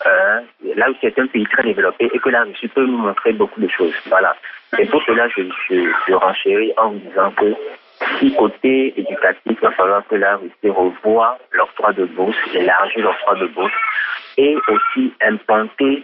euh, 0.06 0.42
la 0.76 0.86
Russie 0.88 1.08
est 1.08 1.20
un 1.20 1.28
pays 1.28 1.46
très 1.46 1.64
développé 1.64 2.10
et 2.14 2.20
que 2.20 2.30
la 2.30 2.44
Russie 2.44 2.68
peut 2.68 2.86
nous 2.86 2.98
montrer 2.98 3.34
beaucoup 3.34 3.60
de 3.60 3.68
choses. 3.68 3.94
Voilà. 4.08 4.36
Et 4.78 4.86
pour 4.86 5.02
cela, 5.04 5.28
je, 5.30 6.14
renchéris 6.14 6.74
en 6.78 6.92
vous 6.92 7.00
disant 7.00 7.32
que 7.32 7.54
si 8.20 8.34
côté 8.36 8.94
éducatif, 9.00 9.42
il 9.46 9.60
va 9.60 9.72
falloir 9.72 10.06
que 10.08 10.16
la 10.16 10.38
Russie 10.38 10.70
revoie 10.70 11.38
l'octroi 11.52 11.94
de 11.94 12.06
bourse, 12.06 12.38
élargir 12.54 13.04
l'octroi 13.06 13.36
de 13.36 13.48
bourse 13.48 13.74
et 14.38 14.56
aussi 14.68 15.14
implanter, 15.22 16.04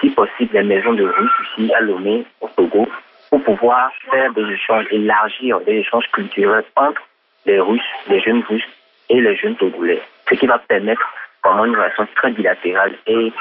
si 0.00 0.10
possible, 0.10 0.54
les 0.54 0.62
maisons 0.62 0.92
de 0.92 1.04
Russes 1.04 1.32
ici 1.56 1.72
à 1.72 1.80
Lomé, 1.80 2.24
au 2.40 2.48
Togo, 2.48 2.86
pour 3.30 3.42
pouvoir 3.42 3.90
faire 4.10 4.32
des 4.32 4.44
échanges, 4.52 4.86
élargir 4.90 5.60
des 5.60 5.78
échanges 5.78 6.08
culturels 6.12 6.64
entre 6.76 7.02
les 7.46 7.58
Russes, 7.58 7.80
les 8.08 8.20
jeunes 8.20 8.44
Russes 8.48 8.62
et 9.08 9.20
les 9.20 9.36
jeunes 9.36 9.56
Togolais, 9.56 10.02
ce 10.28 10.34
qui 10.34 10.46
va 10.46 10.58
permettre 10.58 11.02
vraiment 11.44 11.66
une 11.66 11.76
relation 11.76 12.06
très 12.16 12.30
bilatérale 12.30 12.94
et 13.06 13.32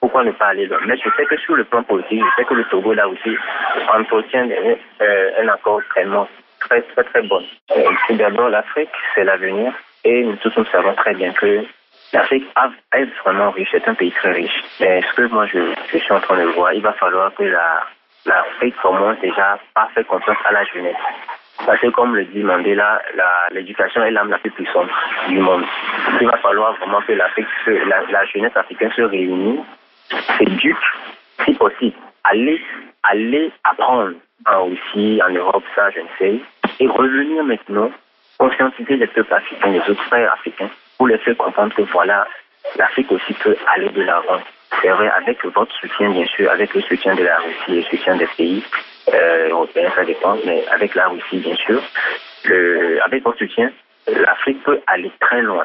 pourquoi 0.00 0.24
ne 0.24 0.32
pas 0.32 0.46
aller 0.46 0.66
là. 0.66 0.78
Mais 0.86 0.96
je 0.96 1.10
sais 1.16 1.26
que 1.26 1.36
sur 1.38 1.56
le 1.56 1.64
plan 1.64 1.82
politique, 1.82 2.22
je 2.22 2.36
sais 2.36 2.48
que 2.48 2.54
le 2.54 2.64
Togo 2.64 2.94
là 2.94 3.08
aussi 3.08 3.36
entretient 3.94 4.48
euh, 4.50 5.30
un 5.42 5.48
accord 5.48 5.80
vraiment 5.94 6.26
très 6.60 6.80
très 6.82 7.04
très 7.04 7.22
bon. 7.22 7.42
Euh, 7.76 7.90
d'abord, 8.10 8.48
l'Afrique, 8.48 8.90
c'est 9.14 9.24
l'avenir 9.24 9.72
et 10.04 10.24
nous 10.24 10.36
tous 10.36 10.52
nous 10.56 10.64
savons 10.66 10.94
très 10.94 11.14
bien 11.14 11.32
que 11.32 11.64
l'Afrique 12.12 12.46
est 12.94 13.04
vraiment 13.24 13.50
riche, 13.50 13.68
c'est 13.72 13.86
un 13.86 13.94
pays 13.94 14.12
très 14.12 14.32
riche. 14.32 14.64
Mais 14.80 15.02
ce 15.02 15.16
que 15.16 15.22
moi 15.28 15.46
je, 15.46 15.58
je 15.92 15.98
suis 15.98 16.12
en 16.12 16.20
train 16.20 16.38
de 16.38 16.48
voir, 16.48 16.72
il 16.72 16.82
va 16.82 16.92
falloir 16.94 17.34
que 17.34 17.42
la 17.42 17.84
l'Afrique 18.26 18.76
commence 18.82 19.18
déjà 19.20 19.58
par 19.74 19.90
faire 19.92 20.06
confiance 20.06 20.36
à 20.44 20.52
la 20.52 20.64
jeunesse. 20.64 20.96
Parce 21.66 21.80
que 21.80 21.88
comme 21.88 22.14
le 22.14 22.24
dit 22.24 22.42
Mandela, 22.42 23.02
l'éducation 23.50 24.02
est 24.02 24.10
l'âme 24.10 24.30
la 24.30 24.38
plus 24.38 24.50
puissante 24.50 24.88
du 25.28 25.38
monde. 25.38 25.64
Il 26.20 26.26
va 26.26 26.36
falloir 26.38 26.74
vraiment 26.76 27.00
que 27.02 27.12
la, 27.12 27.28
la, 28.10 28.24
jeunesse 28.26 28.56
africaine 28.56 28.92
se 28.92 29.02
réunisse, 29.02 29.60
s'éduque, 30.38 30.76
si 31.44 31.54
possible, 31.54 31.96
aller, 32.24 32.60
aller 33.02 33.50
apprendre 33.64 34.14
en 34.46 34.64
Russie, 34.66 35.20
en 35.26 35.32
Europe, 35.32 35.64
ça 35.74 35.90
je 35.90 36.00
ne 36.00 36.06
sais, 36.18 36.40
et 36.80 36.86
revenir 36.86 37.44
maintenant 37.44 37.90
conscientiser 38.38 38.96
les 38.96 39.06
peuples 39.08 39.34
africains, 39.34 39.70
les 39.70 39.80
autres 39.80 40.02
frères 40.04 40.32
africains, 40.32 40.70
pour 40.96 41.08
les 41.08 41.18
faire 41.18 41.36
comprendre 41.36 41.74
que 41.74 41.82
voilà, 41.82 42.26
l'Afrique 42.76 43.10
aussi 43.10 43.34
peut 43.34 43.56
aller 43.74 43.88
de 43.90 44.02
l'avant. 44.02 44.40
C'est 44.80 44.90
vrai, 44.90 45.10
avec 45.16 45.44
votre 45.44 45.74
soutien, 45.76 46.10
bien 46.10 46.26
sûr, 46.26 46.50
avec 46.50 46.72
le 46.72 46.80
soutien 46.82 47.14
de 47.14 47.24
la 47.24 47.36
Russie 47.38 47.72
et 47.72 47.76
le 47.76 47.82
soutien 47.82 48.16
des 48.16 48.28
pays 48.36 48.62
euh, 49.14 49.48
européens, 49.50 49.90
ça 49.94 50.04
dépend, 50.04 50.36
mais 50.44 50.64
avec 50.70 50.94
la 50.94 51.08
Russie, 51.08 51.38
bien 51.38 51.56
sûr, 51.56 51.80
le, 52.44 52.98
avec 53.04 53.22
votre 53.22 53.38
soutien, 53.38 53.70
l'Afrique 54.06 54.62
peut 54.64 54.80
aller 54.86 55.10
très 55.20 55.42
loin. 55.42 55.64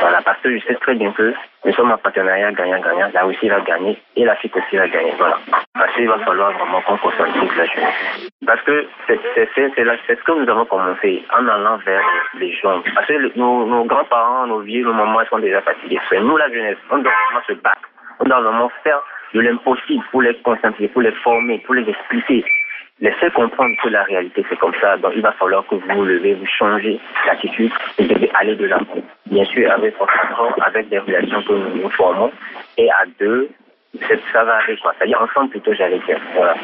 Voilà, 0.00 0.20
parce 0.22 0.40
que 0.40 0.58
je 0.58 0.64
sais 0.66 0.74
très 0.74 0.94
bien 0.94 1.12
que 1.12 1.32
nous 1.64 1.72
sommes 1.74 1.92
en 1.92 1.96
partenariat 1.96 2.50
gagnant-gagnant. 2.52 3.10
La 3.14 3.22
Russie 3.22 3.48
va 3.48 3.60
gagner 3.60 3.96
et 4.16 4.24
l'Afrique 4.24 4.56
aussi 4.56 4.76
va 4.76 4.88
gagner. 4.88 5.14
Voilà. 5.16 5.38
Parce 5.74 5.94
qu'il 5.94 6.08
va 6.08 6.18
falloir 6.18 6.52
vraiment 6.52 6.80
qu'on 6.82 6.96
conscientise 6.98 7.56
la 7.56 7.64
jeunesse. 7.66 8.30
Parce 8.44 8.60
que 8.62 8.86
c'est 9.06 9.16
ce 9.16 10.24
que 10.24 10.32
nous 10.32 10.50
avons 10.50 10.64
commencé 10.64 11.24
en 11.32 11.46
allant 11.46 11.76
vers 11.78 12.02
les 12.34 12.52
gens. 12.56 12.82
Parce 12.94 13.06
que 13.06 13.12
le, 13.12 13.32
nos, 13.36 13.64
nos 13.64 13.84
grands-parents, 13.84 14.46
nos 14.48 14.60
vieux, 14.60 14.84
nos 14.84 14.94
mamans 14.94 15.24
sont 15.30 15.38
déjà 15.38 15.62
fatigués. 15.62 16.00
Nous, 16.12 16.36
la 16.36 16.50
jeunesse, 16.50 16.78
on 16.90 16.98
doit 16.98 17.12
vraiment 17.26 17.44
se 17.46 17.52
battre. 17.52 17.88
On 18.18 18.24
doit 18.24 18.40
vraiment 18.40 18.70
faire 18.82 19.00
de 19.34 19.40
l'impossible 19.40 20.04
pour 20.10 20.22
les 20.22 20.34
conscientiser, 20.42 20.88
pour 20.88 21.02
les 21.02 21.12
former, 21.24 21.58
pour 21.58 21.74
les 21.74 21.88
expliquer 21.88 22.44
les 23.02 23.10
faire 23.12 23.32
comprendre 23.32 23.74
que 23.82 23.88
la 23.88 24.04
réalité 24.04 24.44
c'est 24.48 24.58
comme 24.58 24.72
ça. 24.80 24.96
Donc 24.96 25.12
il 25.16 25.22
va 25.22 25.32
falloir 25.32 25.66
que 25.66 25.74
vous 25.74 25.94
vous 25.94 26.04
levez, 26.04 26.34
vous 26.34 26.46
changez 26.46 27.00
d'attitude 27.26 27.72
et 27.98 28.04
devez 28.04 28.30
aller 28.34 28.54
de 28.54 28.64
l'avant. 28.66 29.02
Bien 29.26 29.44
sûr, 29.44 29.70
avec 29.70 29.98
votre 29.98 30.14
accord, 30.22 30.54
avec 30.64 30.88
des 30.88 31.00
relations 31.00 31.42
que 31.42 31.52
nous 31.82 31.90
formons, 31.90 32.30
et 32.78 32.88
à 32.90 33.04
deux, 33.18 33.48
ça 34.32 34.44
va 34.44 34.54
aller 34.58 34.76
quoi? 34.80 34.94
C'est-à-dire 34.98 35.20
ensemble 35.20 35.50
plutôt, 35.50 35.74
j'allais 35.74 35.98
dire. 36.06 36.20
Voilà. 36.34 36.54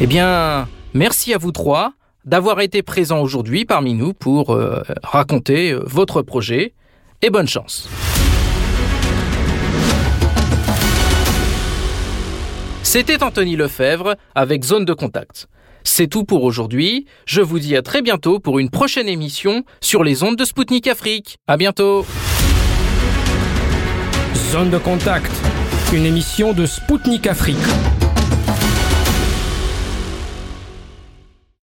Eh 0.00 0.06
bien, 0.06 0.66
merci 0.94 1.34
à 1.34 1.38
vous 1.38 1.52
trois 1.52 1.90
d'avoir 2.24 2.60
été 2.60 2.82
présents 2.82 3.20
aujourd'hui 3.20 3.64
parmi 3.64 3.94
nous 3.94 4.12
pour 4.12 4.54
euh, 4.54 4.82
raconter 5.02 5.72
euh, 5.72 5.80
votre 5.84 6.22
projet 6.22 6.74
et 7.22 7.30
bonne 7.30 7.48
chance. 7.48 8.09
C'était 12.92 13.22
Anthony 13.22 13.54
Lefebvre 13.54 14.16
avec 14.34 14.64
Zone 14.64 14.84
de 14.84 14.94
Contact. 14.94 15.46
C'est 15.84 16.08
tout 16.08 16.24
pour 16.24 16.42
aujourd'hui. 16.42 17.06
Je 17.24 17.40
vous 17.40 17.60
dis 17.60 17.76
à 17.76 17.82
très 17.82 18.02
bientôt 18.02 18.40
pour 18.40 18.58
une 18.58 18.68
prochaine 18.68 19.06
émission 19.06 19.62
sur 19.80 20.02
les 20.02 20.24
ondes 20.24 20.34
de 20.34 20.44
Spoutnik 20.44 20.88
Afrique. 20.88 21.38
À 21.46 21.56
bientôt. 21.56 22.04
Zone 24.50 24.70
de 24.70 24.78
Contact, 24.78 25.30
une 25.92 26.04
émission 26.04 26.52
de 26.52 26.66
Spoutnik 26.66 27.28
Afrique. 27.28 27.58